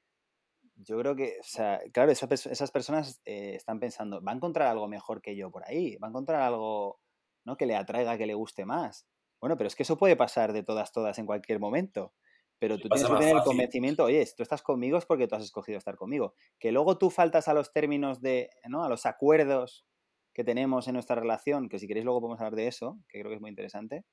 Yo 0.77 0.99
creo 0.99 1.17
que, 1.17 1.39
o 1.41 1.45
sea, 1.45 1.81
claro, 1.93 2.13
esas 2.13 2.71
personas 2.71 3.21
están 3.25 3.81
pensando, 3.81 4.23
va 4.23 4.33
a 4.33 4.35
encontrar 4.35 4.69
algo 4.69 4.89
mejor 4.89 5.23
que 5.23 5.35
yo 5.35 5.51
por 5.51 5.65
ahí, 5.65 5.97
va 5.97 6.09
a 6.09 6.11
encontrar 6.11 6.43
algo 6.43 7.01
¿no? 7.47 7.57
Que 7.57 7.65
le 7.65 7.77
atraiga, 7.77 8.19
que 8.19 8.27
le 8.27 8.35
guste 8.35 8.67
más. 8.67 9.07
Bueno, 9.41 9.57
pero 9.57 9.69
es 9.69 9.77
que 9.77 9.85
eso 9.85 9.97
puede 9.97 10.17
pasar 10.17 10.53
de 10.53 10.63
todas, 10.63 10.93
todas 10.93 11.19
en 11.19 11.25
cualquier 11.25 11.61
momento. 11.61 12.13
Pero 12.59 12.79
tú 12.79 12.89
tienes 12.89 13.09
que 13.09 13.17
tener 13.17 13.37
el 13.37 13.43
convencimiento, 13.43 14.05
oye, 14.05 14.27
tú 14.35 14.43
estás 14.43 14.63
conmigo 14.63 14.97
es 14.97 15.05
porque 15.05 15.29
tú 15.29 15.37
has 15.37 15.45
escogido 15.45 15.79
estar 15.79 15.97
conmigo. 15.97 16.35
Que 16.59 16.73
luego 16.73 16.99
tú 16.99 17.11
faltas 17.11 17.49
a 17.49 17.55
los 17.55 17.73
términos 17.73 18.21
de, 18.21 18.51
¿no? 18.69 18.83
A 18.83 18.89
los 18.89 19.07
acuerdos 19.07 19.87
que 20.35 20.43
tenemos 20.43 20.89
en 20.89 20.95
nuestra 20.95 21.17
relación, 21.17 21.69
que 21.69 21.79
si 21.79 21.87
queréis 21.87 22.05
luego 22.05 22.21
podemos 22.21 22.41
hablar 22.41 22.57
de 22.57 22.67
eso, 22.67 22.99
que 23.09 23.21
creo 23.21 23.31
que 23.31 23.37
es 23.37 23.41
muy 23.41 23.51
interesante. 23.51 24.05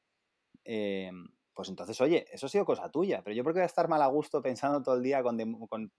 Eh, 0.66 1.12
pues 1.54 1.70
entonces, 1.70 2.00
oye, 2.02 2.26
eso 2.32 2.48
ha 2.48 2.50
sido 2.50 2.66
cosa 2.66 2.90
tuya, 2.90 3.22
pero 3.24 3.36
yo 3.36 3.44
porque 3.44 3.60
voy 3.60 3.64
a 3.64 3.68
estar 3.68 3.88
mal 3.88 4.02
a 4.02 4.08
gusto 4.08 4.42
pensando 4.42 4.82
todo 4.82 4.96
el 4.96 5.04
día 5.04 5.24
con, 5.24 5.38
con, 5.68 5.92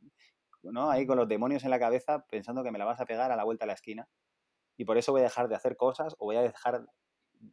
¿no? 0.62 0.91
Ahí 0.91 1.07
con 1.07 1.16
los 1.16 1.28
demonios 1.28 1.64
en 1.64 1.70
la 1.70 1.78
cabeza, 1.78 2.26
pensando 2.28 2.62
que 2.62 2.70
me 2.70 2.78
la 2.78 2.85
vas 2.85 3.01
a 3.01 3.07
pegar 3.07 3.32
a 3.32 3.37
la 3.37 3.45
vuelta 3.45 3.64
de 3.64 3.68
la 3.68 3.74
esquina. 3.74 4.09
Y 4.76 4.85
por 4.85 4.99
eso 4.99 5.12
voy 5.12 5.22
a 5.22 5.24
dejar 5.24 5.49
de 5.49 5.55
hacer 5.55 5.76
cosas 5.76 6.14
o 6.18 6.26
voy 6.26 6.37
a 6.37 6.43
dejar 6.43 6.85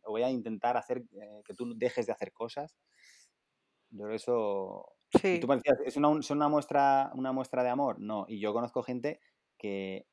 voy 0.06 0.24
a 0.24 0.30
intentar 0.30 0.78
hacer 0.78 1.04
eh, 1.14 1.42
que 1.46 1.54
tú 1.54 1.74
dejes 1.76 2.06
de 2.06 2.14
hacer 2.14 2.32
cosas. 2.32 2.76
Yo 3.90 4.06
creo 4.06 4.16
eso... 4.16 4.86
Sí. 5.22 5.40
Tú 5.42 5.48
¿es 5.86 5.98
una, 5.98 6.08
una, 6.08 6.48
muestra, 6.48 7.12
una 7.16 7.34
muestra 7.34 7.64
de 7.64 7.70
amor? 7.70 8.00
No, 8.00 8.26
y 8.30 8.40
yo 8.40 8.54
conozco 8.54 8.82
gente 8.82 9.20
que 9.58 10.08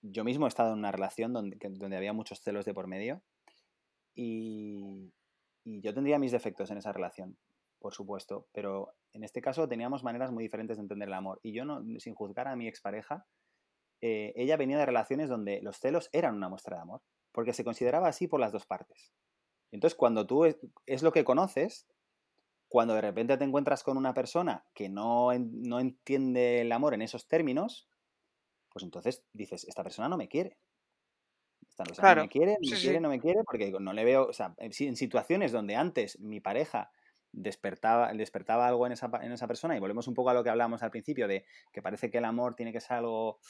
yo 0.00 0.24
mismo 0.24 0.46
he 0.46 0.48
estado 0.48 0.72
en 0.72 0.78
una 0.78 0.90
relación 0.90 1.34
donde, 1.34 1.58
donde 1.60 1.96
había 1.96 2.14
muchos 2.14 2.40
celos 2.40 2.64
de 2.64 2.72
por 2.72 2.86
medio 2.86 3.22
y, 4.14 5.12
y 5.64 5.80
yo 5.80 5.92
tendría 5.94 6.18
mis 6.18 6.32
defectos 6.32 6.70
en 6.70 6.78
esa 6.78 6.92
relación, 6.92 7.36
por 7.78 7.94
supuesto, 7.94 8.48
pero 8.52 8.94
en 9.12 9.24
este 9.24 9.40
caso 9.40 9.68
teníamos 9.68 10.04
maneras 10.04 10.30
muy 10.30 10.44
diferentes 10.44 10.76
de 10.76 10.82
entender 10.82 11.08
el 11.08 11.14
amor. 11.14 11.40
Y 11.42 11.52
yo, 11.52 11.64
no, 11.64 11.82
sin 11.98 12.14
juzgar 12.14 12.48
a 12.48 12.56
mi 12.56 12.68
expareja, 12.68 13.26
eh, 14.00 14.32
ella 14.36 14.56
venía 14.56 14.78
de 14.78 14.86
relaciones 14.86 15.28
donde 15.28 15.60
los 15.62 15.78
celos 15.78 16.10
eran 16.12 16.34
una 16.34 16.48
muestra 16.48 16.76
de 16.76 16.82
amor 16.82 17.02
porque 17.34 17.52
se 17.52 17.64
consideraba 17.64 18.08
así 18.08 18.28
por 18.28 18.40
las 18.40 18.52
dos 18.52 18.64
partes. 18.64 19.12
Entonces, 19.72 19.96
cuando 19.96 20.24
tú 20.24 20.44
es, 20.44 21.02
lo 21.02 21.12
que 21.12 21.24
conoces, 21.24 21.86
cuando 22.68 22.94
de 22.94 23.00
repente 23.00 23.36
te 23.36 23.44
encuentras 23.44 23.82
con 23.82 23.96
una 23.96 24.14
persona 24.14 24.64
que 24.72 24.88
no, 24.88 25.30
no 25.36 25.80
entiende 25.80 26.60
el 26.60 26.70
amor 26.70 26.94
en 26.94 27.02
esos 27.02 27.26
términos, 27.26 27.88
pues 28.72 28.84
entonces 28.84 29.24
dices, 29.32 29.64
esta 29.64 29.82
persona 29.82 30.08
no 30.08 30.16
me 30.16 30.28
quiere. 30.28 30.58
Esta 31.68 31.82
persona 31.82 32.14
no 32.14 32.22
me 32.22 32.28
quiere, 32.28 32.52
no 32.52 32.70
me 32.70 32.80
quiere, 32.80 33.00
no 33.00 33.08
me 33.08 33.20
quiere, 33.20 33.42
porque 33.44 33.72
no 33.80 33.92
le 33.92 34.04
veo, 34.04 34.28
o 34.28 34.32
sea, 34.32 34.54
en 34.58 34.96
situaciones 34.96 35.50
donde 35.50 35.74
antes 35.74 36.20
mi 36.20 36.40
pareja 36.40 36.92
despertaba, 37.32 38.12
despertaba 38.12 38.68
algo 38.68 38.86
en 38.86 38.92
esa, 38.92 39.10
en 39.22 39.32
esa 39.32 39.48
persona, 39.48 39.76
y 39.76 39.80
volvemos 39.80 40.06
un 40.06 40.14
poco 40.14 40.30
a 40.30 40.34
lo 40.34 40.44
que 40.44 40.50
hablábamos 40.50 40.84
al 40.84 40.92
principio, 40.92 41.26
de 41.26 41.44
que 41.72 41.82
parece 41.82 42.12
que 42.12 42.18
el 42.18 42.26
amor 42.26 42.54
tiene 42.54 42.72
que 42.72 42.80
ser 42.80 42.98
algo 42.98 43.40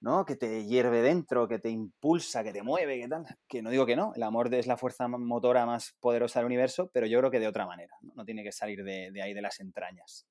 ¿no? 0.00 0.24
Que 0.24 0.34
te 0.34 0.64
hierve 0.64 1.02
dentro, 1.02 1.46
que 1.46 1.58
te 1.58 1.68
impulsa, 1.68 2.42
que 2.42 2.52
te 2.52 2.62
mueve, 2.62 3.00
que 3.00 3.08
tal. 3.08 3.26
Que 3.48 3.62
no 3.62 3.70
digo 3.70 3.86
que 3.86 3.96
no, 3.96 4.12
el 4.14 4.22
amor 4.22 4.52
es 4.54 4.66
la 4.66 4.76
fuerza 4.76 5.06
motora 5.08 5.66
más 5.66 5.94
poderosa 6.00 6.40
del 6.40 6.46
universo, 6.46 6.90
pero 6.92 7.06
yo 7.06 7.18
creo 7.18 7.30
que 7.30 7.40
de 7.40 7.48
otra 7.48 7.66
manera, 7.66 7.94
no, 8.00 8.24
tiene 8.24 8.42
que 8.42 8.52
salir 8.52 8.82
de, 8.82 9.22
ahí, 9.22 9.34
de 9.34 9.42
las 9.42 9.60
entrañas. 9.60 10.26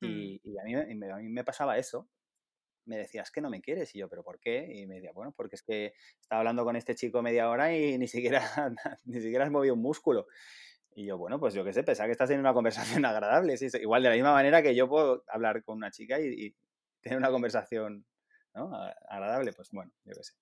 Mm. 0.00 0.06
Y, 0.06 0.58
a, 0.60 0.64
mí, 0.64 0.74
a, 0.74 1.16
mí, 1.16 1.28
me 1.28 1.44
pasaba 1.44 1.78
eso. 1.78 2.08
Me 2.84 2.96
decías 2.96 3.30
que 3.30 3.42
no 3.42 3.50
me 3.50 3.60
quieres, 3.60 3.94
y 3.94 3.98
yo, 3.98 4.08
¿pero 4.08 4.22
por 4.22 4.40
qué? 4.40 4.66
Y 4.74 4.86
me 4.86 4.96
decía, 4.96 5.12
bueno, 5.12 5.32
porque 5.36 5.56
es 5.56 5.62
que 5.62 5.92
estaba 6.20 6.40
hablando 6.40 6.64
con 6.64 6.74
este 6.74 6.94
chico 6.94 7.22
media 7.22 7.50
hora 7.50 7.76
y 7.76 7.98
ni 7.98 8.08
siquiera, 8.08 8.40
ni 9.04 9.20
siquiera 9.20 9.44
has 9.44 9.50
movido 9.50 9.74
un 9.74 9.82
músculo. 9.82 10.26
Y 10.94 11.04
yo, 11.04 11.18
bueno, 11.18 11.38
pues 11.38 11.54
yo 11.54 11.64
qué 11.64 11.72
sé, 11.72 11.82
pensaba 11.82 12.06
que 12.06 12.12
estás 12.12 12.30
en 12.30 12.40
una 12.40 12.54
conversación 12.54 13.04
agradable. 13.04 13.56
igual 13.80 14.02
de 14.02 14.08
la 14.08 14.14
misma 14.14 14.32
manera 14.32 14.62
que 14.62 14.74
yo 14.74 14.88
puedo 14.88 15.24
hablar 15.28 15.62
con 15.64 15.76
una 15.76 15.90
chica 15.90 16.18
y 16.20 16.54
tener 17.00 17.18
una 17.18 17.30
conversación 17.30 18.06
Agradable, 19.08 19.52
pues 19.54 19.70
bueno, 19.70 19.90
yo 20.04 20.14
qué 20.14 20.24
sé. 20.24 20.34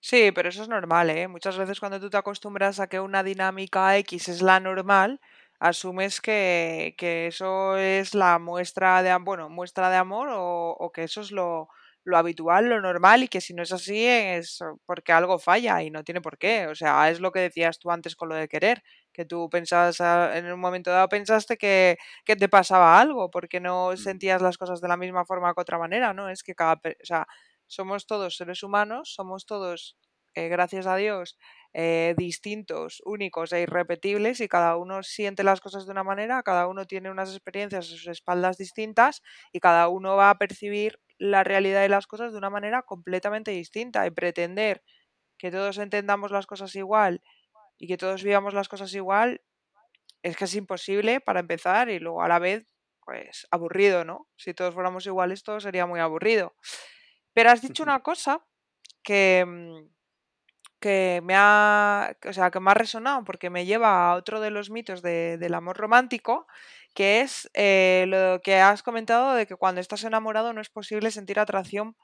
Sí, 0.00 0.32
pero 0.32 0.48
eso 0.48 0.62
es 0.62 0.68
normal, 0.68 1.10
¿eh? 1.10 1.28
Muchas 1.28 1.56
veces 1.58 1.80
cuando 1.80 2.00
tú 2.00 2.10
te 2.10 2.16
acostumbras 2.16 2.80
a 2.80 2.86
que 2.88 3.00
una 3.00 3.22
dinámica 3.22 3.96
X 3.98 4.28
es 4.28 4.42
la 4.42 4.60
normal, 4.60 5.20
asumes 5.58 6.20
que, 6.20 6.94
que 6.98 7.26
eso 7.26 7.76
es 7.76 8.14
la 8.14 8.38
muestra 8.38 9.02
de, 9.02 9.16
bueno, 9.18 9.48
muestra 9.48 9.90
de 9.90 9.96
amor 9.96 10.28
o, 10.30 10.70
o 10.78 10.92
que 10.92 11.04
eso 11.04 11.20
es 11.22 11.30
lo, 11.32 11.68
lo 12.04 12.16
habitual, 12.16 12.66
lo 12.68 12.80
normal 12.80 13.22
y 13.24 13.28
que 13.28 13.40
si 13.40 13.54
no 13.54 13.62
es 13.62 13.72
así 13.72 14.04
es 14.06 14.58
porque 14.86 15.12
algo 15.12 15.38
falla 15.38 15.82
y 15.82 15.90
no 15.90 16.04
tiene 16.04 16.20
por 16.20 16.38
qué. 16.38 16.66
O 16.68 16.74
sea, 16.74 17.10
es 17.10 17.20
lo 17.20 17.32
que 17.32 17.40
decías 17.40 17.78
tú 17.78 17.90
antes 17.90 18.16
con 18.16 18.28
lo 18.28 18.34
de 18.36 18.48
querer, 18.48 18.82
que 19.14 19.24
tú 19.24 19.48
pensabas, 19.48 20.00
en 20.00 20.52
un 20.52 20.60
momento 20.60 20.90
dado 20.90 21.08
pensaste 21.08 21.56
que, 21.56 21.96
que 22.26 22.36
te 22.36 22.48
pasaba 22.50 23.00
algo 23.00 23.30
porque 23.30 23.60
no 23.60 23.92
mm. 23.92 23.96
sentías 23.96 24.42
las 24.42 24.58
cosas 24.58 24.80
de 24.82 24.88
la 24.88 24.96
misma 24.98 25.24
forma 25.24 25.54
que 25.54 25.60
otra 25.62 25.78
manera, 25.78 26.12
¿no? 26.12 26.28
Es 26.28 26.42
que 26.42 26.54
cada, 26.54 26.74
o 26.74 27.06
sea, 27.06 27.26
somos 27.66 28.06
todos 28.06 28.36
seres 28.36 28.62
humanos, 28.62 29.14
somos 29.14 29.46
todos, 29.46 29.96
eh, 30.34 30.48
gracias 30.48 30.86
a 30.86 30.96
Dios, 30.96 31.38
eh, 31.72 32.14
distintos, 32.18 33.00
únicos 33.04 33.52
e 33.52 33.62
irrepetibles 33.62 34.40
y 34.40 34.48
cada 34.48 34.76
uno 34.76 35.02
siente 35.02 35.44
las 35.44 35.60
cosas 35.60 35.86
de 35.86 35.92
una 35.92 36.04
manera, 36.04 36.42
cada 36.42 36.66
uno 36.68 36.84
tiene 36.86 37.10
unas 37.10 37.30
experiencias 37.30 37.86
a 37.86 37.88
sus 37.88 38.06
espaldas 38.08 38.58
distintas 38.58 39.22
y 39.52 39.60
cada 39.60 39.88
uno 39.88 40.16
va 40.16 40.30
a 40.30 40.38
percibir 40.38 41.00
la 41.18 41.44
realidad 41.44 41.82
de 41.82 41.88
las 41.88 42.06
cosas 42.06 42.32
de 42.32 42.38
una 42.38 42.50
manera 42.50 42.82
completamente 42.82 43.52
distinta 43.52 44.06
y 44.06 44.10
pretender 44.10 44.82
que 45.38 45.50
todos 45.50 45.78
entendamos 45.78 46.30
las 46.30 46.46
cosas 46.46 46.74
igual 46.76 47.22
y 47.84 47.86
que 47.86 47.98
todos 47.98 48.22
vivamos 48.24 48.54
las 48.54 48.68
cosas 48.68 48.94
igual 48.94 49.42
es 50.22 50.38
que 50.38 50.46
es 50.46 50.54
imposible 50.54 51.20
para 51.20 51.40
empezar 51.40 51.90
y 51.90 51.98
luego 51.98 52.22
a 52.22 52.28
la 52.28 52.38
vez 52.38 52.66
pues 53.04 53.46
aburrido, 53.50 54.06
¿no? 54.06 54.26
Si 54.36 54.54
todos 54.54 54.72
fuéramos 54.72 55.04
iguales 55.04 55.42
todo 55.42 55.60
sería 55.60 55.84
muy 55.84 56.00
aburrido. 56.00 56.54
Pero 57.34 57.50
has 57.50 57.60
dicho 57.60 57.82
una 57.82 58.00
cosa 58.00 58.42
que, 59.02 59.44
mm, 59.46 59.86
que 60.80 61.20
me 61.22 61.34
ha, 61.36 62.16
o 62.26 62.32
sea, 62.32 62.50
que 62.50 62.60
me 62.60 62.70
ha 62.70 62.74
resonado 62.74 63.22
porque 63.24 63.50
me 63.50 63.66
lleva 63.66 64.10
a 64.10 64.14
otro 64.14 64.40
de 64.40 64.50
los 64.50 64.70
mitos 64.70 65.02
del 65.02 65.52
amor 65.52 65.76
romántico, 65.76 66.46
que 66.94 67.20
es 67.20 67.50
eh, 67.52 68.06
lo 68.08 68.40
que 68.40 68.60
has 68.60 68.82
comentado 68.82 69.34
de 69.34 69.46
que 69.46 69.56
cuando 69.56 69.82
estás 69.82 70.04
enamorado 70.04 70.54
no 70.54 70.62
es 70.62 70.70
posible 70.70 71.10
sentir 71.10 71.38
atracción 71.38 71.96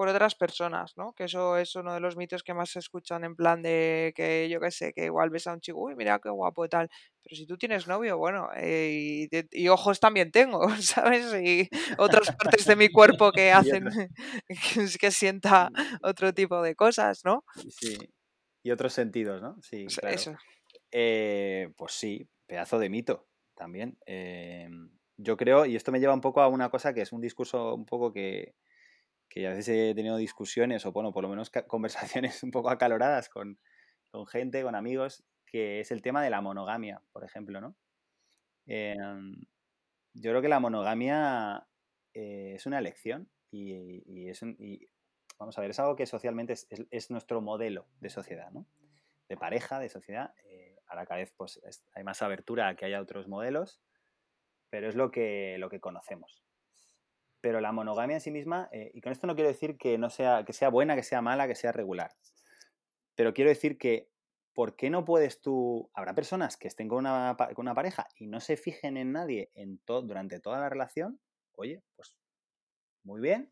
por 0.00 0.08
otras 0.08 0.34
personas, 0.34 0.96
¿no? 0.96 1.12
Que 1.12 1.24
eso 1.24 1.58
es 1.58 1.76
uno 1.76 1.92
de 1.92 2.00
los 2.00 2.16
mitos 2.16 2.42
que 2.42 2.54
más 2.54 2.70
se 2.70 2.78
escuchan 2.78 3.22
en 3.22 3.36
plan 3.36 3.60
de 3.60 4.14
que 4.16 4.48
yo 4.48 4.58
qué 4.58 4.70
sé, 4.70 4.94
que 4.94 5.04
igual 5.04 5.28
ves 5.28 5.46
a 5.46 5.52
un 5.52 5.60
chico, 5.60 5.78
uy, 5.78 5.94
mira 5.94 6.18
qué 6.20 6.30
guapo 6.30 6.64
y 6.64 6.70
tal. 6.70 6.88
Pero 7.22 7.36
si 7.36 7.46
tú 7.46 7.58
tienes 7.58 7.86
novio, 7.86 8.16
bueno, 8.16 8.48
eh, 8.56 9.28
y, 9.50 9.68
ojos 9.68 10.00
también 10.00 10.30
tengo, 10.30 10.66
¿sabes? 10.80 11.34
Y 11.42 11.68
otras 11.98 12.34
partes 12.34 12.64
de 12.64 12.76
mi 12.76 12.88
cuerpo 12.88 13.30
que 13.30 13.52
hacen 13.52 13.84
que, 14.98 15.10
sienta 15.10 15.68
otro 16.02 16.32
tipo 16.32 16.62
de 16.62 16.74
cosas, 16.74 17.20
¿no? 17.26 17.44
Sí. 17.68 17.98
Y 18.62 18.70
otros 18.70 18.94
sentidos, 18.94 19.42
¿no? 19.42 19.58
Sí, 19.60 19.84
claro. 19.84 20.14
Eso. 20.14 20.34
Eh, 20.92 21.74
pues 21.76 21.92
sí, 21.92 22.26
pedazo 22.46 22.78
de 22.78 22.88
mito 22.88 23.28
también. 23.54 23.98
Eh, 24.06 24.66
yo 25.18 25.36
creo, 25.36 25.66
y 25.66 25.76
esto 25.76 25.92
me 25.92 26.00
lleva 26.00 26.14
un 26.14 26.22
poco 26.22 26.40
a 26.40 26.48
una 26.48 26.70
cosa 26.70 26.94
que 26.94 27.02
es 27.02 27.12
un 27.12 27.20
discurso 27.20 27.74
un 27.74 27.84
poco 27.84 28.14
que, 28.14 28.54
que 29.30 29.46
a 29.46 29.50
veces 29.50 29.68
he 29.68 29.94
tenido 29.94 30.16
discusiones, 30.16 30.84
o 30.84 30.92
bueno, 30.92 31.12
por 31.12 31.22
lo 31.22 31.30
menos 31.30 31.50
conversaciones 31.68 32.42
un 32.42 32.50
poco 32.50 32.68
acaloradas 32.68 33.30
con, 33.30 33.58
con, 34.10 34.26
gente, 34.26 34.62
con 34.62 34.74
amigos, 34.74 35.24
que 35.46 35.80
es 35.80 35.90
el 35.92 36.02
tema 36.02 36.22
de 36.22 36.30
la 36.30 36.40
monogamia, 36.40 37.02
por 37.12 37.24
ejemplo, 37.24 37.60
¿no? 37.60 37.76
Em, 38.66 39.34
yo 40.14 40.30
creo 40.30 40.42
que 40.42 40.48
la 40.48 40.60
monogamia 40.60 41.66
eh, 42.12 42.54
es 42.56 42.66
una 42.66 42.78
elección 42.78 43.30
y, 43.50 44.28
es 44.28 44.40
vamos 45.38 45.56
a 45.56 45.60
ver, 45.60 45.70
es 45.70 45.80
algo 45.80 45.96
que 45.96 46.06
socialmente 46.06 46.54
es, 46.90 47.10
nuestro 47.10 47.40
modelo 47.40 47.86
de 48.00 48.10
sociedad, 48.10 48.50
¿no? 48.50 48.66
De 49.28 49.36
pareja, 49.36 49.78
de 49.78 49.88
sociedad. 49.88 50.34
Eh, 50.44 50.76
ahora 50.86 51.06
cada 51.06 51.20
vez 51.20 51.32
pues, 51.36 51.60
hay 51.94 52.04
más 52.04 52.20
abertura 52.20 52.68
a 52.68 52.76
que 52.76 52.84
haya 52.84 53.00
otros 53.00 53.28
modelos, 53.28 53.80
pero 54.70 54.88
es 54.88 54.96
lo 54.96 55.10
que, 55.10 55.56
lo 55.58 55.70
que 55.70 55.80
conocemos. 55.80 56.42
Pero 57.40 57.60
la 57.60 57.72
monogamia 57.72 58.16
en 58.16 58.20
sí 58.20 58.30
misma, 58.30 58.68
eh, 58.72 58.90
y 58.94 59.00
con 59.00 59.12
esto 59.12 59.26
no 59.26 59.34
quiero 59.34 59.48
decir 59.48 59.78
que, 59.78 59.96
no 59.98 60.10
sea, 60.10 60.44
que 60.44 60.52
sea 60.52 60.68
buena, 60.68 60.94
que 60.94 61.02
sea 61.02 61.22
mala, 61.22 61.46
que 61.48 61.54
sea 61.54 61.72
regular, 61.72 62.12
pero 63.14 63.32
quiero 63.34 63.50
decir 63.50 63.78
que 63.78 64.10
¿por 64.54 64.76
qué 64.76 64.90
no 64.90 65.04
puedes 65.04 65.40
tú... 65.40 65.90
Habrá 65.94 66.14
personas 66.14 66.56
que 66.56 66.68
estén 66.68 66.88
con 66.88 66.98
una, 66.98 67.36
con 67.54 67.64
una 67.64 67.74
pareja 67.74 68.08
y 68.16 68.26
no 68.26 68.40
se 68.40 68.56
fijen 68.56 68.96
en 68.96 69.12
nadie 69.12 69.50
en 69.54 69.80
durante 69.86 70.40
toda 70.40 70.60
la 70.60 70.68
relación. 70.68 71.20
Oye, 71.52 71.82
pues 71.96 72.16
muy 73.02 73.20
bien. 73.20 73.50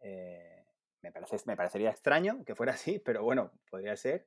Eh, 0.00 0.64
me, 1.02 1.12
parece, 1.12 1.36
me 1.46 1.56
parecería 1.56 1.90
extraño 1.90 2.44
que 2.44 2.54
fuera 2.54 2.72
así, 2.72 2.98
pero 2.98 3.22
bueno, 3.22 3.52
podría 3.70 3.96
ser. 3.96 4.26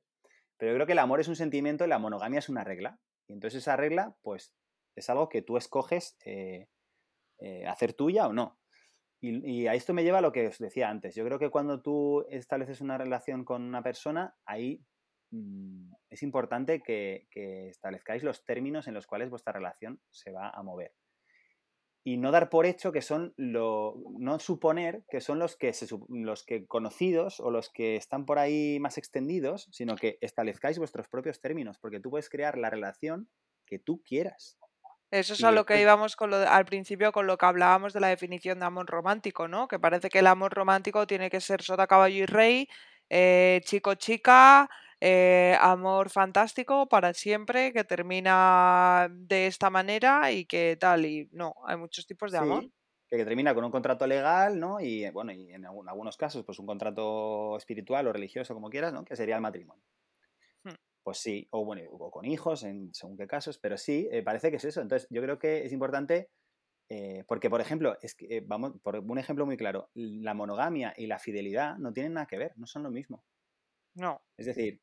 Pero 0.56 0.72
yo 0.72 0.76
creo 0.76 0.86
que 0.86 0.92
el 0.92 0.98
amor 0.98 1.20
es 1.20 1.28
un 1.28 1.36
sentimiento 1.36 1.84
y 1.84 1.88
la 1.88 1.98
monogamia 1.98 2.38
es 2.38 2.48
una 2.48 2.64
regla. 2.64 2.98
Y 3.26 3.32
entonces 3.34 3.62
esa 3.62 3.76
regla, 3.76 4.16
pues, 4.22 4.54
es 4.96 5.08
algo 5.08 5.28
que 5.28 5.42
tú 5.42 5.56
escoges 5.56 6.16
eh, 6.24 6.66
hacer 7.66 7.92
tuya 7.94 8.26
o 8.26 8.32
no. 8.32 8.58
Y, 9.22 9.66
a 9.66 9.74
esto 9.74 9.92
me 9.92 10.02
lleva 10.02 10.18
a 10.18 10.22
lo 10.22 10.32
que 10.32 10.46
os 10.46 10.58
decía 10.58 10.88
antes. 10.88 11.14
Yo 11.14 11.24
creo 11.24 11.38
que 11.38 11.50
cuando 11.50 11.82
tú 11.82 12.24
estableces 12.30 12.80
una 12.80 12.96
relación 12.96 13.44
con 13.44 13.62
una 13.62 13.82
persona, 13.82 14.34
ahí 14.46 14.82
mm, 15.30 15.92
es 16.08 16.22
importante 16.22 16.80
que, 16.80 17.26
que, 17.30 17.68
establezcáis 17.68 18.22
los 18.22 18.44
términos 18.44 18.88
en 18.88 18.94
los 18.94 19.06
cuales 19.06 19.28
vuestra 19.28 19.52
relación 19.52 20.00
se 20.10 20.32
va 20.32 20.48
a 20.48 20.62
mover 20.62 20.92
y 22.02 22.16
no 22.16 22.30
dar 22.30 22.48
por 22.48 22.66
hecho 22.66 22.92
que 22.92 23.02
son 23.02 23.34
lo, 23.36 23.96
no 24.18 24.38
suponer 24.38 25.04
que 25.10 25.20
son 25.20 25.38
los 25.38 25.56
que, 25.56 25.72
los 26.08 26.44
que 26.44 26.66
conocidos 26.66 27.40
o 27.40 27.50
los 27.50 27.70
que 27.70 27.96
están 27.96 28.24
por 28.24 28.38
ahí 28.38 28.78
más 28.80 28.96
extendidos, 28.96 29.68
sino 29.70 29.96
que 29.96 30.18
establezcáis 30.20 30.78
vuestros 30.78 31.08
propios 31.08 31.40
términos, 31.40 31.78
porque 31.78 32.00
tú 32.00 32.10
puedes 32.10 32.30
crear 32.30 32.56
la 32.56 32.70
relación 32.70 33.28
que 33.66 33.78
tú 33.78 34.02
quieras. 34.02 34.58
Eso 35.10 35.34
es 35.34 35.42
a 35.42 35.50
lo 35.50 35.66
que 35.66 35.80
íbamos 35.80 36.14
con 36.14 36.30
lo, 36.30 36.36
al 36.36 36.64
principio 36.64 37.10
con 37.10 37.26
lo 37.26 37.36
que 37.36 37.46
hablábamos 37.46 37.92
de 37.92 38.00
la 38.00 38.08
definición 38.08 38.60
de 38.60 38.66
amor 38.66 38.86
romántico, 38.86 39.48
¿no? 39.48 39.66
Que 39.66 39.80
parece 39.80 40.08
que 40.08 40.20
el 40.20 40.28
amor 40.28 40.54
romántico 40.54 41.06
tiene 41.06 41.28
que 41.30 41.40
ser 41.40 41.62
sota, 41.62 41.88
caballo 41.88 42.22
y 42.22 42.26
rey, 42.26 42.68
eh, 43.08 43.60
chico, 43.64 43.96
chica, 43.96 44.70
eh, 45.00 45.56
amor 45.60 46.10
fantástico 46.10 46.88
para 46.88 47.12
siempre, 47.12 47.72
que 47.72 47.82
termina 47.82 49.08
de 49.10 49.48
esta 49.48 49.68
manera 49.68 50.30
y 50.30 50.44
que 50.44 50.76
tal, 50.78 51.04
y 51.04 51.28
no, 51.32 51.54
hay 51.66 51.76
muchos 51.76 52.06
tipos 52.06 52.30
de 52.30 52.38
amor. 52.38 52.66
Que, 53.08 53.24
termina 53.24 53.52
con 53.52 53.64
un 53.64 53.72
contrato 53.72 54.06
legal, 54.06 54.60
¿no? 54.60 54.78
Y 54.78 55.10
bueno, 55.10 55.32
y 55.32 55.52
en 55.52 55.66
algunos 55.66 56.16
casos, 56.16 56.44
pues 56.44 56.60
un 56.60 56.66
contrato 56.66 57.56
espiritual 57.56 58.06
o 58.06 58.12
religioso, 58.12 58.54
como 58.54 58.70
quieras, 58.70 58.92
¿no? 58.92 59.04
Que 59.04 59.16
sería 59.16 59.34
el 59.34 59.42
matrimonio. 59.42 59.82
Pues 61.02 61.18
sí, 61.18 61.48
o 61.50 61.64
bueno, 61.64 61.82
o 61.92 62.10
con 62.10 62.24
hijos, 62.26 62.62
en 62.62 62.92
según 62.94 63.16
qué 63.16 63.26
casos, 63.26 63.58
pero 63.58 63.76
sí, 63.76 64.08
eh, 64.12 64.22
parece 64.22 64.50
que 64.50 64.56
es 64.56 64.64
eso. 64.64 64.80
Entonces, 64.80 65.08
yo 65.10 65.22
creo 65.22 65.38
que 65.38 65.64
es 65.64 65.72
importante 65.72 66.28
eh, 66.90 67.24
porque, 67.28 67.48
por 67.48 67.60
ejemplo, 67.60 67.96
es 68.02 68.16
que, 68.16 68.42
vamos, 68.44 68.72
por 68.82 68.98
un 68.98 69.18
ejemplo 69.18 69.46
muy 69.46 69.56
claro, 69.56 69.90
la 69.94 70.34
monogamia 70.34 70.92
y 70.96 71.06
la 71.06 71.20
fidelidad 71.20 71.78
no 71.78 71.92
tienen 71.92 72.14
nada 72.14 72.26
que 72.26 72.36
ver, 72.36 72.52
no 72.56 72.66
son 72.66 72.82
lo 72.82 72.90
mismo. 72.90 73.24
No. 73.94 74.20
Es 74.36 74.46
decir, 74.46 74.80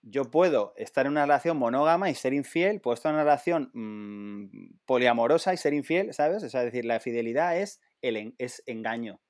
yo 0.00 0.30
puedo 0.30 0.72
estar 0.76 1.04
en 1.04 1.12
una 1.12 1.26
relación 1.26 1.58
monógama 1.58 2.10
y 2.10 2.14
ser 2.14 2.32
infiel, 2.32 2.80
puedo 2.80 2.94
estar 2.94 3.10
en 3.10 3.16
una 3.16 3.24
relación 3.24 3.70
mm, 3.74 4.78
poliamorosa 4.86 5.52
y 5.52 5.58
ser 5.58 5.74
infiel, 5.74 6.14
¿sabes? 6.14 6.42
es 6.42 6.52
decir, 6.52 6.86
la 6.86 6.98
fidelidad 6.98 7.58
es, 7.58 7.80
el, 8.00 8.34
es 8.38 8.62
engaño. 8.66 9.20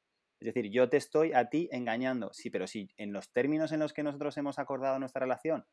Es 0.42 0.54
decir, 0.54 0.70
yo 0.70 0.88
te 0.88 0.96
estoy 0.96 1.32
a 1.32 1.48
ti 1.48 1.68
engañando. 1.70 2.32
Sí, 2.32 2.50
pero 2.50 2.66
si 2.66 2.88
en 2.96 3.12
los 3.12 3.32
términos 3.32 3.70
en 3.72 3.80
los 3.80 3.92
que 3.92 4.02
nosotros 4.02 4.36
hemos 4.36 4.58
acordado 4.58 4.98
nuestra 4.98 5.20
relación 5.20 5.66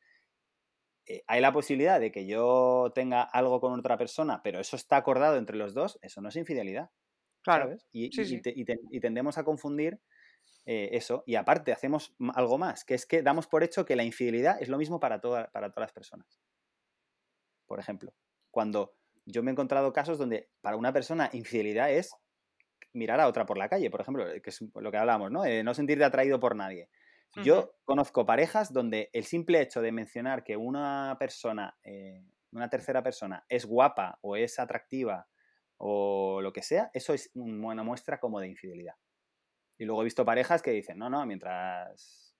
eh, 1.07 1.24
hay 1.26 1.41
la 1.41 1.51
posibilidad 1.51 1.99
de 1.99 2.11
que 2.11 2.28
yo 2.28 2.91
tenga 2.93 3.24
algo 3.24 3.59
con 3.59 3.74
otra 3.74 3.97
persona, 3.97 4.41
pero 4.43 4.59
eso 4.59 4.76
está 4.76 4.97
acordado 4.97 5.38
entre 5.38 5.57
los 5.57 5.74
dos, 5.74 5.97
eso 6.03 6.22
no 6.22 6.30
es 6.30 6.36
infidelidad. 6.36 6.91
Claro. 7.41 7.76
Y, 7.91 8.11
y 8.13 8.99
tendemos 8.99 9.39
a 9.39 9.43
confundir 9.43 9.99
eh, 10.65 10.89
eso. 10.91 11.24
Y 11.26 11.34
aparte, 11.34 11.72
hacemos 11.72 12.13
algo 12.36 12.59
más, 12.59 12.86
que 12.86 12.93
es 12.93 13.07
que 13.07 13.24
damos 13.24 13.47
por 13.47 13.63
hecho 13.63 13.86
que 13.86 13.95
la 13.95 14.03
infidelidad 14.03 14.61
es 14.61 14.70
lo 14.70 14.78
mismo 14.78 14.99
para, 14.99 15.20
para 15.20 15.72
todas 15.72 15.88
las 15.88 15.93
personas. 15.93 16.39
Por 17.65 17.80
ejemplo, 17.80 18.13
cuando 18.51 18.93
yo 19.26 19.41
me 19.41 19.49
he 19.49 19.53
encontrado 19.53 19.91
casos 19.93 20.20
donde 20.20 20.51
para 20.61 20.78
una 20.78 20.93
persona 20.93 21.30
infidelidad 21.34 21.91
es 21.91 22.13
mirar 22.93 23.19
a 23.19 23.27
otra 23.27 23.45
por 23.45 23.57
la 23.57 23.69
calle, 23.69 23.89
por 23.89 24.01
ejemplo, 24.01 24.25
que 24.41 24.49
es 24.49 24.61
lo 24.73 24.91
que 24.91 24.97
hablábamos, 24.97 25.31
¿no? 25.31 25.43
no 25.63 25.73
sentirte 25.73 26.03
atraído 26.03 26.39
por 26.39 26.55
nadie. 26.55 26.89
Yo 27.43 27.75
conozco 27.83 28.25
parejas 28.25 28.73
donde 28.73 29.09
el 29.13 29.23
simple 29.23 29.61
hecho 29.61 29.81
de 29.81 29.91
mencionar 29.91 30.43
que 30.43 30.57
una 30.57 31.15
persona, 31.19 31.77
eh, 31.83 32.23
una 32.51 32.69
tercera 32.69 33.03
persona, 33.03 33.45
es 33.47 33.65
guapa 33.65 34.17
o 34.21 34.35
es 34.35 34.57
atractiva 34.59 35.27
o 35.77 36.41
lo 36.41 36.51
que 36.51 36.63
sea, 36.63 36.89
eso 36.93 37.13
es 37.13 37.31
una 37.35 37.83
muestra 37.83 38.19
como 38.19 38.39
de 38.39 38.47
infidelidad. 38.47 38.95
Y 39.77 39.85
luego 39.85 40.01
he 40.01 40.05
visto 40.05 40.25
parejas 40.25 40.61
que 40.61 40.71
dicen, 40.71 40.97
no, 40.97 41.09
no, 41.09 41.25
mientras, 41.25 42.35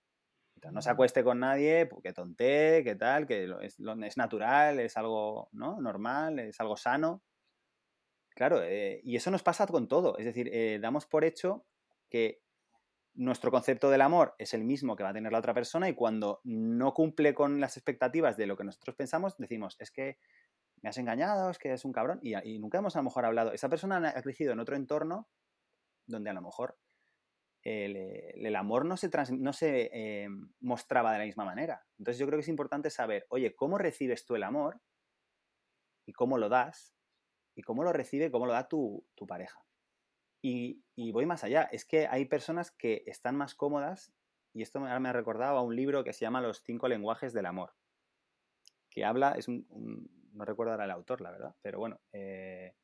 no 0.70 0.82
se 0.82 0.90
acueste 0.90 1.24
con 1.24 1.40
nadie, 1.40 1.86
pues 1.86 2.02
que 2.02 2.12
tonte, 2.12 2.82
que 2.84 2.96
tal, 2.96 3.26
que 3.26 3.44
es, 3.62 3.78
es, 3.78 4.16
natural, 4.18 4.78
es 4.80 4.96
algo 4.96 5.48
¿no? 5.52 5.80
normal, 5.80 6.38
es 6.40 6.60
algo 6.60 6.76
sano. 6.76 7.22
Claro, 8.34 8.62
eh, 8.62 9.00
y 9.04 9.16
eso 9.16 9.30
nos 9.30 9.42
pasa 9.42 9.66
con 9.66 9.88
todo. 9.88 10.16
Es 10.18 10.24
decir, 10.24 10.48
eh, 10.52 10.78
damos 10.80 11.06
por 11.06 11.24
hecho 11.24 11.66
que 12.08 12.42
nuestro 13.14 13.50
concepto 13.50 13.90
del 13.90 14.00
amor 14.00 14.34
es 14.38 14.54
el 14.54 14.64
mismo 14.64 14.96
que 14.96 15.02
va 15.02 15.10
a 15.10 15.14
tener 15.14 15.32
la 15.32 15.38
otra 15.38 15.54
persona 15.54 15.88
y 15.88 15.94
cuando 15.94 16.40
no 16.44 16.94
cumple 16.94 17.34
con 17.34 17.60
las 17.60 17.76
expectativas 17.76 18.36
de 18.36 18.46
lo 18.46 18.56
que 18.56 18.64
nosotros 18.64 18.96
pensamos, 18.96 19.36
decimos, 19.36 19.76
es 19.78 19.90
que 19.90 20.18
me 20.80 20.88
has 20.88 20.98
engañado, 20.98 21.50
es 21.50 21.58
que 21.58 21.72
es 21.72 21.84
un 21.84 21.92
cabrón 21.92 22.20
y, 22.22 22.58
nunca 22.58 22.78
hemos 22.78 22.96
a 22.96 23.00
lo 23.00 23.04
mejor 23.04 23.24
hablado. 23.24 23.52
Esa 23.52 23.68
persona 23.68 23.96
ha 24.08 24.22
crecido 24.22 24.52
en 24.52 24.60
otro 24.60 24.76
entorno 24.76 25.28
donde 26.06 26.30
a 26.30 26.32
lo 26.32 26.42
mejor 26.42 26.78
el, 27.62 28.56
amor 28.56 28.86
no 28.86 28.96
se, 28.96 29.10
eh, 29.92 30.28
mostraba 30.60 31.12
de 31.12 31.18
la 31.18 31.24
misma 31.24 31.44
manera. 31.44 31.84
Entonces 31.98 32.18
yo 32.18 32.26
creo 32.26 32.38
que 32.38 32.42
es 32.42 32.48
importante 32.48 32.90
saber, 32.90 33.26
oye, 33.28 33.54
¿cómo 33.54 33.76
recibes 33.76 34.24
tú 34.24 34.34
el 34.34 34.44
amor? 34.44 34.80
¿Y 36.06 36.12
cómo 36.12 36.38
lo 36.38 36.48
das? 36.48 36.94
¿Y 37.60 37.62
cómo 37.62 37.84
lo 37.84 37.92
recibe, 37.92 38.30
cómo 38.30 38.46
lo 38.46 38.54
da 38.54 38.68
tu, 38.68 39.04
pareja? 39.28 39.62
Y, 40.40 40.82
voy 41.12 41.26
más 41.26 41.44
allá, 41.44 41.64
es 41.64 41.84
que 41.84 42.06
hay 42.06 42.24
personas 42.24 42.70
que 42.70 43.02
están 43.04 43.36
más 43.36 43.54
cómodas, 43.54 44.14
y 44.54 44.62
esto 44.62 44.80
me, 44.80 44.88
ha 44.88 45.12
recordado 45.12 45.58
a 45.58 45.62
un 45.62 45.76
libro 45.76 46.02
que 46.02 46.14
se 46.14 46.20
llama 46.20 46.40
Los 46.40 46.62
cinco 46.62 46.88
lenguajes 46.88 47.34
del 47.34 47.44
amor, 47.44 47.74
que 48.88 49.04
habla, 49.04 49.32
es 49.32 49.46
un, 49.46 49.66
no 50.32 50.46
recuerdo 50.46 50.72
ahora 50.72 50.86
el 50.86 50.90
autor, 50.90 51.20
la 51.20 51.32
verdad, 51.32 51.54
pero 51.60 51.78
bueno, 51.78 52.00
eh, 52.12 52.74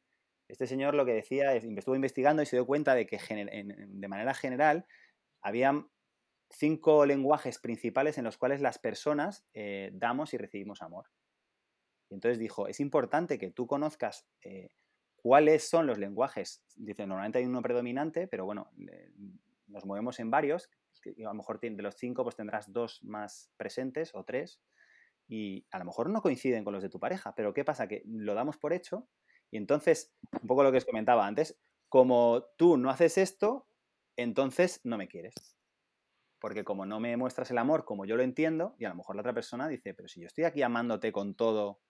este 0.47 0.67
señor 0.67 0.95
lo 0.95 1.07
que 1.07 1.15
decía 1.15 1.55
es, 1.55 1.65
estuvo 1.65 1.97
investigando 1.97 2.43
y 2.43 2.47
se 2.47 2.57
dio 2.57 2.67
cuenta 2.67 2.95
de 2.95 3.07
que 3.07 3.17
de 3.17 4.09
manera 4.09 4.35
general 4.35 4.87
habían 5.41 5.89
cinco 6.51 7.07
lenguajes 7.07 7.59
principales 7.59 8.19
en 8.19 8.25
los 8.25 8.37
cuales 8.37 8.61
las 8.61 8.79
personas 8.79 9.47
eh, 9.55 9.89
damos 9.95 10.35
y 10.35 10.37
recibimos 10.37 10.83
amor. 10.83 11.07
Y 12.09 12.15
entonces 12.15 12.39
dijo, 12.39 12.69
es 12.69 12.81
importante 12.81 13.39
que 13.39 13.51
tú 13.51 13.67
conozcas 13.67 14.27
eh, 14.43 14.71
¿Cuáles 15.27 15.69
son 15.69 15.89
los 15.89 15.99
lenguajes? 15.99 16.63
Dice, 16.77 17.05
normalmente 17.05 17.41
hay 17.41 17.47
uno 17.47 17.61
predominante, 17.61 18.29
pero 18.29 18.45
bueno, 18.45 18.71
nos 19.67 19.85
movemos 19.85 20.21
en 20.21 20.31
varios. 20.31 20.71
A 21.05 21.23
lo 21.23 21.35
mejor 21.35 21.59
de 21.59 21.83
los 21.83 21.97
cinco 21.97 22.23
pues 22.23 22.37
tendrás 22.37 22.73
dos 22.73 23.03
más 23.03 23.51
presentes 23.57 24.15
o 24.15 24.23
tres 24.23 24.61
y 25.27 25.67
a 25.73 25.81
lo 25.81 25.85
mejor 25.85 26.11
no 26.11 26.23
coinciden 26.23 26.63
con 26.63 26.75
los 26.75 26.83
de 26.85 26.91
tu 26.91 27.01
pareja, 27.01 27.35
pero 27.35 27.53
¿qué 27.53 27.65
pasa? 27.65 27.89
Que 27.89 28.05
lo 28.07 28.35
damos 28.35 28.57
por 28.57 28.73
hecho 28.73 29.09
y 29.51 29.57
entonces, 29.57 30.15
un 30.31 30.47
poco 30.47 30.63
lo 30.63 30.71
que 30.71 30.79
os 30.79 30.85
comentaba 30.85 31.27
antes, 31.27 31.59
como 31.89 32.45
tú 32.57 32.77
no 32.77 32.89
haces 32.89 33.19
esto, 33.19 33.67
entonces 34.15 34.81
no 34.85 34.97
me 34.97 35.09
quieres. 35.09 35.35
Porque 36.39 36.63
como 36.63 36.87
no 36.87 37.01
me 37.01 37.17
muestras 37.17 37.51
el 37.51 37.59
amor 37.59 37.85
como 37.85 38.05
yo 38.05 38.15
lo 38.15 38.23
entiendo, 38.23 38.77
y 38.79 38.85
a 38.85 38.91
lo 38.91 38.95
mejor 38.95 39.17
la 39.17 39.23
otra 39.23 39.35
persona 39.35 39.67
dice, 39.67 39.93
pero 39.93 40.07
si 40.07 40.21
yo 40.21 40.29
estoy 40.29 40.45
aquí 40.45 40.63
amándote 40.63 41.11
con 41.11 41.35
todo 41.35 41.81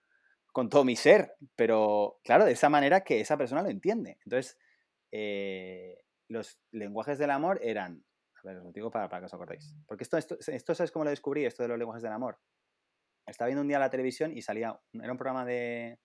con 0.57 0.69
todo 0.69 0.83
mi 0.83 0.95
ser, 0.95 1.35
pero 1.55 2.19
claro, 2.23 2.43
de 2.43 2.53
esa 2.53 2.67
manera 2.67 3.01
que 3.01 3.19
esa 3.19 3.37
persona 3.37 3.61
lo 3.61 3.69
entiende. 3.69 4.17
Entonces, 4.25 4.57
eh, 5.11 5.99
los 6.29 6.59
lenguajes 6.71 7.19
del 7.19 7.29
amor 7.29 7.59
eran, 7.61 8.03
a 8.33 8.41
ver, 8.43 8.57
os 8.57 8.63
lo 8.63 8.71
digo 8.71 8.89
para, 8.89 9.07
que 9.07 9.25
os 9.25 9.33
acordéis, 9.35 9.75
porque 9.85 10.03
esto, 10.03 10.17
esto, 10.17 10.35
esto 10.47 10.83
es 10.83 10.91
como 10.91 11.05
lo 11.05 11.11
descubrí, 11.11 11.45
esto 11.45 11.61
de 11.61 11.69
los 11.69 11.77
lenguajes 11.77 12.01
del 12.01 12.11
amor. 12.11 12.39
Estaba 13.27 13.49
viendo 13.49 13.61
un 13.61 13.67
día 13.67 13.77
la 13.77 13.91
televisión 13.91 14.35
y 14.35 14.41
salía, 14.41 14.75
era 14.93 15.11
un 15.11 15.17
programa 15.19 15.45
de, 15.45 15.99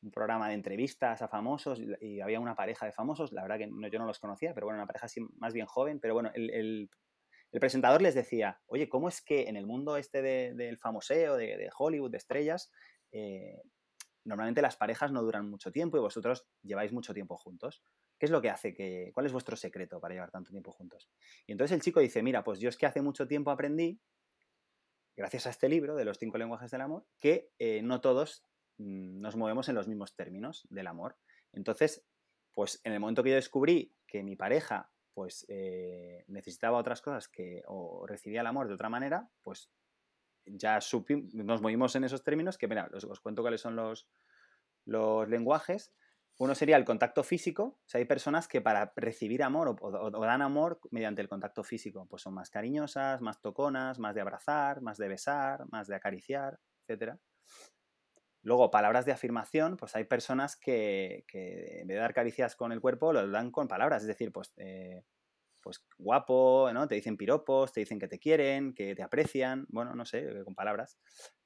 un 0.00 0.12
programa 0.12 0.46
de 0.46 0.54
entrevistas 0.54 1.20
a 1.20 1.26
famosos 1.26 1.80
y, 2.00 2.20
había 2.20 2.38
una 2.38 2.54
pareja 2.54 2.86
de 2.86 2.92
famosos, 2.92 3.32
la 3.32 3.42
verdad 3.42 3.58
que 3.58 3.68
yo 3.90 3.98
no 3.98 4.06
los 4.06 4.20
conocía, 4.20 4.54
pero 4.54 4.66
bueno, 4.66 4.78
una 4.78 4.86
pareja 4.86 5.06
así 5.06 5.20
más 5.38 5.52
bien 5.52 5.66
joven, 5.66 5.98
pero 5.98 6.14
bueno, 6.14 6.30
el, 6.34 6.88
presentador 7.50 8.00
les 8.00 8.14
decía, 8.14 8.60
oye, 8.66 8.88
¿cómo 8.88 9.08
es 9.08 9.20
que 9.22 9.48
en 9.48 9.56
el 9.56 9.66
mundo 9.66 9.96
este 9.96 10.22
del 10.22 10.78
famoseo, 10.78 11.36
de, 11.36 11.56
de, 11.56 11.68
Hollywood, 11.76 12.12
de 12.12 12.18
estrellas, 12.18 12.70
eh, 13.12 13.62
normalmente 14.24 14.62
las 14.62 14.76
parejas 14.76 15.12
no 15.12 15.22
duran 15.22 15.48
mucho 15.48 15.72
tiempo 15.72 15.96
y 15.96 16.00
vosotros 16.00 16.46
lleváis 16.62 16.92
mucho 16.92 17.14
tiempo 17.14 17.36
juntos. 17.36 17.82
¿Qué 18.18 18.26
es 18.26 18.32
lo 18.32 18.40
que 18.40 18.50
hace 18.50 18.74
que, 18.74 19.10
cuál 19.14 19.26
es 19.26 19.32
vuestro 19.32 19.56
secreto 19.56 20.00
para 20.00 20.14
llevar 20.14 20.30
tanto 20.30 20.50
tiempo 20.50 20.72
juntos? 20.72 21.10
Y 21.46 21.52
entonces 21.52 21.74
el 21.74 21.82
chico 21.82 22.00
dice, 22.00 22.22
mira, 22.22 22.42
pues 22.42 22.58
yo 22.60 22.68
es 22.68 22.76
que 22.76 22.86
hace 22.86 23.02
mucho 23.02 23.26
tiempo 23.26 23.50
aprendí, 23.50 24.00
gracias 25.16 25.46
a 25.46 25.50
este 25.50 25.68
libro 25.68 25.96
de 25.96 26.04
los 26.04 26.18
cinco 26.18 26.38
lenguajes 26.38 26.70
del 26.70 26.80
amor, 26.80 27.06
que 27.20 27.50
eh, 27.58 27.82
no 27.82 28.00
todos 28.00 28.44
mm, 28.78 29.20
nos 29.20 29.36
movemos 29.36 29.68
en 29.68 29.74
los 29.74 29.86
mismos 29.86 30.14
términos 30.14 30.66
del 30.70 30.86
amor. 30.86 31.16
Entonces, 31.52 32.04
pues 32.52 32.80
en 32.84 32.92
el 32.92 33.00
momento 33.00 33.22
que 33.22 33.30
yo 33.30 33.36
descubrí 33.36 33.94
que 34.06 34.22
mi 34.22 34.34
pareja 34.34 34.90
pues 35.16 35.46
eh, 35.48 36.24
necesitaba 36.28 36.76
otras 36.76 37.00
cosas 37.00 37.26
que 37.26 37.62
o 37.68 38.06
recibía 38.06 38.42
el 38.42 38.46
amor 38.46 38.68
de 38.68 38.74
otra 38.74 38.90
manera, 38.90 39.30
pues 39.42 39.70
ya 40.46 40.78
nos 41.32 41.62
movimos 41.62 41.96
en 41.96 42.04
esos 42.04 42.22
términos, 42.22 42.58
que 42.58 42.68
mira, 42.68 42.88
os, 42.92 43.20
cuento 43.20 43.42
cuáles 43.42 43.60
son 43.60 43.76
los, 43.76 44.08
los 44.84 45.28
lenguajes. 45.28 45.92
Uno 46.38 46.54
sería 46.54 46.76
el 46.76 46.84
contacto 46.84 47.22
físico. 47.24 47.62
O 47.62 47.88
sea, 47.88 47.98
hay 47.98 48.04
personas 48.04 48.46
que 48.46 48.60
para 48.60 48.92
recibir 48.94 49.42
amor 49.42 49.76
o, 49.80 50.10
dan 50.20 50.42
amor 50.42 50.80
mediante 50.90 51.22
el 51.22 51.28
contacto 51.28 51.64
físico, 51.64 52.06
pues 52.08 52.22
son 52.22 52.34
más 52.34 52.50
cariñosas, 52.50 53.20
más 53.22 53.40
toconas, 53.40 53.98
más 53.98 54.14
de 54.14 54.20
abrazar, 54.20 54.82
más 54.82 54.98
de 54.98 55.08
besar, 55.08 55.64
más 55.70 55.88
de 55.88 55.96
acariciar, 55.96 56.58
etc. 56.86 57.14
Luego, 58.42 58.70
palabras 58.70 59.06
de 59.06 59.12
afirmación, 59.12 59.76
pues 59.76 59.96
hay 59.96 60.04
personas 60.04 60.56
que, 60.56 61.24
en 61.32 61.88
vez 61.88 61.96
de 61.96 62.00
dar 62.00 62.14
caricias 62.14 62.54
con 62.54 62.70
el 62.70 62.80
cuerpo, 62.80 63.12
lo 63.12 63.28
dan 63.28 63.50
con 63.50 63.66
palabras. 63.66 64.02
Es 64.02 64.08
decir, 64.08 64.30
pues 64.30 64.52
eh, 64.58 65.04
pues 65.66 65.84
guapo, 65.98 66.70
¿no? 66.72 66.86
Te 66.86 66.94
dicen 66.94 67.16
piropos, 67.16 67.72
te 67.72 67.80
dicen 67.80 67.98
que 67.98 68.06
te 68.06 68.20
quieren, 68.20 68.72
que 68.72 68.94
te 68.94 69.02
aprecian, 69.02 69.66
bueno, 69.68 69.96
no 69.96 70.04
sé, 70.04 70.20
eh, 70.20 70.44
con 70.44 70.54
palabras. 70.54 70.96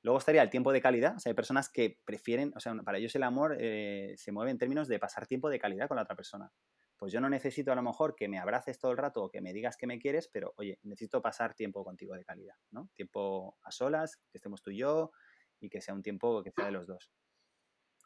Luego 0.03 0.19
estaría 0.19 0.43
el 0.43 0.51
tiempo 0.51 0.73
de 0.73 0.83
calidad, 0.83 1.17
o 1.17 1.19
sea, 1.19 1.31
hay 1.31 1.35
personas 1.35 1.71
que 1.71 1.99
prefieren, 2.05 2.53
o 2.55 2.61
sea, 2.61 2.75
para 2.85 2.99
ellos 2.99 3.15
el 3.15 3.23
amor 3.23 3.57
eh, 3.59 4.13
se 4.19 4.31
mueve 4.31 4.51
en 4.51 4.59
términos 4.59 4.89
de 4.89 4.99
pasar 4.99 5.27
tiempo 5.27 5.49
de 5.49 5.59
calidad 5.59 5.89
con 5.89 5.97
la 5.97 6.03
otra 6.03 6.17
persona. 6.17 6.53
Pues 6.99 7.15
yo 7.15 7.21
no 7.23 7.31
necesito 7.31 7.73
a 7.73 7.75
lo 7.75 7.83
mejor 7.83 8.15
que 8.15 8.29
me 8.29 8.39
abraces 8.39 8.79
todo 8.79 8.91
el 8.91 8.99
rato 8.99 9.23
o 9.23 9.31
que 9.31 9.41
me 9.41 9.55
digas 9.55 9.79
que 9.79 9.87
me 9.87 9.99
quieres, 9.99 10.29
pero 10.31 10.53
oye, 10.59 10.79
necesito 10.83 11.23
pasar 11.23 11.55
tiempo 11.55 11.83
contigo 11.83 12.13
de 12.13 12.23
calidad, 12.23 12.57
¿no? 12.73 12.91
Tiempo 12.95 13.57
a 13.63 13.71
solas, 13.71 14.19
que 14.31 14.37
estemos 14.37 14.61
tú 14.61 14.71
y 14.71 14.81
yo 14.81 15.13
y 15.61 15.71
que 15.71 15.81
sea 15.81 15.95
un 15.95 16.03
tiempo 16.03 16.43
que 16.43 16.51
sea 16.51 16.67
de 16.67 16.73
los 16.73 16.87
dos. 16.87 17.11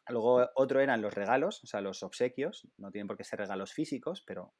Luego 0.07 0.49
otro 0.55 0.79
eran 0.79 1.01
los 1.01 1.13
regalos, 1.13 1.61
o 1.61 1.67
sea, 1.67 1.81
los 1.81 2.03
obsequios, 2.03 2.69
no 2.77 2.89
tienen 2.91 3.07
por 3.07 3.17
qué 3.17 3.25
ser 3.25 3.39
regalos 3.39 3.73
físicos, 3.73 4.23
pero 4.25 4.53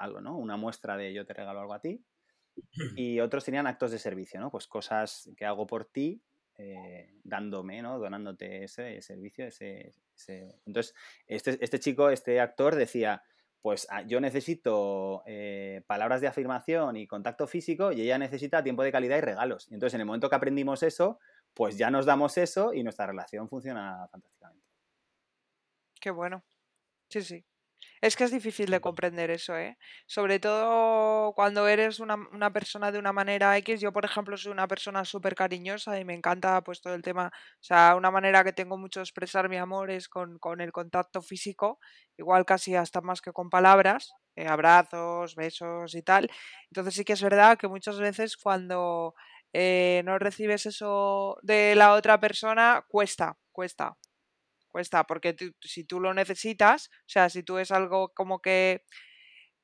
algo, 0.00 0.20
¿no? 0.20 0.36
Una 0.36 0.56
muestra 0.56 0.96
de 0.96 1.12
yo 1.12 1.24
te 1.24 1.34
regalo 1.34 1.60
algo 1.60 1.74
a 1.74 1.80
ti. 1.80 2.04
Y 2.96 3.20
otros 3.20 3.44
tenían 3.44 3.66
actos 3.66 3.90
de 3.90 3.98
servicio, 3.98 4.40
¿no? 4.40 4.50
Pues 4.50 4.66
cosas 4.66 5.30
que 5.36 5.46
hago 5.46 5.66
por 5.66 5.84
ti, 5.86 6.22
eh, 6.56 7.14
dándome, 7.22 7.80
¿no? 7.80 7.98
Donándote 7.98 8.64
ese, 8.64 9.00
servicio, 9.02 9.46
ese, 9.46 9.94
Entonces, 10.66 10.94
este, 11.26 11.58
este, 11.62 11.78
chico, 11.78 12.10
este 12.10 12.40
actor 12.40 12.74
decía, 12.74 13.22
pues 13.62 13.86
ah, 13.90 14.02
yo 14.02 14.20
necesito 14.20 15.22
eh, 15.26 15.82
palabras 15.86 16.20
de 16.20 16.28
afirmación 16.28 16.96
y 16.96 17.06
contacto 17.06 17.46
físico 17.46 17.92
y 17.92 18.02
ella 18.02 18.18
necesita 18.18 18.62
tiempo 18.62 18.82
de 18.82 18.92
calidad 18.92 19.18
y 19.18 19.22
regalos. 19.22 19.68
Y 19.70 19.74
entonces, 19.74 19.94
en 19.94 20.00
el 20.00 20.06
momento 20.06 20.28
que 20.28 20.36
aprendimos 20.36 20.82
eso, 20.82 21.18
pues 21.54 21.78
ya 21.78 21.90
nos 21.90 22.06
damos 22.06 22.36
eso 22.38 22.74
y 22.74 22.82
nuestra 22.82 23.06
relación 23.06 23.48
funciona 23.48 24.06
fantásticamente. 24.10 24.66
Qué 26.00 26.10
bueno. 26.10 26.42
Sí, 27.08 27.22
sí. 27.22 27.44
Es 28.02 28.16
que 28.16 28.24
es 28.24 28.30
difícil 28.30 28.70
de 28.70 28.80
comprender 28.80 29.30
eso, 29.30 29.56
¿eh? 29.58 29.76
Sobre 30.06 30.40
todo 30.40 31.34
cuando 31.34 31.68
eres 31.68 32.00
una, 32.00 32.14
una 32.32 32.50
persona 32.50 32.90
de 32.90 32.98
una 32.98 33.12
manera 33.12 33.56
X. 33.58 33.78
Yo, 33.80 33.92
por 33.92 34.06
ejemplo, 34.06 34.38
soy 34.38 34.52
una 34.52 34.66
persona 34.66 35.04
súper 35.04 35.34
cariñosa 35.34 36.00
y 36.00 36.04
me 36.06 36.14
encanta 36.14 36.62
pues 36.62 36.80
todo 36.80 36.94
el 36.94 37.02
tema. 37.02 37.26
O 37.34 37.62
sea, 37.62 37.94
una 37.96 38.10
manera 38.10 38.42
que 38.42 38.54
tengo 38.54 38.78
mucho 38.78 39.00
de 39.00 39.04
expresar 39.04 39.50
mi 39.50 39.58
amor 39.58 39.90
es 39.90 40.08
con, 40.08 40.38
con 40.38 40.62
el 40.62 40.72
contacto 40.72 41.20
físico, 41.20 41.78
igual 42.16 42.46
casi 42.46 42.74
hasta 42.74 43.02
más 43.02 43.20
que 43.20 43.32
con 43.32 43.50
palabras, 43.50 44.12
eh, 44.34 44.46
abrazos, 44.48 45.34
besos 45.34 45.94
y 45.94 46.02
tal. 46.02 46.30
Entonces 46.70 46.94
sí 46.94 47.04
que 47.04 47.12
es 47.12 47.22
verdad 47.22 47.58
que 47.58 47.68
muchas 47.68 47.98
veces 47.98 48.38
cuando 48.38 49.14
eh, 49.52 50.00
no 50.06 50.18
recibes 50.18 50.64
eso 50.64 51.36
de 51.42 51.74
la 51.74 51.92
otra 51.92 52.18
persona, 52.18 52.82
cuesta, 52.88 53.36
cuesta 53.52 53.94
cuesta, 54.70 55.04
porque 55.04 55.36
si 55.60 55.84
tú 55.84 56.00
lo 56.00 56.14
necesitas, 56.14 56.88
o 56.92 57.08
sea, 57.08 57.28
si 57.30 57.42
tú 57.42 57.58
es 57.58 57.70
algo 57.70 58.10
como 58.14 58.40
que 58.40 58.84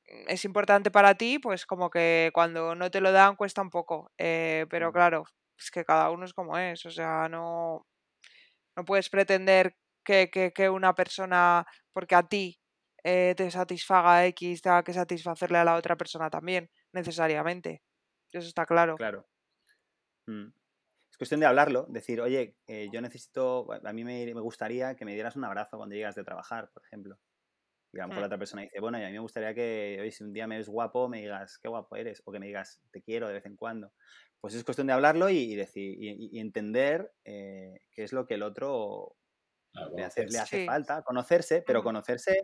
mm, 0.09 0.29
es 0.29 0.45
importante 0.45 0.91
para 0.91 1.15
ti, 1.15 1.39
pues 1.39 1.65
como 1.65 1.89
que 1.89 2.31
cuando 2.33 2.75
no 2.75 2.91
te 2.91 3.01
lo 3.01 3.11
dan 3.11 3.35
cuesta 3.35 3.61
un 3.61 3.69
poco. 3.69 4.11
Eh, 4.17 4.65
pero 4.69 4.91
claro, 4.93 5.25
es 5.57 5.71
que 5.71 5.85
cada 5.85 6.11
uno 6.11 6.25
es 6.25 6.33
como 6.33 6.57
es, 6.57 6.85
o 6.85 6.91
sea, 6.91 7.29
no, 7.29 7.87
no 8.75 8.85
puedes 8.85 9.09
pretender 9.09 9.75
que, 10.03 10.29
que, 10.29 10.53
que 10.53 10.69
una 10.69 10.95
persona, 10.95 11.65
porque 11.93 12.15
a 12.15 12.23
ti 12.23 12.59
eh, 13.03 13.33
te 13.37 13.49
satisfaga 13.51 14.25
X, 14.27 14.61
tenga 14.61 14.83
que 14.83 14.93
satisfacerle 14.93 15.57
a 15.59 15.65
la 15.65 15.75
otra 15.75 15.95
persona 15.95 16.29
también, 16.29 16.69
necesariamente. 16.93 17.81
Eso 18.31 18.47
está 18.47 18.65
claro. 18.65 18.95
Claro. 18.97 19.25
Mm. 20.27 20.51
Es 21.17 21.19
cuestión 21.19 21.39
de 21.39 21.47
hablarlo, 21.47 21.87
decir, 21.89 22.21
oye, 22.21 22.57
eh, 22.67 22.89
yo 22.91 23.01
necesito, 23.01 23.67
a 23.73 23.93
mí 23.93 24.03
me, 24.03 24.25
me 24.35 24.41
gustaría 24.41 24.95
que 24.95 25.03
me 25.05 25.13
dieras 25.15 25.35
un 25.35 25.45
abrazo 25.45 25.77
cuando 25.77 25.95
llegas 25.95 26.13
de 26.15 26.23
trabajar, 26.23 26.69
por 26.73 26.83
ejemplo. 26.85 27.17
Y 27.93 27.99
a 27.99 28.03
lo 28.03 28.09
mejor 28.09 28.21
la 28.21 28.27
otra 28.27 28.37
persona 28.39 28.63
dice, 28.63 28.79
bueno, 28.81 28.99
y 28.99 29.03
a 29.03 29.07
mí 29.07 29.13
me 29.13 29.19
gustaría 29.19 29.53
que 29.55 29.97
hoy 30.01 30.11
si 30.11 30.23
un 30.23 30.33
día 30.33 30.47
me 30.47 30.57
ves 30.57 30.69
guapo, 30.69 31.09
me 31.09 31.19
digas, 31.21 31.57
qué 31.59 31.69
guapo 31.69 31.95
eres, 31.97 32.21
o 32.25 32.31
que 32.31 32.39
me 32.39 32.47
digas, 32.47 32.81
te 32.91 33.01
quiero 33.01 33.27
de 33.27 33.35
vez 33.35 33.45
en 33.47 33.57
cuando. 33.57 33.93
Pues 34.41 34.55
es 34.55 34.63
cuestión 34.63 34.87
de 34.87 34.93
hablarlo 34.93 35.29
y, 35.29 35.37
y 35.39 35.55
decir, 35.55 35.95
y, 36.01 36.29
y 36.37 36.39
entender 36.39 37.13
eh, 37.25 37.81
qué 37.91 38.03
es 38.03 38.13
lo 38.13 38.27
que 38.27 38.35
el 38.35 38.43
otro 38.43 39.17
le 39.93 40.03
hace, 40.03 40.25
le 40.27 40.39
hace 40.39 40.59
Sí. 40.59 40.59
falta, 40.59 41.03
conocerse, 41.03 41.63
pero 41.65 41.83
conocerse, 41.83 42.41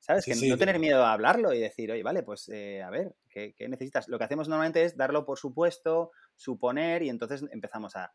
¿sabes? 0.00 0.26
Sí, 0.26 0.32
que 0.32 0.34
sí, 0.34 0.48
no 0.48 0.58
tener 0.58 0.78
miedo 0.78 1.04
a 1.04 1.12
hablarlo 1.12 1.52
y 1.54 1.60
decir, 1.60 1.90
oye, 1.92 2.02
vale, 2.02 2.22
pues 2.22 2.48
eh, 2.48 2.82
a 2.82 2.90
ver, 2.90 3.14
¿qué, 3.30 3.54
qué 3.56 3.68
necesitas? 3.68 4.08
Lo 4.08 4.18
que 4.18 4.24
hacemos 4.24 4.48
normalmente 4.48 4.84
es 4.84 4.96
darlo 4.96 5.24
por 5.26 5.38
supuesto, 5.38 6.10
suponer 6.38 7.02
y 7.04 7.10
entonces 7.10 7.44
empezamos 7.52 7.96
a, 7.96 8.14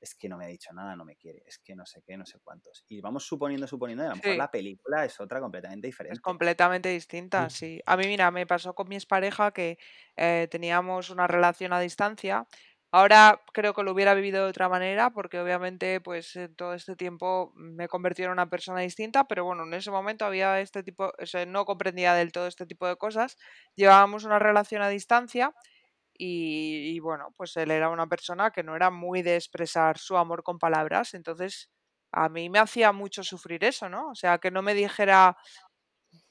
es 0.00 0.14
que 0.16 0.28
no 0.28 0.38
me 0.38 0.44
ha 0.46 0.48
dicho 0.48 0.72
nada, 0.74 0.96
no 0.96 1.04
me 1.06 1.16
quiere, 1.16 1.42
es 1.46 1.58
que 1.58 1.74
no 1.76 1.86
sé 1.86 2.02
qué, 2.06 2.16
no 2.18 2.26
sé 2.26 2.40
cuántos. 2.44 2.84
Y 2.88 3.00
vamos 3.02 3.26
suponiendo, 3.26 3.66
suponiendo, 3.68 4.04
y 4.04 4.08
a 4.08 4.10
lo 4.10 4.16
mejor 4.18 4.36
Sí. 4.36 4.38
la 4.38 4.50
película 4.50 5.04
es 5.06 5.20
otra 5.20 5.40
completamente 5.40 5.88
Es 6.08 6.20
diferente. 6.20 6.20
completamente 6.20 6.90
distinta, 6.90 7.48
sí. 7.50 7.80
A 7.86 7.96
mí, 7.96 8.06
mira, 8.06 8.30
me 8.30 8.46
pasó 8.46 8.74
con 8.74 8.88
mi 8.88 8.96
expareja 8.96 9.52
que 9.52 9.78
eh, 10.16 10.46
teníamos 10.50 11.10
una 11.10 11.26
relación 11.26 11.72
a 11.72 11.80
distancia. 11.80 12.46
Ahora 12.94 13.40
creo 13.54 13.72
que 13.72 13.82
lo 13.82 13.92
hubiera 13.92 14.12
vivido 14.14 14.44
de 14.44 14.50
otra 14.50 14.68
manera 14.68 15.08
porque 15.10 15.40
obviamente 15.40 16.00
pues 16.02 16.36
en 16.36 16.54
todo 16.54 16.74
este 16.74 16.94
tiempo 16.96 17.50
me 17.56 17.84
he 17.84 17.88
convertido 17.88 18.26
en 18.26 18.32
una 18.32 18.50
persona 18.50 18.80
distinta, 18.80 19.24
pero 19.26 19.44
bueno, 19.46 19.62
en 19.64 19.72
ese 19.72 19.90
momento 19.90 20.26
había 20.26 20.60
este 20.60 20.82
tipo, 20.82 21.10
o 21.18 21.26
sea, 21.26 21.46
no 21.46 21.64
comprendía 21.64 22.12
del 22.14 22.32
todo 22.32 22.46
este 22.46 22.66
tipo 22.66 22.86
de 22.86 22.96
cosas. 22.96 23.38
Llevábamos 23.76 24.24
una 24.24 24.38
relación 24.38 24.82
a 24.82 24.88
distancia 24.90 25.54
y, 26.14 26.94
y 26.96 27.00
bueno, 27.00 27.34
pues 27.36 27.56
él 27.56 27.70
era 27.70 27.88
una 27.90 28.06
persona 28.08 28.50
que 28.50 28.62
no 28.62 28.76
era 28.76 28.90
muy 28.90 29.22
de 29.22 29.36
expresar 29.36 29.98
su 29.98 30.16
amor 30.16 30.42
con 30.42 30.58
palabras, 30.58 31.14
entonces 31.14 31.70
a 32.12 32.28
mí 32.28 32.50
me 32.50 32.58
hacía 32.58 32.92
mucho 32.92 33.22
sufrir 33.24 33.64
eso, 33.64 33.88
¿no? 33.88 34.10
O 34.10 34.14
sea, 34.14 34.38
que 34.38 34.50
no 34.50 34.62
me 34.62 34.74
dijera 34.74 35.36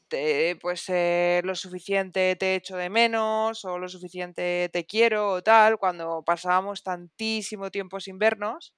te- 0.07 0.57
pues 0.61 0.85
eh, 0.89 1.41
lo 1.43 1.55
suficiente 1.55 2.35
te 2.35 2.55
echo 2.55 2.77
de 2.77 2.89
menos 2.89 3.63
o 3.65 3.77
lo 3.79 3.87
suficiente 3.89 4.69
te 4.73 4.85
quiero 4.85 5.29
o 5.31 5.43
tal, 5.43 5.77
cuando 5.77 6.23
pasábamos 6.23 6.83
tantísimo 6.83 7.71
tiempo 7.71 7.99
sin 7.99 8.17
vernos, 8.19 8.73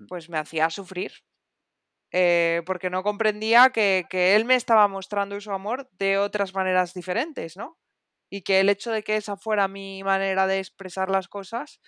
Mm. 0.00 0.06
pues 0.08 0.28
me 0.30 0.38
hacía 0.38 0.70
sufrir. 0.70 1.12
eh, 2.12 2.62
porque 2.66 2.90
no 2.90 3.02
comprendía 3.02 3.70
que, 3.70 4.04
que 4.10 4.36
él 4.36 4.44
me 4.44 4.54
estaba 4.56 4.88
mostrando 4.88 5.40
su 5.40 5.50
amor 5.52 5.88
de 5.92 6.18
otras 6.18 6.54
maneras 6.54 6.94
diferentes, 6.94 7.56
¿no? 7.56 7.78
Y 8.32 8.42
que 8.42 8.60
el 8.60 8.68
hecho 8.70 8.90
de 8.92 9.02
que 9.04 9.16
esa 9.16 9.36
fuera 9.36 9.68
mi 9.68 10.02
manera 10.04 10.46
de 10.46 10.58
expresar 10.58 11.10
las 11.10 11.28
cosas, 11.28 11.80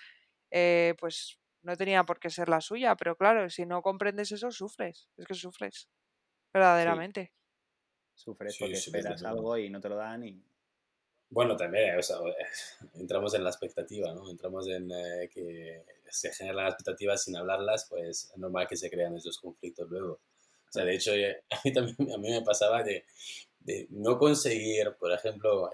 eh, 0.50 0.94
pues 1.00 1.38
no 1.62 1.76
tenía 1.76 2.04
por 2.04 2.20
qué 2.20 2.30
ser 2.30 2.48
la 2.50 2.60
suya, 2.60 2.96
pero 2.96 3.16
claro, 3.16 3.48
si 3.50 3.66
no 3.66 3.82
comprendes 3.82 4.32
eso, 4.32 4.50
sufres, 4.50 5.08
es 5.16 5.26
que 5.26 5.34
sufres, 5.34 5.88
Sí, 6.76 6.90
verdaderamente. 6.92 7.32
sufres 8.14 8.54
Sí, 8.54 8.64
porque 8.64 8.76
sí, 8.76 8.90
esperas 8.90 9.20
luego. 9.20 9.26
algo 9.26 9.58
y 9.58 9.70
no 9.70 9.80
te 9.80 9.88
lo 9.88 9.96
dan 9.96 10.24
y... 10.24 10.42
Bueno, 11.30 11.56
también, 11.56 11.98
o 11.98 12.02
sea, 12.02 12.16
entramos 12.94 13.34
en 13.34 13.42
la 13.44 13.50
expectativa, 13.50 14.12
¿no? 14.14 14.30
Entramos 14.30 14.68
en 14.68 14.90
eh, 14.92 15.28
que 15.32 15.84
se 16.08 16.32
generan 16.32 16.64
las 16.66 16.74
expectativas 16.74 17.22
sin 17.24 17.36
hablarlas, 17.36 17.86
pues 17.88 18.30
es 18.30 18.36
normal 18.38 18.68
que 18.68 18.76
se 18.76 18.90
crean 18.90 19.16
esos 19.16 19.38
conflictos 19.38 19.88
luego. 19.90 20.12
O 20.68 20.72
sea, 20.72 20.84
de 20.84 20.94
hecho, 20.94 21.12
eh, 21.14 21.42
a 21.50 21.60
mí 21.64 21.72
también 21.72 22.12
a 22.12 22.18
mí 22.18 22.30
me 22.30 22.42
pasaba 22.42 22.82
de, 22.82 23.04
de 23.60 23.86
no 23.90 24.18
conseguir, 24.18 24.94
por 24.98 25.12
ejemplo, 25.12 25.70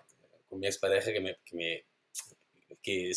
con 0.51 0.59
mi 0.59 0.67
expareja 0.67 1.13
que 1.13 1.21
me, 1.21 1.37
que 1.45 1.57
me 1.57 1.85
que 2.83 3.13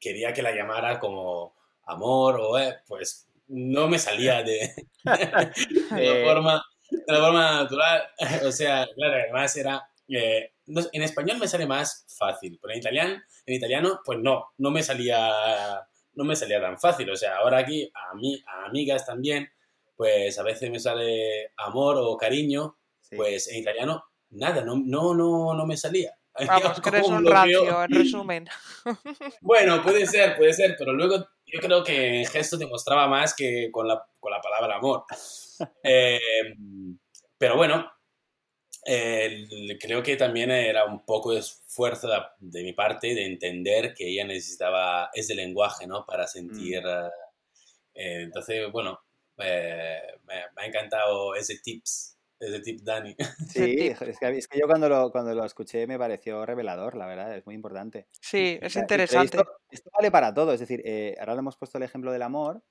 quería 0.00 0.32
que 0.32 0.42
la 0.42 0.54
llamara 0.54 0.98
como 0.98 1.54
amor 1.84 2.40
o 2.40 2.58
eh, 2.58 2.76
pues 2.86 3.28
no 3.48 3.88
me 3.88 3.98
salía 3.98 4.42
de, 4.42 4.74
de 5.04 6.24
forma 6.24 6.62
de 6.90 7.12
la 7.12 7.20
forma 7.20 7.62
natural. 7.62 8.02
O 8.44 8.52
sea 8.52 8.86
claro 8.94 9.14
además 9.14 9.56
era 9.56 9.88
eh, 10.08 10.52
no 10.66 10.82
en 10.92 11.02
español 11.02 11.38
me 11.38 11.48
sale 11.48 11.66
más 11.66 12.04
fácil 12.18 12.58
pero 12.60 12.72
en 12.72 12.80
italiano 12.80 13.22
en 13.46 13.54
italiano 13.54 14.00
pues 14.04 14.18
no 14.18 14.52
no 14.58 14.70
me 14.70 14.82
salía 14.82 15.86
no 16.14 16.24
me 16.24 16.36
salía 16.36 16.60
tan 16.60 16.78
fácil. 16.78 17.08
O 17.10 17.16
sea 17.16 17.36
ahora 17.38 17.58
aquí 17.58 17.90
a 17.94 18.14
mí 18.14 18.42
a 18.46 18.66
amigas 18.66 19.06
también 19.06 19.50
pues 19.96 20.38
a 20.38 20.42
veces 20.42 20.70
me 20.70 20.80
sale 20.80 21.52
amor 21.56 21.96
o 21.98 22.16
cariño 22.16 22.76
sí. 23.00 23.16
pues 23.16 23.48
en 23.48 23.58
italiano 23.58 24.04
nada 24.30 24.62
no 24.62 24.76
no 24.76 25.14
no 25.14 25.54
no 25.54 25.66
me 25.66 25.76
salía 25.76 26.16
Vamos, 26.44 26.80
que 26.80 26.88
eres 26.90 27.08
un 27.08 27.24
rancio, 27.26 27.82
en 27.84 27.90
resumen. 27.90 28.48
Bueno, 29.40 29.82
puede 29.82 30.06
ser, 30.06 30.36
puede 30.36 30.52
ser, 30.52 30.76
pero 30.78 30.92
luego 30.92 31.16
yo 31.46 31.60
creo 31.60 31.82
que 31.82 32.20
en 32.20 32.26
gesto 32.26 32.58
te 32.58 32.66
mostraba 32.66 33.08
más 33.08 33.34
que 33.34 33.70
con 33.72 33.88
la, 33.88 34.04
con 34.20 34.30
la 34.32 34.40
palabra 34.40 34.76
amor. 34.76 35.04
Eh, 35.82 36.20
pero 37.38 37.56
bueno, 37.56 37.90
eh, 38.84 39.46
creo 39.80 40.02
que 40.02 40.16
también 40.16 40.50
era 40.50 40.84
un 40.84 41.04
poco 41.04 41.32
de 41.32 41.40
esfuerzo 41.40 42.08
de, 42.08 42.18
de 42.38 42.62
mi 42.62 42.72
parte 42.74 43.14
de 43.14 43.26
entender 43.26 43.94
que 43.94 44.06
ella 44.08 44.24
necesitaba 44.24 45.10
ese 45.14 45.34
lenguaje, 45.34 45.86
¿no? 45.86 46.04
Para 46.06 46.26
sentir... 46.26 46.82
eh, 46.86 47.10
eh, 47.94 48.22
entonces, 48.22 48.70
bueno, 48.70 49.00
eh, 49.38 50.00
me, 50.24 50.34
me 50.54 50.62
ha 50.62 50.66
encantado 50.66 51.34
ese 51.34 51.58
tips, 51.58 52.15
ese 52.40 52.60
tip, 52.60 52.80
Dani. 52.82 53.14
Sí, 53.48 53.76
es 53.88 54.18
que, 54.18 54.28
es 54.38 54.48
que 54.48 54.58
yo 54.58 54.66
cuando 54.66 54.88
lo, 54.88 55.10
cuando 55.10 55.34
lo 55.34 55.44
escuché 55.44 55.86
me 55.86 55.98
pareció 55.98 56.44
revelador, 56.44 56.96
la 56.96 57.06
verdad, 57.06 57.36
es 57.36 57.46
muy 57.46 57.54
importante. 57.54 58.08
Sí, 58.20 58.58
es 58.60 58.76
interesante. 58.76 59.38
esto, 59.38 59.50
esto 59.70 59.90
vale 59.94 60.10
para 60.10 60.34
todo, 60.34 60.52
es 60.52 60.60
decir, 60.60 60.82
eh, 60.84 61.14
ahora 61.18 61.34
le 61.34 61.38
hemos 61.40 61.56
puesto 61.56 61.78
el 61.78 61.84
ejemplo 61.84 62.12
del 62.12 62.22
amor, 62.22 62.62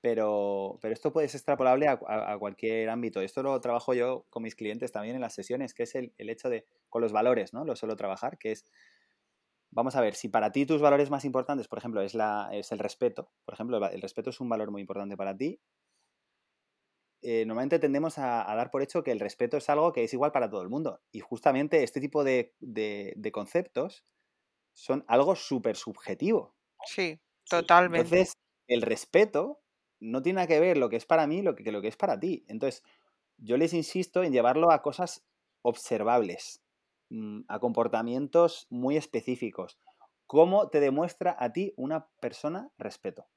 pero, 0.00 0.78
pero 0.82 0.94
esto 0.94 1.12
puede 1.12 1.28
ser 1.28 1.38
extrapolable 1.38 1.88
a, 1.88 2.00
a- 2.06 2.32
a 2.34 2.38
cualquier 2.38 2.90
ámbito. 2.90 3.20
Esto 3.22 3.42
lo 3.42 3.60
trabajo 3.60 3.94
yo 3.94 4.26
con 4.30 4.42
mis 4.44 4.54
clientes 4.56 4.92
también 4.92 5.16
en 5.16 5.22
las 5.22 5.34
sesiones, 5.34 5.74
que 5.74 5.84
es 5.84 5.94
el, 5.96 6.14
el 6.18 6.30
hecho 6.30 6.50
de, 6.50 6.66
con 6.88 7.02
los 7.02 7.12
valores, 7.12 7.52
¿no? 7.54 7.64
Lo 7.64 7.76
suelo 7.76 7.96
trabajar, 7.96 8.38
que 8.38 8.52
es, 8.52 8.64
vamos 9.70 9.96
a 9.96 10.00
ver, 10.00 10.14
si 10.14 10.28
para 10.28 10.52
ti 10.52 10.66
tus 10.66 10.80
valores 10.80 11.10
más 11.10 11.24
importantes, 11.24 11.68
por 11.68 11.78
ejemplo, 11.78 12.00
es, 12.02 12.14
la, 12.14 12.48
es 12.52 12.72
el 12.72 12.78
respeto, 12.78 13.30
por 13.44 13.54
ejemplo, 13.54 13.76
el 13.88 14.02
respeto 14.02 14.30
es 14.30 14.40
un 14.40 14.48
valor 14.48 14.70
muy 14.70 14.80
importante 14.80 15.16
para 15.16 15.36
ti, 15.36 15.60
eh, 17.22 17.44
normalmente 17.46 17.78
tendemos 17.78 18.18
a, 18.18 18.50
a 18.50 18.54
dar 18.56 18.70
por 18.70 18.82
hecho 18.82 19.02
que 19.04 19.12
el 19.12 19.20
respeto 19.20 19.56
es 19.56 19.68
algo 19.70 19.92
que 19.92 20.04
es 20.04 20.12
igual 20.14 20.32
para 20.32 20.50
todo 20.50 20.62
el 20.62 20.68
mundo. 20.70 21.02
Y 21.12 21.20
justamente 21.20 21.82
este 21.84 22.00
tipo 22.00 22.24
de, 22.24 22.54
de- 22.60 23.14
de 23.16 23.32
conceptos 23.32 24.04
son 24.74 25.04
algo 25.08 25.36
súper 25.36 25.76
subjetivo. 25.76 26.56
Sí, 26.84 27.20
totalmente. 27.48 28.18
Entonces, 28.18 28.32
el 28.68 28.82
respeto 28.82 29.62
no 30.00 30.22
tiene 30.22 30.36
nada 30.36 30.46
que 30.48 30.60
ver 30.60 30.76
lo 30.76 30.88
que 30.88 30.96
es 30.96 31.06
para 31.06 31.26
mí 31.26 31.42
lo 31.42 31.54
que, 31.54 31.64
que 31.64 31.72
lo 31.72 31.80
que 31.82 31.88
es 31.88 31.96
para 31.96 32.18
ti. 32.18 32.44
Entonces, 32.48 32.82
yo 33.38 33.56
les 33.56 33.72
insisto 33.74 34.22
en 34.24 34.32
llevarlo 34.32 34.70
a 34.70 34.82
cosas 34.82 35.26
observables, 35.62 36.62
mm, 37.10 37.42
a 37.48 37.58
comportamientos 37.60 38.66
muy 38.70 38.96
específicos. 38.96 39.78
¿Cómo 40.26 40.70
te 40.70 40.80
demuestra 40.80 41.36
a 41.38 41.52
ti 41.52 41.72
una 41.76 42.08
persona 42.20 42.70
respeto? 42.78 43.28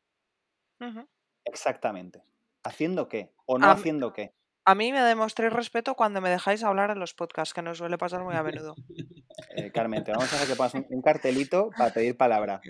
Exactamente. 1.44 2.24
¿Haciendo 2.64 3.08
qué? 3.08 3.32
¿O 3.46 3.58
no 3.58 3.68
A 3.68 3.72
haciendo 3.72 4.14
qué? 4.14 4.34
A 4.66 4.76
mí 4.76 4.92
me 4.92 5.02
demostréis 5.02 5.52
respeto 5.52 5.96
cuando 5.96 6.22
me 6.22 6.30
dejáis 6.30 6.64
hablar 6.64 6.92
en 6.92 7.00
los 7.00 7.16
podcasts, 7.16 7.56
que 7.56 7.62
nos 7.62 7.80
suele 7.80 7.98
pasar 7.98 8.24
muy 8.24 8.36
a 8.36 8.44
menudo. 8.44 8.76
Eh, 9.56 9.72
Carmen, 9.72 10.04
te 10.04 10.12
vamos 10.12 10.32
a 10.32 10.36
hacer 10.36 10.48
que 10.48 10.56
pongas 10.56 10.76
un, 10.76 10.86
un 10.90 11.02
cartelito 11.02 11.72
para 11.76 11.92
pedir 11.92 12.16
palabra. 12.18 12.62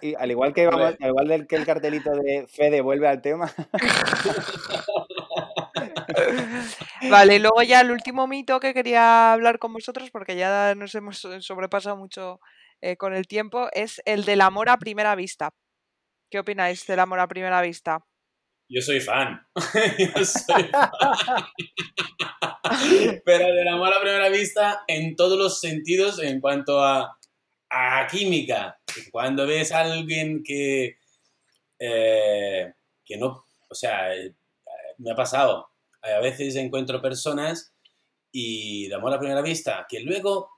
Y 0.00 0.14
al 0.14 0.30
igual 0.30 0.54
que 0.54 0.66
vamos, 0.66 0.90
Hombre. 0.90 0.98
al 1.00 1.08
igual 1.08 1.28
del 1.28 1.46
que 1.48 1.56
el 1.56 1.66
cartelito 1.66 2.12
de 2.12 2.46
Fede 2.46 2.80
vuelve 2.80 3.08
al 3.08 3.22
tema, 3.22 3.52
Vale, 7.10 7.36
y 7.36 7.38
luego 7.38 7.62
ya 7.62 7.80
el 7.80 7.90
último 7.90 8.26
mito 8.26 8.60
que 8.60 8.74
quería 8.74 9.32
hablar 9.32 9.58
con 9.58 9.72
vosotros, 9.72 10.10
porque 10.10 10.36
ya 10.36 10.74
nos 10.74 10.94
hemos 10.94 11.26
sobrepasado 11.40 11.96
mucho 11.96 12.40
eh, 12.80 12.96
con 12.96 13.14
el 13.14 13.26
tiempo, 13.26 13.68
es 13.72 14.00
el 14.04 14.24
del 14.24 14.40
amor 14.40 14.68
a 14.68 14.78
primera 14.78 15.14
vista. 15.14 15.50
¿Qué 16.30 16.38
opináis 16.38 16.86
del 16.86 17.00
amor 17.00 17.20
a 17.20 17.28
primera 17.28 17.60
vista? 17.62 18.04
Yo 18.68 18.82
soy 18.82 19.00
fan. 19.00 19.40
Yo 19.98 20.24
soy 20.24 20.64
fan. 20.64 20.90
Pero 23.24 23.54
del 23.54 23.68
amor 23.68 23.94
a 23.94 24.00
primera 24.00 24.28
vista 24.28 24.82
en 24.86 25.16
todos 25.16 25.38
los 25.38 25.60
sentidos 25.60 26.22
en 26.22 26.40
cuanto 26.40 26.82
a, 26.82 27.18
a 27.70 28.06
química. 28.10 28.78
Cuando 29.10 29.46
ves 29.46 29.72
a 29.72 29.80
alguien 29.80 30.42
que, 30.42 30.98
eh, 31.78 32.72
que 33.04 33.16
no, 33.16 33.44
o 33.68 33.74
sea, 33.74 34.14
eh, 34.14 34.34
me 34.98 35.12
ha 35.12 35.14
pasado. 35.14 35.68
A 36.02 36.20
veces 36.20 36.56
encuentro 36.56 37.00
personas 37.00 37.74
y 38.30 38.88
de 38.88 38.94
amor 38.94 39.14
a 39.14 39.18
primera 39.18 39.42
vista 39.42 39.86
que 39.88 40.00
luego 40.00 40.50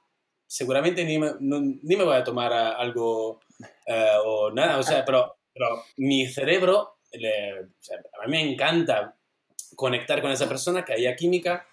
seguramente 0.46 1.04
ni 1.04 1.18
me, 1.18 1.32
ni 1.38 1.96
me 1.96 2.04
voy 2.04 2.16
a 2.16 2.24
tomar 2.24 2.52
algo 2.52 3.40
eh, 3.86 4.16
o 4.24 4.50
nada, 4.50 4.78
o 4.78 4.82
sea, 4.82 5.04
pero, 5.04 5.36
pero 5.54 5.84
mi 5.96 6.26
cerebro, 6.26 6.96
le- 7.12 7.60
o 7.62 7.68
sea, 7.80 7.98
a 8.22 8.26
mí 8.26 8.30
me 8.32 8.52
encanta 8.52 9.16
conectar 9.76 10.20
con 10.20 10.30
esa 10.32 10.48
persona, 10.48 10.84
que 10.84 10.92
haya 10.94 11.14
química 11.16 11.66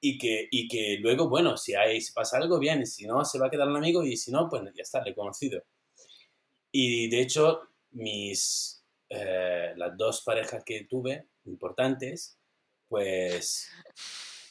y 0.00 0.18
que, 0.18 0.48
y 0.50 0.68
que 0.68 0.98
luego, 1.00 1.28
bueno, 1.28 1.56
si, 1.56 1.74
hay, 1.74 2.00
si 2.00 2.12
pasa 2.12 2.36
algo, 2.38 2.58
bien, 2.58 2.82
y 2.82 2.86
si 2.86 3.06
no, 3.06 3.24
se 3.24 3.38
va 3.38 3.46
a 3.46 3.50
quedar 3.50 3.68
un 3.68 3.76
amigo 3.76 4.02
y 4.04 4.16
si 4.16 4.30
no, 4.30 4.48
pues 4.48 4.62
ya 4.74 4.82
está, 4.82 5.02
le 5.02 5.10
he 5.10 5.14
conocido. 5.14 5.62
Y 6.72 7.08
de 7.08 7.20
hecho, 7.20 7.62
mis, 7.92 8.84
eh, 9.08 9.72
las 9.76 9.96
dos 9.96 10.22
parejas 10.22 10.62
que 10.64 10.84
tuve, 10.84 11.26
importantes, 11.44 12.38
pues 12.88 13.70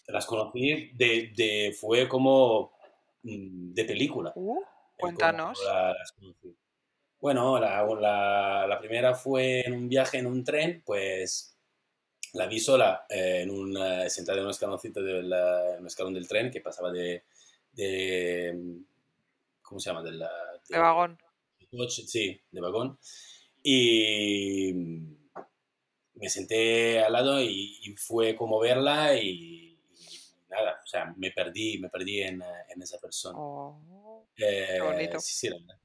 las 0.07 0.25
conocí 0.25 0.91
de, 0.93 1.31
de 1.35 1.75
fue 1.79 2.07
como 2.07 2.71
mm, 3.23 3.73
de 3.73 3.85
película. 3.85 4.31
Uh, 4.35 4.61
cuéntanos. 4.97 5.59
la- 5.65 5.93
las 5.93 6.11
conocí. 6.13 6.55
Bueno, 7.25 7.59
la, 7.59 7.83
la- 7.99 8.67
la 8.69 8.77
primera 8.77 9.15
fue 9.15 9.61
en 9.65 9.73
un 9.73 9.89
viaje 9.89 10.19
en 10.19 10.27
un 10.27 10.43
tren, 10.43 10.83
pues 10.85 11.57
la 12.33 12.45
vi 12.45 12.59
sola 12.59 13.07
eh, 13.09 13.39
en 13.41 13.49
un, 13.49 13.75
eh, 13.75 14.07
sentada 14.11 14.37
en 14.37 14.43
un 14.43 14.51
escaloncito 14.51 15.01
del 15.01 15.33
un 15.79 15.87
escalón 15.87 16.13
del 16.13 16.27
tren 16.27 16.51
que 16.51 16.61
pasaba 16.61 16.91
de, 16.91 17.23
de 17.71 18.77
¿cómo 19.63 19.79
se 19.79 19.89
llama? 19.89 20.03
De, 20.03 20.11
la, 20.11 20.29
De 20.69 20.77
vagón. 20.77 21.17
coche, 21.71 22.03
sí, 22.05 22.39
de 22.51 22.61
vagón. 22.61 22.99
Y 23.63 24.71
me 26.13 26.29
senté 26.29 26.99
al 26.99 27.11
lado 27.11 27.41
y, 27.41 27.79
y 27.81 27.95
fue 27.97 28.35
como 28.35 28.59
verla 28.59 29.15
y, 29.17 29.29
y 29.29 29.79
nada, 30.47 30.79
o 30.83 30.85
sea, 30.85 31.11
me 31.17 31.31
perdí, 31.31 31.79
me 31.79 31.89
perdí 31.89 32.21
en, 32.21 32.43
en 32.69 32.81
esa 32.83 32.99
persona. 32.99 33.39
Oh, 33.39 34.27
Eh, 34.37 34.77
bonito. 34.79 35.19
Sí, 35.19 35.33
sí, 35.33 35.49
la 35.49 35.57
verdad. 35.57 35.79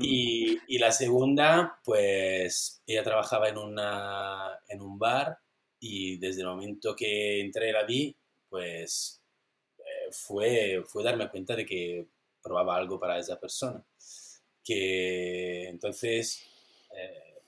Y, 0.00 0.58
y 0.68 0.78
la 0.78 0.92
segunda, 0.92 1.80
pues 1.84 2.82
ella 2.86 3.02
trabajaba 3.02 3.48
en, 3.48 3.58
una, 3.58 4.58
en 4.68 4.80
un 4.80 4.98
bar 4.98 5.38
y 5.80 6.16
desde 6.18 6.42
el 6.42 6.48
momento 6.48 6.94
que 6.94 7.40
entré 7.40 7.70
y 7.70 7.72
la 7.72 7.84
vi, 7.84 8.16
pues 8.48 9.20
eh, 9.78 10.10
fue, 10.12 10.84
fue 10.86 11.02
darme 11.02 11.28
cuenta 11.28 11.56
de 11.56 11.66
que 11.66 12.06
probaba 12.42 12.76
algo 12.76 12.98
para 12.98 13.18
esa 13.18 13.38
persona. 13.38 13.84
Que 14.64 15.68
entonces 15.68 16.44
eh, 16.96 17.42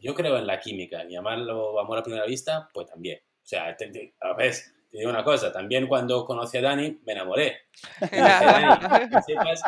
yo 0.00 0.14
creo 0.14 0.38
en 0.38 0.46
la 0.46 0.60
química, 0.60 1.04
llamarlo 1.08 1.78
amor 1.80 1.98
a 1.98 2.02
primera 2.02 2.26
vista, 2.26 2.68
pues 2.72 2.86
también. 2.86 3.18
O 3.44 3.46
sea, 3.46 3.76
a 4.20 4.34
ver, 4.34 4.54
te 4.90 4.98
digo 4.98 5.10
una 5.10 5.22
cosa, 5.24 5.52
también 5.52 5.86
cuando 5.86 6.24
conocí 6.24 6.56
a 6.58 6.62
Dani 6.62 7.00
me 7.04 7.12
enamoré. 7.12 7.56
Y 8.00 8.16
dije, 8.16 8.44
Dani, 8.44 9.08
que 9.10 9.22
sepas, 9.22 9.62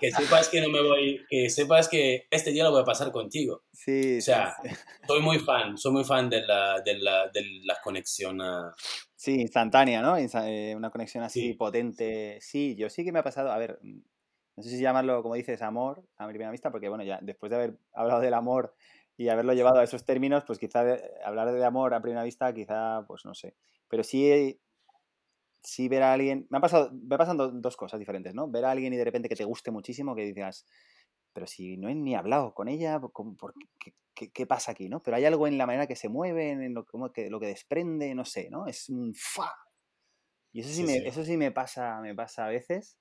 que 0.00 0.10
sepas 0.10 0.48
que 0.48 0.60
no 0.60 0.68
me 0.68 0.82
voy, 0.82 1.24
que 1.28 1.50
sepas 1.50 1.88
que 1.88 2.26
este 2.30 2.50
día 2.50 2.64
lo 2.64 2.70
voy 2.72 2.82
a 2.82 2.84
pasar 2.84 3.12
contigo. 3.12 3.62
Sí, 3.72 4.18
O 4.18 4.20
sea, 4.22 4.54
sí, 4.62 4.68
soy 5.06 5.20
muy 5.20 5.38
fan, 5.38 5.76
soy 5.78 5.92
muy 5.92 6.04
fan 6.04 6.28
de 6.30 6.42
la, 6.46 6.80
de 6.80 6.98
la, 6.98 7.28
de 7.28 7.42
la 7.64 7.76
conexión. 7.82 8.40
ah, 8.40 8.74
Sí, 9.14 9.34
instantánea, 9.42 10.00
¿no? 10.00 10.16
Eh, 10.16 10.74
una 10.74 10.90
conexión 10.90 11.22
así 11.22 11.48
Sí. 11.48 11.54
potente. 11.54 12.38
Sí, 12.40 12.74
yo 12.76 12.88
sí 12.88 13.04
que 13.04 13.12
me 13.12 13.18
ha 13.18 13.22
pasado, 13.22 13.52
a 13.52 13.58
ver, 13.58 13.78
mm, 13.82 14.00
no 14.56 14.62
sé 14.62 14.70
si 14.70 14.80
llamarlo, 14.80 15.22
como 15.22 15.34
dices, 15.34 15.60
amor 15.62 16.02
a 16.16 16.26
primera 16.26 16.50
vista, 16.50 16.70
porque 16.70 16.88
bueno, 16.88 17.04
ya 17.04 17.18
después 17.22 17.50
de 17.50 17.56
haber 17.56 17.78
hablado 17.92 18.20
del 18.20 18.34
amor 18.34 18.74
y 19.20 19.28
haberlo 19.28 19.52
llevado 19.54 19.80
a 19.80 19.84
esos 19.84 20.04
términos, 20.04 20.44
pues 20.46 20.58
quizá 20.58 20.84
de- 20.84 21.02
hablar 21.24 21.52
de 21.52 21.64
amor 21.64 21.94
a 21.94 22.00
primera 22.02 22.24
vista, 22.24 22.52
quizá, 22.54 23.04
pues 23.06 23.24
no 23.26 23.34
sé. 23.34 23.56
Pero 23.88 24.02
sí, 24.04 24.60
sí 25.62 25.88
ver 25.88 26.02
a 26.02 26.12
alguien, 26.12 26.46
me 26.50 26.58
ha 26.58 26.60
pasado, 26.60 26.90
me 26.92 27.18
pasan 27.18 27.36
do- 27.36 27.50
dos 27.52 27.76
cosas 27.76 28.00
diferentes, 28.00 28.34
¿no? 28.34 28.48
Ver 28.48 28.64
a 28.64 28.70
alguien 28.70 28.92
y 28.92 28.96
de 28.96 29.04
repente 29.04 29.28
que 29.28 29.36
te 29.36 29.44
guste 29.44 29.70
muchísimo, 29.70 30.14
que 30.14 30.24
digas, 30.24 30.66
pero 31.32 31.46
si 31.46 31.76
no 31.76 31.88
he 31.88 31.94
ni 31.94 32.14
hablado 32.14 32.54
con 32.54 32.68
ella, 32.68 33.00
¿por 33.00 33.12
por 33.36 33.54
qué, 33.78 33.94
qué- 34.14 34.30
qué 34.32 34.46
pasa 34.46 34.72
aquí, 34.72 34.88
no? 34.88 35.02
Pero 35.02 35.16
hay 35.16 35.24
algo 35.26 35.46
en 35.46 35.58
la 35.58 35.66
manera 35.66 35.86
que 35.86 35.96
se 35.96 36.08
mueven, 36.08 36.62
en 36.62 36.74
lo, 36.74 36.84
como 36.86 37.12
que, 37.12 37.30
lo 37.30 37.40
que 37.40 37.46
desprende, 37.48 38.14
no 38.14 38.24
sé, 38.24 38.48
¿no? 38.50 38.66
Es 38.66 38.88
un 38.88 39.14
fa. 39.14 39.52
Y 40.52 40.60
eso 40.60 40.70
sí, 40.70 40.82
Sí, 40.82 40.84
me, 40.84 40.96
sí. 40.96 41.04
eso 41.04 41.24
sí 41.24 41.36
me 41.36 41.52
pasa, 41.52 42.00
me 42.00 42.14
pasa 42.14 42.46
a 42.46 42.48
veces. 42.48 42.98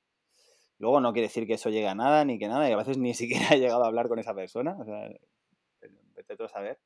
Luego 0.80 1.01
no 1.01 1.13
quiere 1.13 1.28
decir 1.30 1.47
que 1.47 1.55
eso 1.55 1.70
llegue 1.70 1.88
a 1.89 1.95
nada, 1.95 2.26
ni 2.26 2.39
que 2.39 2.47
nada, 2.49 2.70
y 2.70 2.74
a 2.74 2.78
veces 2.78 2.97
ni 2.97 3.13
siquiera 3.15 3.49
he 3.55 3.59
llegado 3.59 3.84
a 3.86 3.88
hablar 3.88 4.09
con 4.09 4.20
esa 4.20 4.36
persona, 4.36 4.78
o 4.80 4.86
sea, 4.86 5.09
vete 6.20 6.36
tú 6.36 6.47
saber. 6.47 6.80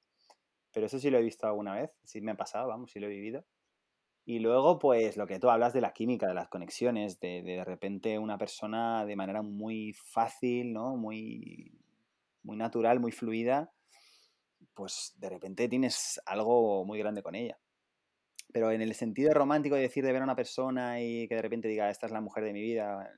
Pero 0.72 0.88
eso 0.88 1.00
sí 1.00 1.10
lo 1.10 1.20
he 1.20 1.22
visto 1.22 1.46
alguna 1.46 1.76
vez, 1.76 1.92
sí 2.04 2.22
me 2.22 2.32
ha 2.32 2.36
pasado, 2.36 2.68
vamos, 2.68 2.92
sí 2.92 3.00
lo 3.00 3.08
he 3.08 3.10
vivido. 3.10 3.46
Y 4.26 4.40
luego, 4.40 4.80
pues, 4.80 5.18
lo 5.18 5.28
que 5.28 5.40
tú 5.40 5.50
hablas 5.50 5.74
de 5.74 5.82
la 5.82 5.94
química, 5.94 6.28
de 6.28 6.34
las 6.34 6.48
conexiones, 6.48 7.20
de 7.20 7.42
de, 7.44 7.58
de 7.58 7.66
repente 7.66 8.18
una 8.18 8.38
persona 8.38 9.06
de 9.06 9.16
manera 9.16 9.42
muy 9.42 9.94
fácil, 9.94 10.74
¿no? 10.74 10.96
Muy, 10.96 11.78
muy 12.44 12.58
natural, 12.58 13.00
muy 13.00 13.12
fluida, 13.12 13.74
pues 14.74 15.14
de 15.18 15.30
repente 15.30 15.68
tienes 15.70 16.22
algo 16.26 16.86
muy 16.86 17.00
grande 17.00 17.24
con 17.24 17.36
ella. 17.36 17.60
Pero 18.52 18.72
en 18.72 18.82
el 18.82 18.94
sentido 18.94 19.34
romántico 19.34 19.76
de 19.76 19.82
decir 19.82 20.06
de 20.06 20.12
ver 20.14 20.22
a 20.22 20.26
una 20.26 20.36
persona 20.36 21.02
y 21.02 21.28
que 21.28 21.36
de 21.36 21.42
repente 21.42 21.68
diga, 21.68 21.90
esta 21.90 22.06
es 22.06 22.12
la 22.12 22.22
mujer 22.22 22.44
de 22.44 22.54
mi 22.54 22.62
vida, 22.62 23.12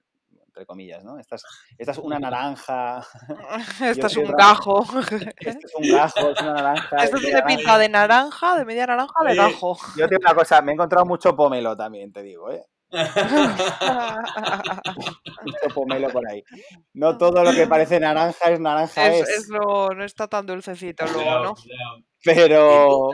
entre 0.56 0.66
comillas, 0.66 1.04
¿no? 1.04 1.20
Esta 1.20 1.36
es, 1.36 1.44
esta 1.78 1.92
es 1.92 1.98
una 1.98 2.18
naranja, 2.18 3.06
Esto 3.82 4.08
es 4.08 4.18
un 4.18 4.26
otra- 4.26 4.38
gajo. 4.38 4.84
esto 5.38 5.68
es 5.68 5.74
un 5.78 5.92
gajo, 5.92 6.30
es 6.32 6.42
una 6.42 6.54
naranja. 6.54 6.96
Esto 7.04 7.18
tiene 7.20 7.44
pinta 7.44 7.78
de 7.78 7.90
naranja, 7.90 8.58
de 8.58 8.64
media 8.66 8.88
naranja, 8.88 9.24
de 9.26 9.36
gajo. 9.36 9.78
Yo 9.98 10.08
te 10.08 10.16
digo 10.16 10.22
una 10.30 10.34
cosa, 10.36 10.62
me 10.62 10.72
he 10.72 10.76
encontrado 10.76 11.06
mucho 11.06 11.36
pomelo 11.36 11.76
también, 11.76 12.14
te 12.14 12.24
digo, 12.24 12.50
¿eh? 12.52 12.64
Mucho 15.44 15.74
pomelo 15.74 16.10
por 16.10 16.26
ahí. 16.30 16.44
No 16.94 17.18
todo 17.18 17.44
lo 17.44 17.52
que 17.52 17.68
parece 17.68 18.00
naranja 18.00 18.50
es 18.52 18.60
naranja 18.60 19.08
Es, 19.08 19.28
es, 19.28 19.38
es 19.40 19.50
lo- 19.50 19.90
no 19.94 20.04
está 20.06 20.28
tan 20.28 20.46
dulcecito 20.46 21.06
luego, 21.08 21.44
¿no? 21.44 21.54
pero, 22.24 23.10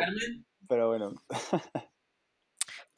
pero 0.67 0.87
bueno. 0.89 1.11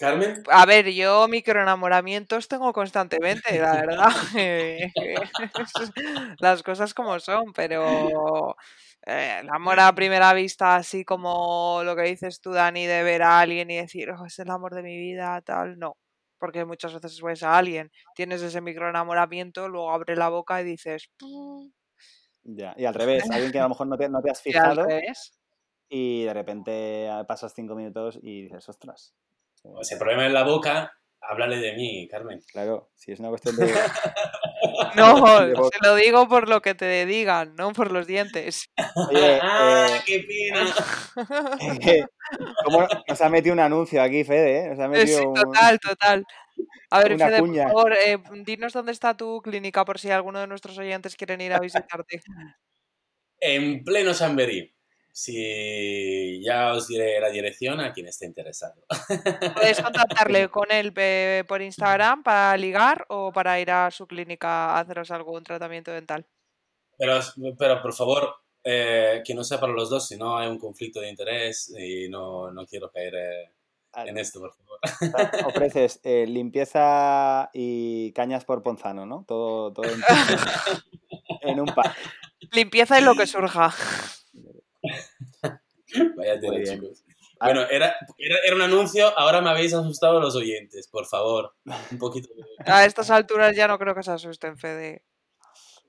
Carmen, 0.03 0.43
A 0.49 0.65
ver, 0.65 0.91
yo 0.91 1.29
microenamoramientos 1.29 2.49
tengo 2.49 2.73
constantemente, 2.73 3.57
la 3.57 3.73
verdad. 3.73 4.09
Las 6.39 6.61
cosas 6.61 6.93
como 6.93 7.17
son, 7.19 7.53
pero 7.53 8.57
eh, 9.05 9.39
el 9.41 9.49
amor 9.49 9.79
a 9.79 9.95
primera 9.95 10.33
vista, 10.33 10.75
así 10.75 11.05
como 11.05 11.81
lo 11.85 11.95
que 11.95 12.01
dices 12.01 12.41
tú, 12.41 12.51
Dani, 12.51 12.85
de 12.85 13.01
ver 13.03 13.21
a 13.21 13.39
alguien 13.39 13.71
y 13.71 13.77
decir, 13.77 14.09
oh, 14.11 14.25
es 14.25 14.37
el 14.39 14.49
amor 14.49 14.75
de 14.75 14.83
mi 14.83 14.97
vida, 14.97 15.41
tal, 15.41 15.79
no. 15.79 15.95
Porque 16.37 16.65
muchas 16.65 16.93
veces 16.93 17.21
ves 17.21 17.41
a 17.43 17.57
alguien, 17.57 17.89
tienes 18.13 18.41
ese 18.41 18.59
microenamoramiento, 18.59 19.69
luego 19.69 19.89
abre 19.91 20.17
la 20.17 20.27
boca 20.27 20.59
y 20.59 20.65
dices, 20.65 21.09
Ya. 22.43 22.73
Y 22.75 22.83
al 22.83 22.93
revés, 22.93 23.23
alguien 23.31 23.53
que 23.53 23.59
a 23.59 23.63
lo 23.63 23.69
mejor 23.69 23.87
no 23.87 23.97
te, 23.97 24.09
no 24.09 24.21
te 24.21 24.31
has 24.31 24.41
y 24.45 24.49
al 24.49 24.53
fijado 24.53 24.85
revés. 24.85 25.39
y 25.87 26.23
de 26.25 26.33
repente 26.33 27.09
ah, 27.09 27.25
pasas 27.25 27.53
cinco 27.55 27.73
minutos 27.75 28.19
y 28.21 28.41
dices, 28.43 28.67
ostras. 28.67 29.15
Ese 29.81 29.97
problema 29.97 30.25
en 30.25 30.33
la 30.33 30.43
boca, 30.43 30.93
háblale 31.21 31.57
de 31.57 31.73
mí, 31.73 32.07
Carmen. 32.09 32.41
Claro, 32.51 32.91
si 32.95 33.11
es 33.11 33.19
una 33.19 33.29
cuestión 33.29 33.55
de... 33.57 33.65
No, 34.95 35.15
de 35.47 35.53
boca. 35.55 35.77
se 35.77 35.87
lo 35.87 35.95
digo 35.95 36.27
por 36.27 36.47
lo 36.47 36.61
que 36.61 36.75
te 36.75 37.05
digan, 37.05 37.55
no 37.55 37.73
por 37.73 37.91
los 37.91 38.07
dientes. 38.07 38.69
Oye, 39.09 39.39
¡Ah, 39.41 39.87
eh, 39.97 40.01
qué 40.05 40.19
pena! 40.27 40.73
eh, 41.91 42.03
¿cómo 42.63 42.87
nos 43.07 43.21
ha 43.21 43.29
metido 43.29 43.53
un 43.53 43.59
anuncio 43.59 44.01
aquí, 44.01 44.23
Fede? 44.23 44.65
eh? 44.65 44.69
Nos 44.69 44.79
ha 44.79 44.87
metido 44.87 45.19
Sí, 45.19 45.25
un- 45.25 45.33
total, 45.33 45.79
total. 45.79 46.25
A 46.91 46.99
ver, 46.99 47.17
Fede, 47.17 47.39
por 47.39 47.55
favor, 47.55 47.93
eh, 47.93 48.17
dinos 48.45 48.73
dónde 48.73 48.91
está 48.91 49.17
tu 49.17 49.41
clínica 49.41 49.83
por 49.83 49.99
si 49.99 50.11
alguno 50.11 50.39
de 50.39 50.47
nuestros 50.47 50.77
oyentes 50.77 51.15
quieren 51.15 51.41
ir 51.41 51.53
a 51.53 51.59
visitarte. 51.59 52.21
En 53.39 53.83
pleno 53.83 54.13
Chamberí. 54.13 54.72
Si 55.15 56.43
ya 56.43 56.73
os 56.73 56.87
diré 56.87 57.19
la 57.21 57.29
dirección 57.29 57.79
a 57.79 57.93
quien 57.93 58.07
esté 58.07 58.25
interesado. 58.25 58.83
Puedes 59.55 59.79
contactarle 59.79 60.49
con 60.49 60.71
él 60.71 60.91
eh, 60.95 61.43
por 61.47 61.61
Instagram 61.61 62.23
para 62.23 62.57
ligar 62.57 63.05
o 63.09 63.31
para 63.31 63.59
ir 63.59 63.69
a 63.69 63.91
su 63.91 64.07
clínica 64.07 64.71
a 64.71 64.79
haceros 64.79 65.11
algún 65.11 65.43
tratamiento 65.43 65.91
dental. 65.91 66.25
Pero, 66.97 67.19
pero 67.57 67.81
por 67.81 67.93
favor, 67.93 68.35
eh, 68.63 69.21
que 69.23 69.35
no 69.35 69.43
sea 69.43 69.59
para 69.59 69.73
los 69.73 69.89
dos, 69.89 70.07
si 70.07 70.17
no 70.17 70.37
hay 70.37 70.47
un 70.47 70.57
conflicto 70.57 70.99
de 70.99 71.09
interés 71.09 71.73
y 71.77 72.09
no, 72.09 72.51
no 72.51 72.65
quiero 72.65 72.89
caer 72.89 73.13
eh, 73.15 73.51
en 74.05 74.17
esto, 74.17 74.39
por 74.39 74.53
favor. 74.55 74.79
Ofreces 75.45 75.99
eh, 76.03 76.25
limpieza 76.27 77.49
y 77.53 78.11
cañas 78.13 78.45
por 78.45 78.63
Ponzano, 78.63 79.05
¿no? 79.05 79.25
Todo, 79.27 79.71
todo 79.73 79.85
en, 79.85 80.01
en 81.41 81.59
un 81.59 81.67
pack. 81.67 81.95
Limpieza 82.51 82.99
y 82.99 83.03
lo 83.03 83.15
que 83.15 83.27
surja. 83.27 83.73
Vaya 86.17 86.39
tela, 86.39 86.63
chicos. 86.63 87.03
Ah. 87.39 87.47
Bueno, 87.47 87.61
era, 87.69 87.95
era, 88.17 88.37
era 88.45 88.55
un 88.55 88.61
anuncio, 88.61 89.17
ahora 89.17 89.41
me 89.41 89.49
habéis 89.49 89.73
asustado 89.73 90.19
los 90.19 90.35
oyentes, 90.35 90.87
por 90.87 91.05
favor. 91.05 91.55
Un 91.91 91.97
poquito. 91.97 92.29
de- 92.33 92.43
A 92.71 92.85
estas 92.85 93.09
alturas 93.09 93.55
ya 93.55 93.67
no 93.67 93.77
creo 93.77 93.93
que 93.95 94.03
se 94.03 94.11
asusten, 94.11 94.57
Fede. 94.57 95.03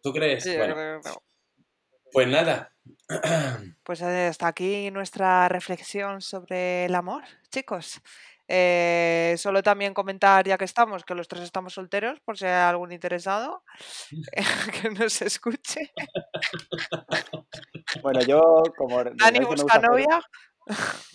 ¿Tú 0.03 0.13
crees? 0.13 0.45
Bueno, 0.45 0.75
creo 0.75 1.01
que 1.01 1.09
no. 1.09 1.23
pues 2.13 2.29
nada. 2.29 2.71
Pues 3.85 4.01
eh, 4.01 4.29
hasta 4.29 4.47
aquí 4.47 4.91
nuestra 4.91 5.47
reflexión 5.49 6.23
sobre 6.23 6.87
el 6.87 6.95
amor, 6.95 7.23
chicos. 7.51 8.01
Eh, 8.47 9.35
solo 9.39 9.63
también 9.63 9.95
comentar, 9.95 10.47
ya 10.47 10.59
que 10.59 10.65
estamos, 10.65 11.05
que 11.05 11.15
los 11.15 11.29
tres 11.29 11.43
estamos 11.43 11.75
solteros, 11.75 12.21
por 12.21 12.37
si 12.37 12.45
hay 12.45 12.53
algún 12.53 12.93
interesado 12.93 13.63
que 14.83 14.91
nos 14.91 15.23
escuche. 15.23 15.93
Bueno, 18.03 18.21
yo 18.21 18.63
como... 18.77 19.03
Dani 19.05 19.41
busca 19.41 19.81
novia. 19.81 20.21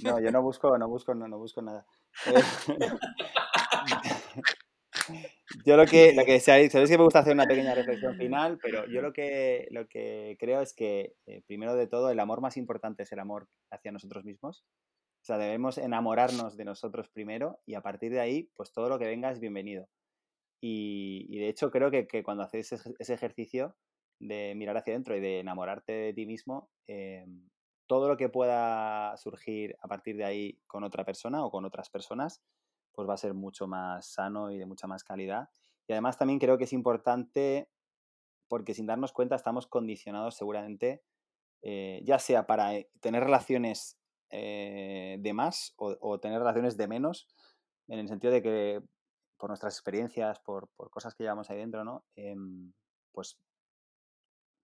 No, 0.04 0.20
yo 0.20 0.32
no 0.32 0.42
busco, 0.42 0.78
no 0.78 0.88
busco, 0.88 1.14
no, 1.14 1.28
no 1.28 1.38
busco 1.38 1.62
nada. 1.62 1.86
Eh, 2.28 2.34
yo 5.66 5.78
lo 5.78 5.86
que, 5.86 6.14
lo 6.14 6.26
que 6.26 6.40
sabéis 6.40 6.72
que 6.72 6.98
me 6.98 7.04
gusta 7.04 7.20
hacer 7.20 7.34
una 7.34 7.46
pequeña 7.46 7.74
reflexión 7.74 8.16
final, 8.16 8.60
pero 8.62 8.86
yo 8.88 9.02
lo 9.02 9.12
que, 9.12 9.68
lo 9.72 9.88
que 9.88 10.38
creo 10.40 10.62
es 10.62 10.74
que, 10.74 11.16
eh, 11.26 11.42
primero 11.48 11.76
de 11.76 11.88
todo, 11.88 12.12
el 12.12 12.20
amor 12.20 12.42
más 12.42 12.58
importante 12.58 13.04
es 13.04 13.12
el 13.12 13.20
amor 13.20 13.48
hacia 13.72 13.92
nosotros 13.92 14.24
mismos. 14.24 14.64
Debemos 15.38 15.78
enamorarnos 15.78 16.58
de 16.58 16.66
nosotros 16.66 17.10
primero 17.10 17.60
y 17.66 17.76
a 17.76 17.82
partir 17.82 18.12
de 18.12 18.20
ahí, 18.20 18.50
pues 18.56 18.72
todo 18.72 18.90
lo 18.90 18.98
que 18.98 19.06
venga 19.06 19.32
es 19.32 19.40
bienvenido. 19.40 19.88
Y, 20.62 21.38
de 21.40 21.48
hecho 21.48 21.72
creo 21.72 21.92
que, 21.92 22.24
cuando 22.24 22.44
hacéis 22.44 22.72
ese 22.72 23.14
ejercicio 23.14 23.76
de 24.20 24.54
mirar 24.56 24.78
hacia 24.78 24.94
adentro 24.94 25.16
y 25.16 25.22
de 25.22 25.40
enamorarte 25.40 25.94
de 25.94 26.14
ti 26.14 26.26
mismo, 26.26 26.70
eh, 26.88 27.26
todo 27.88 28.08
lo 28.08 28.18
que 28.18 28.30
pueda 28.30 29.16
surgir 29.18 29.76
a 29.82 29.88
partir 29.88 30.18
de 30.18 30.26
ahí 30.26 30.60
con 30.68 30.84
otra 30.84 31.06
persona 31.06 31.44
o 31.44 31.50
con 31.50 31.66
otras 31.66 31.90
personas, 31.90 32.44
pues 32.92 33.08
va 33.08 33.14
a 33.14 33.18
ser 33.18 33.34
mucho 33.34 33.68
más 33.68 34.14
sano 34.14 34.52
y 34.52 34.58
de 34.58 34.66
mucha 34.66 34.88
más 34.88 35.04
calidad. 35.04 35.50
Y 35.88 35.94
además 35.94 36.18
también 36.18 36.40
creo 36.40 36.58
que 36.58 36.66
es 36.66 36.74
importante 36.74 37.70
porque 38.48 38.74
sin 38.74 38.86
darnos 38.86 39.14
cuenta 39.14 39.36
estamos 39.36 39.68
condicionados 39.68 40.36
seguramente, 40.36 41.04
eh, 41.62 42.02
ya 42.04 42.20
sea 42.20 42.46
para 42.46 42.76
eh, 42.76 42.90
tener 43.00 43.24
relaciones 43.24 43.99
de 44.32 45.32
más 45.34 45.74
o, 45.78 46.20
tener 46.20 46.40
relaciones 46.40 46.78
de 46.78 46.88
menos, 46.88 47.28
en 47.88 48.00
el 48.00 48.08
sentido 48.08 48.34
de 48.34 48.42
que 48.42 48.84
por 49.38 49.50
nuestras 49.50 49.74
experiencias, 49.74 50.40
por, 50.40 50.70
cosas 50.92 51.16
que 51.16 51.24
llevamos 51.24 51.50
ahí 51.50 51.58
dentro, 51.58 51.84
¿no? 51.84 52.04
Em, 52.16 52.74
pues, 53.12 53.40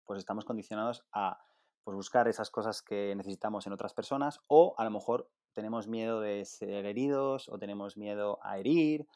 pues 0.05 0.19
estamos 0.19 0.45
condicionados 0.45 1.07
a 1.13 1.39
pues, 1.85 1.95
buscar 1.95 2.29
esas 2.29 2.51
cosas 2.51 2.83
que 2.83 3.15
necesitamos 3.15 3.67
en 3.67 3.73
otras 3.73 3.95
personas 3.95 4.41
o 4.49 4.75
a 4.77 4.85
lo 4.85 4.91
mejor 4.91 5.31
tenemos 5.53 5.87
miedo 5.87 6.21
de 6.21 6.45
ser 6.45 6.85
heridos 6.85 7.49
o 7.49 7.59
tenemos 7.59 7.97
miedo 7.97 8.41
a 8.43 8.59
herir. 8.59 9.07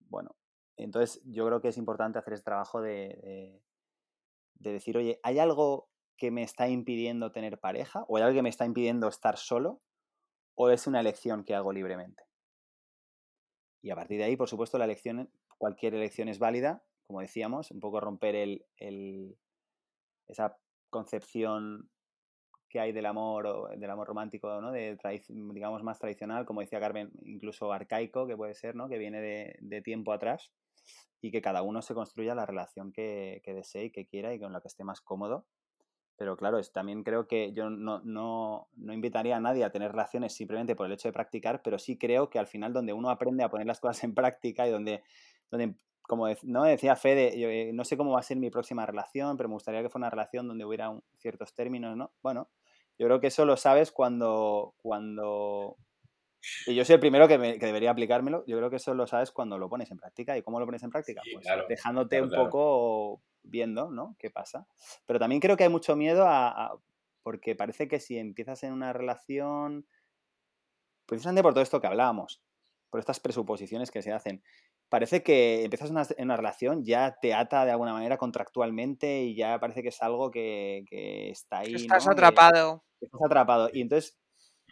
Bueno, 0.00 0.34
entonces 0.76 1.22
yo 1.24 1.46
creo 1.46 1.60
que 1.60 1.68
es 1.68 1.78
importante 1.78 2.18
hacer 2.18 2.34
ese 2.34 2.42
trabajo 2.42 2.80
de, 2.80 3.62
de, 4.54 4.72
decir, 4.72 4.96
oye, 4.96 5.20
¿hay 5.22 5.38
algo 5.38 5.88
que 6.16 6.30
me 6.30 6.42
está 6.42 6.68
impidiendo 6.68 7.30
tener 7.30 7.60
pareja 7.60 8.04
o 8.08 8.16
hay 8.16 8.24
algo 8.24 8.34
que 8.34 8.42
me 8.42 8.48
está 8.48 8.66
impidiendo 8.66 9.08
estar 9.08 9.36
solo 9.36 9.80
o 10.54 10.70
es 10.70 10.86
una 10.86 11.00
elección 11.00 11.44
que 11.44 11.54
hago 11.54 11.72
libremente? 11.72 12.24
Y 13.82 13.90
a 13.90 13.96
partir 13.96 14.18
de 14.18 14.24
ahí, 14.24 14.36
por 14.36 14.48
supuesto, 14.48 14.78
la 14.78 14.86
elección, 14.86 15.30
cualquier 15.58 15.94
elección 15.94 16.28
es 16.28 16.38
válida, 16.38 16.82
como 17.06 17.20
decíamos, 17.20 17.70
un 17.70 17.80
poco 17.80 18.00
romper 18.00 18.34
el, 18.34 19.36
esa 20.26 20.56
concepción 20.88 21.90
que 22.68 22.80
hay 22.80 22.92
del 22.92 23.06
amor 23.06 23.78
del 23.78 23.90
amor 23.90 24.08
romántico, 24.08 24.60
¿no? 24.60 24.72
De 24.72 24.98
digamos 25.28 25.82
más 25.82 25.98
tradicional, 25.98 26.46
como 26.46 26.60
decía 26.60 26.80
Carmen, 26.80 27.12
incluso 27.22 27.72
arcaico, 27.72 28.26
que 28.26 28.36
puede 28.36 28.54
ser, 28.54 28.74
¿no? 28.74 28.88
Que 28.88 28.98
viene 28.98 29.20
de, 29.60 29.82
tiempo 29.82 30.12
atrás 30.12 30.50
y 31.20 31.30
que 31.30 31.42
cada 31.42 31.62
uno 31.62 31.82
se 31.82 31.94
construya 31.94 32.34
la 32.34 32.46
relación 32.46 32.90
que, 32.90 33.42
que, 33.44 33.54
desee 33.54 33.84
y 33.84 33.90
que 33.90 34.06
quiera 34.06 34.34
y 34.34 34.40
con 34.40 34.52
la 34.52 34.60
que 34.60 34.68
esté 34.68 34.82
más 34.82 35.00
cómodo 35.00 35.46
pero 36.16 36.36
claro, 36.36 36.58
es, 36.58 36.72
también 36.72 37.02
creo 37.02 37.26
que 37.26 37.52
yo 37.52 37.70
no, 37.70 38.00
no, 38.04 38.68
no, 38.76 38.92
invitaría 38.92 39.36
a 39.36 39.40
nadie 39.40 39.64
a 39.64 39.70
tener 39.70 39.90
relaciones 39.90 40.32
simplemente 40.32 40.76
por 40.76 40.86
el 40.86 40.92
hecho 40.92 41.08
de 41.08 41.12
practicar, 41.12 41.62
pero 41.62 41.78
sí 41.78 41.98
creo 41.98 42.30
que 42.30 42.38
al 42.38 42.46
final 42.46 42.72
donde 42.72 42.92
uno 42.92 43.10
aprende 43.10 43.42
a 43.42 43.48
poner 43.48 43.66
las 43.66 43.80
cosas 43.80 44.04
en 44.04 44.14
práctica 44.14 44.66
y 44.66 44.70
donde, 44.70 45.02
donde 45.50 45.74
como 46.02 46.26
no 46.42 46.64
decía 46.64 46.96
Fede, 46.96 47.38
yo, 47.38 47.48
eh, 47.48 47.72
no 47.72 47.84
sé 47.84 47.96
cómo 47.96 48.12
va 48.12 48.20
a 48.20 48.24
ser 48.24 48.36
mi 48.36 48.50
próxima 48.50 48.86
relación, 48.86 49.36
pero 49.36 49.48
me 49.48 49.54
gustaría 49.54 49.82
que 49.82 49.88
fuera 49.88 50.06
una 50.06 50.10
relación 50.10 50.46
donde 50.46 50.64
hubiera 50.64 50.92
ciertos 51.18 51.54
términos, 51.54 51.96
¿no? 51.96 52.12
Bueno, 52.22 52.48
yo 52.98 53.06
creo 53.06 53.20
que 53.20 53.28
eso 53.28 53.44
lo 53.44 53.56
sabes 53.56 53.90
cuando, 53.90 54.74
cuando 54.76 55.76
y 56.66 56.74
yo 56.74 56.84
soy 56.84 56.94
el 56.94 57.00
primero 57.00 57.26
que, 57.26 57.38
que, 57.58 57.66
debería 57.66 57.90
aplicármelo. 57.90 58.44
Yo 58.46 58.56
creo 58.58 58.70
que 58.70 58.76
eso 58.76 58.94
lo 58.94 59.06
sabes 59.06 59.30
cuando 59.30 59.58
lo 59.58 59.68
pones 59.68 59.90
en 59.90 59.96
práctica. 59.96 60.36
¿Y 60.36 60.42
cómo 60.42 60.60
lo 60.60 60.66
pones 60.66 60.82
en 60.82 60.90
práctica? 60.90 61.22
pues 61.32 61.46
dejándote 61.68 62.20
un 62.20 62.30
poco 62.30 63.22
viendo, 63.44 63.90
¿no? 63.90 64.16
¿Qué 64.18 64.30
pasa? 64.30 64.66
Pero 65.06 65.18
también 65.18 65.40
creo 65.40 65.56
que 65.56 65.64
hay 65.64 65.70
mucho 65.70 65.94
miedo 65.96 66.26
a, 66.26 66.78
porque 67.22 67.54
parece 67.54 67.88
que 67.88 68.00
si 68.00 68.18
empiezas 68.18 68.62
en 68.62 68.72
una 68.72 68.92
relación, 68.92 69.86
precisamente 71.06 71.42
por 71.42 71.54
todo 71.54 71.62
esto 71.62 71.80
que 71.80 71.86
hablábamos, 71.86 72.42
por 72.90 73.00
estas 73.00 73.20
presuposiciones 73.20 73.90
que 73.90 74.02
se 74.02 74.12
hacen, 74.12 74.42
parece 74.88 75.22
que 75.22 75.64
empiezas 75.64 75.90
una, 75.90 76.02
en 76.16 76.24
una 76.26 76.36
relación, 76.36 76.84
ya 76.84 77.16
te 77.20 77.34
ata 77.34 77.64
de 77.64 77.72
alguna 77.72 77.92
manera 77.92 78.18
contractualmente 78.18 79.24
y 79.24 79.34
ya 79.34 79.58
parece 79.58 79.82
que 79.82 79.88
es 79.88 80.02
algo 80.02 80.30
que, 80.30 80.84
está 81.30 81.60
ahí. 81.60 81.74
Estás 81.74 82.06
atrapado. 82.06 82.84
estás 83.00 83.22
atrapado. 83.24 83.70
Y 83.72 83.80
entonces, 83.80 84.18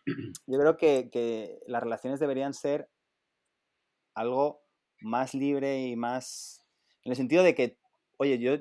yo 0.46 0.58
creo 0.58 0.76
que, 0.76 1.10
que 1.10 1.60
las 1.66 1.82
relaciones 1.82 2.20
deberían 2.20 2.54
ser 2.54 2.88
algo 4.14 4.62
más 5.00 5.34
libre 5.34 5.80
y 5.80 5.96
más. 5.96 6.62
En 7.04 7.10
el 7.10 7.16
sentido 7.16 7.42
de 7.42 7.54
que 7.54 7.78
oye, 8.22 8.38
yo, 8.38 8.60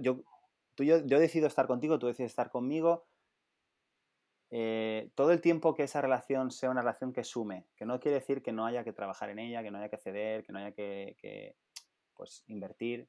tú, 0.76 0.84
yo, 0.84 1.06
yo 1.06 1.20
decido 1.20 1.48
estar 1.48 1.68
contigo, 1.68 2.00
tú 2.00 2.08
decides 2.08 2.32
estar 2.32 2.50
conmigo. 2.50 3.06
Eh, 4.50 5.12
todo 5.16 5.32
el 5.32 5.40
tiempo 5.40 5.74
que 5.74 5.84
esa 5.84 6.02
relación 6.02 6.52
sea 6.52 6.72
una 6.72 6.82
relación 6.82 7.14
que 7.14 7.24
sume, 7.24 7.68
que 7.76 7.86
no 7.86 8.00
quiere 8.00 8.20
decir 8.20 8.42
que 8.42 8.52
no 8.52 8.66
haya 8.66 8.84
que 8.84 8.92
trabajar 8.92 9.30
en 9.30 9.40
ella, 9.40 9.64
que 9.64 9.72
no 9.72 9.78
haya 9.78 9.90
que 9.90 9.98
ceder, 9.98 10.44
que 10.44 10.52
no 10.52 10.60
haya 10.60 10.74
que, 10.74 11.56
pues, 12.14 12.44
invertir, 12.48 13.08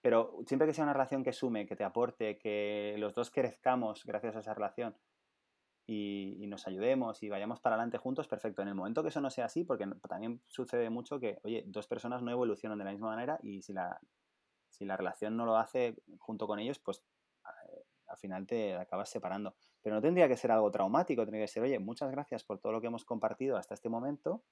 pero 0.00 0.36
siempre 0.46 0.68
que 0.68 0.74
sea 0.74 0.84
una 0.84 0.92
relación 0.92 1.24
que 1.24 1.32
sume, 1.32 1.66
que 1.66 1.74
te 1.74 1.84
aporte, 1.84 2.38
que 2.38 2.94
los 2.98 3.14
dos 3.14 3.30
crezcamos 3.30 4.04
gracias 4.04 4.36
a 4.36 4.40
esa 4.40 4.54
relación 4.54 4.96
y, 5.84 6.46
nos 6.46 6.66
ayudemos 6.66 7.22
y 7.22 7.28
vayamos 7.28 7.60
para 7.60 7.74
adelante 7.74 7.98
juntos, 7.98 8.28
perfecto. 8.28 8.62
En 8.62 8.68
el 8.68 8.74
momento 8.74 9.02
que 9.02 9.08
eso 9.08 9.20
no 9.20 9.30
sea 9.30 9.46
así, 9.46 9.64
porque 9.64 9.86
también 10.08 10.40
sucede 10.46 10.90
mucho 10.90 11.18
que, 11.18 11.38
oye, 11.42 11.64
dos 11.66 11.88
personas 11.88 12.22
no 12.22 12.30
evolucionan 12.30 12.78
de 12.78 12.84
la 12.84 12.92
misma 12.92 13.08
manera 13.08 13.38
y 13.42 13.62
si 13.62 13.72
la, 13.72 13.98
si 14.78 14.84
la 14.84 14.96
relación 14.96 15.36
no 15.36 15.44
lo 15.44 15.56
hace 15.56 15.96
junto 16.18 16.46
con 16.46 16.60
ellos, 16.60 16.78
pues 16.78 17.02
eh, 17.44 17.84
al 18.06 18.16
final 18.16 18.46
te 18.46 18.76
acabas 18.76 19.10
separando. 19.10 19.56
Pero 19.82 19.96
no 19.96 20.02
tendría 20.02 20.28
que 20.28 20.36
ser 20.36 20.52
algo 20.52 20.70
traumático, 20.70 21.24
tendría 21.24 21.44
que 21.44 21.52
ser, 21.52 21.64
oye, 21.64 21.78
muchas 21.80 22.10
gracias 22.10 22.44
por 22.44 22.60
todo 22.60 22.72
lo 22.72 22.80
que 22.80 22.86
hemos 22.86 23.04
compartido 23.04 23.56
hasta 23.56 23.74
este 23.74 23.88
momento. 23.88 24.44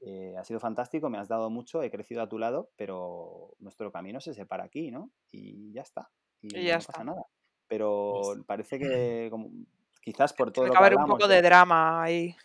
Eh, 0.00 0.36
ha 0.38 0.44
sido 0.44 0.60
fantástico, 0.60 1.10
me 1.10 1.18
has 1.18 1.28
dado 1.28 1.50
mucho, 1.50 1.82
he 1.82 1.90
crecido 1.90 2.22
a 2.22 2.28
tu 2.28 2.38
lado, 2.38 2.70
pero 2.76 3.54
nuestro 3.58 3.90
camino 3.90 4.20
se 4.20 4.34
separa 4.34 4.64
aquí, 4.64 4.90
¿no? 4.90 5.10
Y 5.32 5.72
ya 5.72 5.82
está. 5.82 6.10
Y, 6.40 6.64
ya 6.64 6.78
no 6.78 6.84
pasa 6.84 7.04
nada. 7.04 7.26
Pero 7.66 8.22
parece 8.46 8.78
que 8.78 9.30
quizás 10.00 10.32
por 10.32 10.52
todo 10.52 10.66
lo 10.66 10.72
que 10.72 10.78
haber 10.78 10.96
un 10.96 11.06
poco 11.06 11.26
de, 11.26 11.42
drama 11.42 12.02
ahí. 12.02 12.36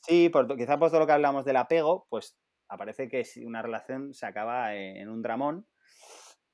Sí, 0.00 0.30
por, 0.30 0.56
quizás 0.56 0.78
por 0.78 0.88
todo 0.88 1.00
lo 1.00 1.06
que 1.06 1.12
hablamos 1.12 1.44
del 1.44 1.56
apego, 1.56 2.06
pues 2.08 2.38
aparece 2.68 3.08
que 3.08 3.24
una 3.44 3.60
relación 3.60 4.14
se 4.14 4.24
acaba 4.24 4.74
en 4.74 5.08
un 5.08 5.20
dramón 5.20 5.66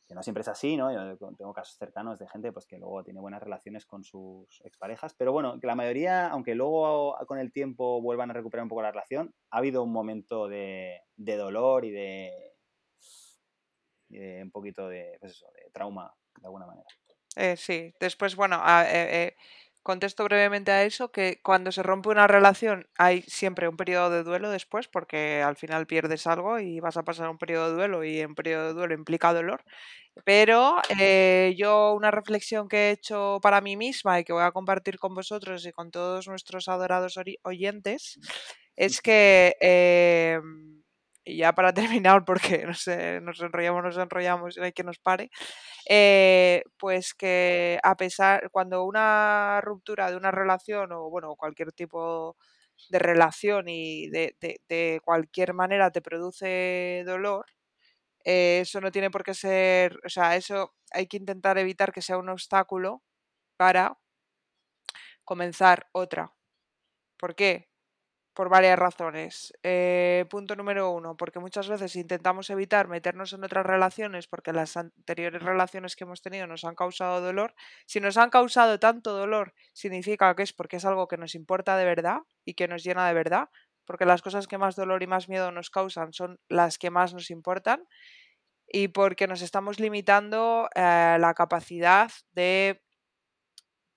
que 0.07 0.14
no 0.14 0.22
siempre 0.22 0.42
es 0.42 0.48
así, 0.48 0.76
¿no? 0.76 0.92
Yo 0.92 1.16
tengo 1.36 1.55
casos 1.55 1.76
cercanos 1.78 2.18
de 2.18 2.28
gente 2.28 2.52
pues, 2.52 2.66
que 2.66 2.78
luego 2.78 3.02
tiene 3.05 3.20
buenas 3.20 3.42
relaciones 3.42 3.86
con 3.86 4.05
sus 4.05 4.61
exparejas, 4.64 5.14
pero 5.14 5.32
bueno, 5.32 5.59
que 5.61 5.66
la 5.66 5.74
mayoría, 5.74 6.28
aunque 6.28 6.55
luego 6.55 7.16
con 7.26 7.38
el 7.38 7.52
tiempo 7.52 8.00
vuelvan 8.02 8.30
a 8.30 8.34
recuperar 8.34 8.64
un 8.64 8.68
poco 8.68 8.82
la 8.82 8.90
relación, 8.90 9.34
ha 9.50 9.59
habido 9.59 9.82
un 9.82 9.92
momento 9.92 10.48
de, 10.48 11.00
dolor 11.16 11.84
y 11.84 11.90
de, 11.90 12.32
un 14.42 14.50
poquito 14.50 14.88
de, 14.88 15.16
pues 15.20 15.40
de 15.40 15.70
trauma, 15.72 16.14
de 16.40 16.46
alguna 16.46 16.66
manera. 16.66 16.86
Eh, 17.36 17.57
sí, 17.57 17.92
después, 17.98 18.36
bueno, 18.36 18.62
eh, 18.66 18.86
eh, 18.90 19.36
contesto 19.85 20.24
brevemente 20.24 20.72
a 20.72 20.82
eso, 20.82 21.12
que 21.12 21.39
cuando 21.43 21.70
se 21.70 21.85
rompe 21.85 22.09
una 22.09 22.26
relación 22.26 22.89
hay 22.99 23.22
siempre 23.22 23.68
un 23.68 23.76
periodo 23.76 24.11
de 24.11 24.24
duelo 24.24 24.51
después, 24.51 24.89
porque 24.89 25.43
al 25.43 25.57
final 25.57 25.87
pierdes 25.87 26.26
algo 26.26 26.59
y 26.59 26.80
vas 26.80 26.97
a 26.97 27.05
pasar 27.05 27.28
un 27.28 27.39
periodo 27.39 27.68
de 27.68 27.74
duelo 27.76 28.05
y 28.05 28.24
un 28.24 28.35
periodo 28.35 28.68
de 28.68 28.74
duelo 28.74 28.95
implica 28.95 29.32
dolor. 29.32 29.62
Pero 30.24 30.76
eh, 31.01 31.55
yo 31.57 31.95
una 31.95 32.11
reflexión 32.11 32.68
que 32.68 32.89
he 32.89 32.91
hecho 32.93 33.39
para 33.43 33.61
mí 33.61 33.76
misma 33.76 34.20
y 34.20 34.24
que 34.24 34.32
voy 34.32 34.45
a 34.45 34.53
compartir 34.53 34.99
con 34.99 35.14
vosotros 35.14 35.66
y 35.66 35.72
con 35.72 35.91
todos 35.91 36.28
nuestros 36.28 36.68
adorados 36.68 37.18
oyentes 37.43 38.18
es 38.76 39.01
que... 39.01 39.57
Em, 39.61 40.82
y 41.24 41.39
ya 41.39 41.55
para 41.55 41.72
terminar, 42.03 42.24
porque 42.24 42.64
no 42.66 42.74
sé, 42.74 43.20
nos 43.20 43.41
enrollamos, 43.41 43.82
nos 43.85 43.97
enrollamos 43.97 44.57
y 44.57 44.61
no 44.61 44.66
hay 44.66 44.72
que 44.72 44.85
nos 44.85 44.99
pare, 44.99 45.30
eh, 45.89 46.62
pues 46.78 47.14
que 47.14 47.78
a 47.82 47.97
pesar, 47.97 48.51
cuando 48.51 48.85
una 48.85 49.61
ruptura 49.62 50.11
de 50.11 50.16
una 50.16 50.30
relación 50.30 50.93
o 50.93 51.11
bueno, 51.11 51.37
cualquier 51.37 51.72
tipo 51.72 52.37
de 52.91 52.99
relación 52.99 53.68
y 53.68 54.09
de, 54.11 54.35
cualquier 55.05 55.55
manera 55.55 55.91
te 55.91 56.03
produce 56.03 57.03
dolor, 57.07 57.47
eh, 58.24 58.61
eso 58.62 58.80
no 58.80 58.91
tiene 58.93 59.11
por 59.11 59.24
qué 59.24 59.35
ser, 59.35 59.99
o 60.07 60.09
sea, 60.11 60.37
eso 60.37 60.74
hay 60.93 61.07
que 61.09 61.18
intentar 61.18 61.59
evitar 61.59 61.93
que 61.93 62.03
sea 62.03 62.18
un 62.18 62.28
obstáculo 62.30 63.03
para 63.59 63.99
comenzar 65.24 65.89
otra. 65.93 66.32
¿Por 67.18 67.35
qué? 67.35 67.68
Por 68.35 68.49
varias 68.49 68.78
razones. 68.78 69.53
Eh, 69.62 70.26
punto 70.28 70.57
número 70.57 70.91
uno, 70.91 71.16
porque 71.16 71.39
muchas 71.39 71.68
veces 71.68 71.97
intentamos 71.97 72.51
evitar 72.51 72.89
meternos 72.89 73.32
en 73.32 73.45
otras 73.45 73.64
relaciones 73.64 74.26
porque 74.26 74.53
las 74.53 74.76
anteriores 74.76 75.43
relaciones 75.43 75.97
que 75.97 76.05
hemos 76.05 76.20
tenido 76.20 76.47
nos 76.47 76.64
han 76.64 76.74
causado 76.74 77.20
dolor. 77.20 77.55
Si 77.87 78.01
nos 78.01 78.16
han 78.16 78.30
causado 78.30 78.78
tanto 78.80 79.12
dolor, 79.12 79.55
significa 79.72 80.35
que 80.35 80.43
es 80.43 80.53
porque 80.53 80.76
es 80.76 80.85
algo 80.85 81.09
que 81.09 81.16
nos 81.16 81.35
importa 81.35 81.76
de 81.76 81.85
verdad 81.85 82.18
y 82.45 82.55
que 82.55 82.68
nos 82.68 82.82
llena 82.85 83.07
de 83.09 83.14
verdad. 83.14 83.49
porque 83.87 84.07
las 84.07 84.22
cosas 84.22 84.47
que 84.47 84.57
más 84.59 84.76
dolor 84.76 85.03
y 85.03 85.07
más 85.07 85.28
miedo 85.28 85.53
nos 85.53 85.68
causan 85.70 86.12
son 86.14 86.41
las 86.49 86.78
que 86.78 86.91
más 86.91 87.12
nos 87.12 87.30
importan 87.30 87.87
y 88.66 88.89
porque 88.89 89.26
nos 89.26 89.43
estamos 89.43 89.78
limitando 89.78 90.68
eh, 90.74 91.16
la 91.20 91.35
capacidad 91.35 92.11
de 92.32 92.82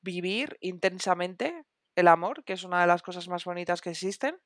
vivir 0.01 0.57
intensamente 0.61 1.63
el 1.97 2.07
amor, 2.07 2.43
que 2.43 2.53
es 2.53 2.63
una 2.63 2.79
de 2.81 2.87
las 2.87 3.01
cosas 3.01 3.27
más 3.27 3.43
bonitas 3.43 3.81
que 3.81 3.89
existen, 3.89 4.39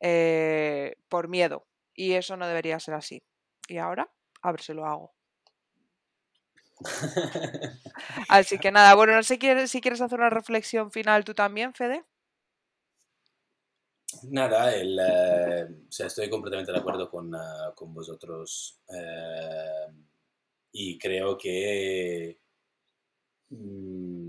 eh, 0.00 0.96
por 1.08 1.28
miedo. 1.28 1.66
Y 1.94 2.14
eso 2.14 2.36
no 2.36 2.46
debería 2.46 2.80
ser 2.80 2.94
así. 2.94 3.22
Y 3.68 3.78
ahora, 3.78 4.10
a 4.42 4.50
ver 4.50 4.60
si 4.60 4.74
lo 4.74 4.84
hago. 4.84 5.14
Así 8.28 8.58
que 8.58 8.72
nada, 8.72 8.94
bueno, 8.96 9.14
no 9.14 9.22
sé 9.22 9.38
si 9.68 9.80
quieres 9.80 10.00
hacer 10.00 10.18
una 10.18 10.30
reflexión 10.30 10.90
final 10.90 11.24
tú 11.24 11.34
también, 11.34 11.72
Fede. 11.72 12.04
Nada, 14.24 14.74
el, 14.74 14.98
eh, 14.98 15.68
o 15.88 15.92
sea, 15.92 16.08
estoy 16.08 16.28
completamente 16.28 16.72
de 16.72 16.78
acuerdo 16.78 17.08
con, 17.08 17.32
ah, 17.34 17.72
con 17.76 17.94
vosotros 17.94 18.80
eh, 18.88 19.86
y 20.72 20.98
creo 20.98 21.38
que 21.38 22.40
mm, 23.50 24.21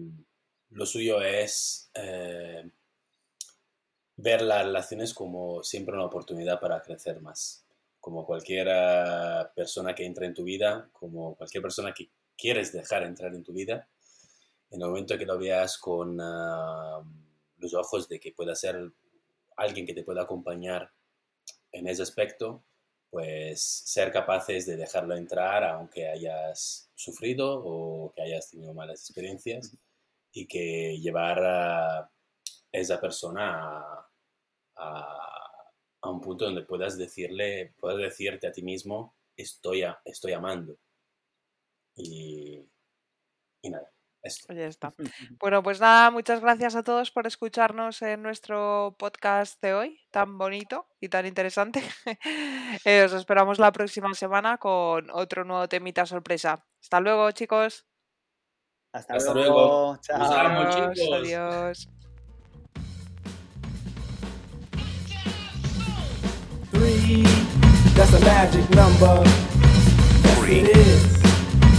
lo 0.74 0.86
suyo 0.86 1.22
es 1.22 1.90
eh, 1.94 2.68
ver 4.18 4.42
las 4.42 4.66
relaciones 4.66 5.14
como 5.14 5.64
siempre 5.64 5.96
una 5.96 6.06
oportunidad 6.06 6.60
para 6.60 6.82
crecer 6.82 7.22
más. 7.22 7.66
Como 8.00 8.26
cualquier 8.26 8.68
persona 9.56 9.96
que 9.96 10.06
entra 10.06 10.26
en 10.26 10.34
tu 10.34 10.44
vida, 10.44 10.90
como 10.92 11.36
cualquier 11.36 11.62
persona 11.62 11.94
que 11.94 12.10
quieres 12.38 12.74
dejar 12.74 13.04
entrar 13.04 13.34
en 13.34 13.44
tu 13.44 13.54
vida, 13.54 13.88
en 14.72 14.82
el 14.82 14.88
momento 14.88 15.18
que 15.18 15.26
lo 15.26 15.38
veas 15.38 15.78
con 15.78 16.18
los 16.18 17.74
ojos 17.74 18.10
de 18.10 18.20
que 18.20 18.34
pueda 18.34 18.56
ser 18.56 18.92
alguien 19.56 19.86
que 19.86 19.94
te 19.94 20.04
pueda 20.04 20.24
acompañar 20.24 20.92
en 21.72 21.88
ese 21.88 22.02
aspecto, 22.02 22.64
pues 23.10 23.62
ser 23.62 24.12
capaces 24.12 24.66
de 24.66 24.76
dejarlo 24.76 25.16
entrar 25.16 25.64
aunque 25.64 26.08
hayas 26.08 26.90
sufrido 26.96 27.62
o 27.64 28.12
que 28.14 28.24
hayas 28.24 28.50
tenido 28.50 28.74
malas 28.74 29.00
experiencias 29.02 29.78
y 30.34 30.48
que 30.48 30.98
llevar 31.00 31.40
a 31.44 32.12
esa 32.72 33.00
persona 33.00 33.84
a, 34.76 35.30
un 36.06 36.20
punto 36.20 36.46
donde 36.46 36.64
puedas 36.64 36.98
decirle, 36.98 37.74
puedas 37.80 37.98
decirte 37.98 38.48
a 38.48 38.52
ti 38.52 38.62
mismo, 38.62 39.16
estoy, 39.38 39.86
estoy 40.04 40.34
amando. 40.34 40.78
Y, 41.96 42.60
y 43.62 43.70
nada. 43.70 43.90
Pues 44.24 44.58
ya 44.58 44.68
está. 44.68 44.94
Bueno, 45.40 45.62
pues 45.62 45.82
nada, 45.82 46.10
muchas 46.10 46.40
gracias 46.40 46.76
a 46.76 46.84
todos 46.84 47.12
por 47.12 47.28
escucharnos 47.28 48.02
en 48.02 48.24
nuestro 48.24 48.96
podcast 48.98 49.62
de 49.62 49.74
hoy, 49.74 50.00
tan 50.12 50.38
bonito 50.38 50.88
y 51.02 51.10
tan 51.10 51.26
interesante. 51.26 51.82
Eh, 52.86 53.04
os 53.04 53.14
esperamos 53.14 53.60
la 53.60 53.72
próxima 53.72 54.14
semana 54.14 54.58
con 54.58 55.10
otro 55.12 55.44
nuevo 55.44 55.68
temita 55.68 56.06
sorpresa. 56.06 56.66
Hasta 56.82 57.00
luego, 57.00 57.32
chicos. 57.32 57.86
Hasta, 58.94 59.34
luego. 59.34 59.98
Chao. 60.04 60.18
Adiós. 61.14 61.88
that's 67.96 68.14
a 68.14 68.20
magic 68.22 68.70
number. 68.70 69.24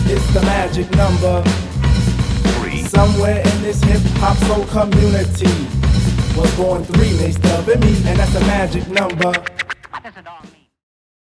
It's 0.06 0.34
the 0.34 0.42
magic 0.42 0.90
number. 0.96 1.42
Three. 2.58 2.82
Somewhere 2.82 3.38
in 3.38 3.62
this 3.62 3.80
hip 3.84 4.02
hop 4.18 4.36
soul 4.48 4.64
community 4.66 5.46
was 6.36 6.52
born 6.56 6.82
three, 6.84 7.12
they 7.12 7.30
stub 7.30 7.66
me, 7.68 7.96
and 8.08 8.18
that's 8.18 8.34
a 8.34 8.40
magic 8.40 8.88
number. 8.88 9.32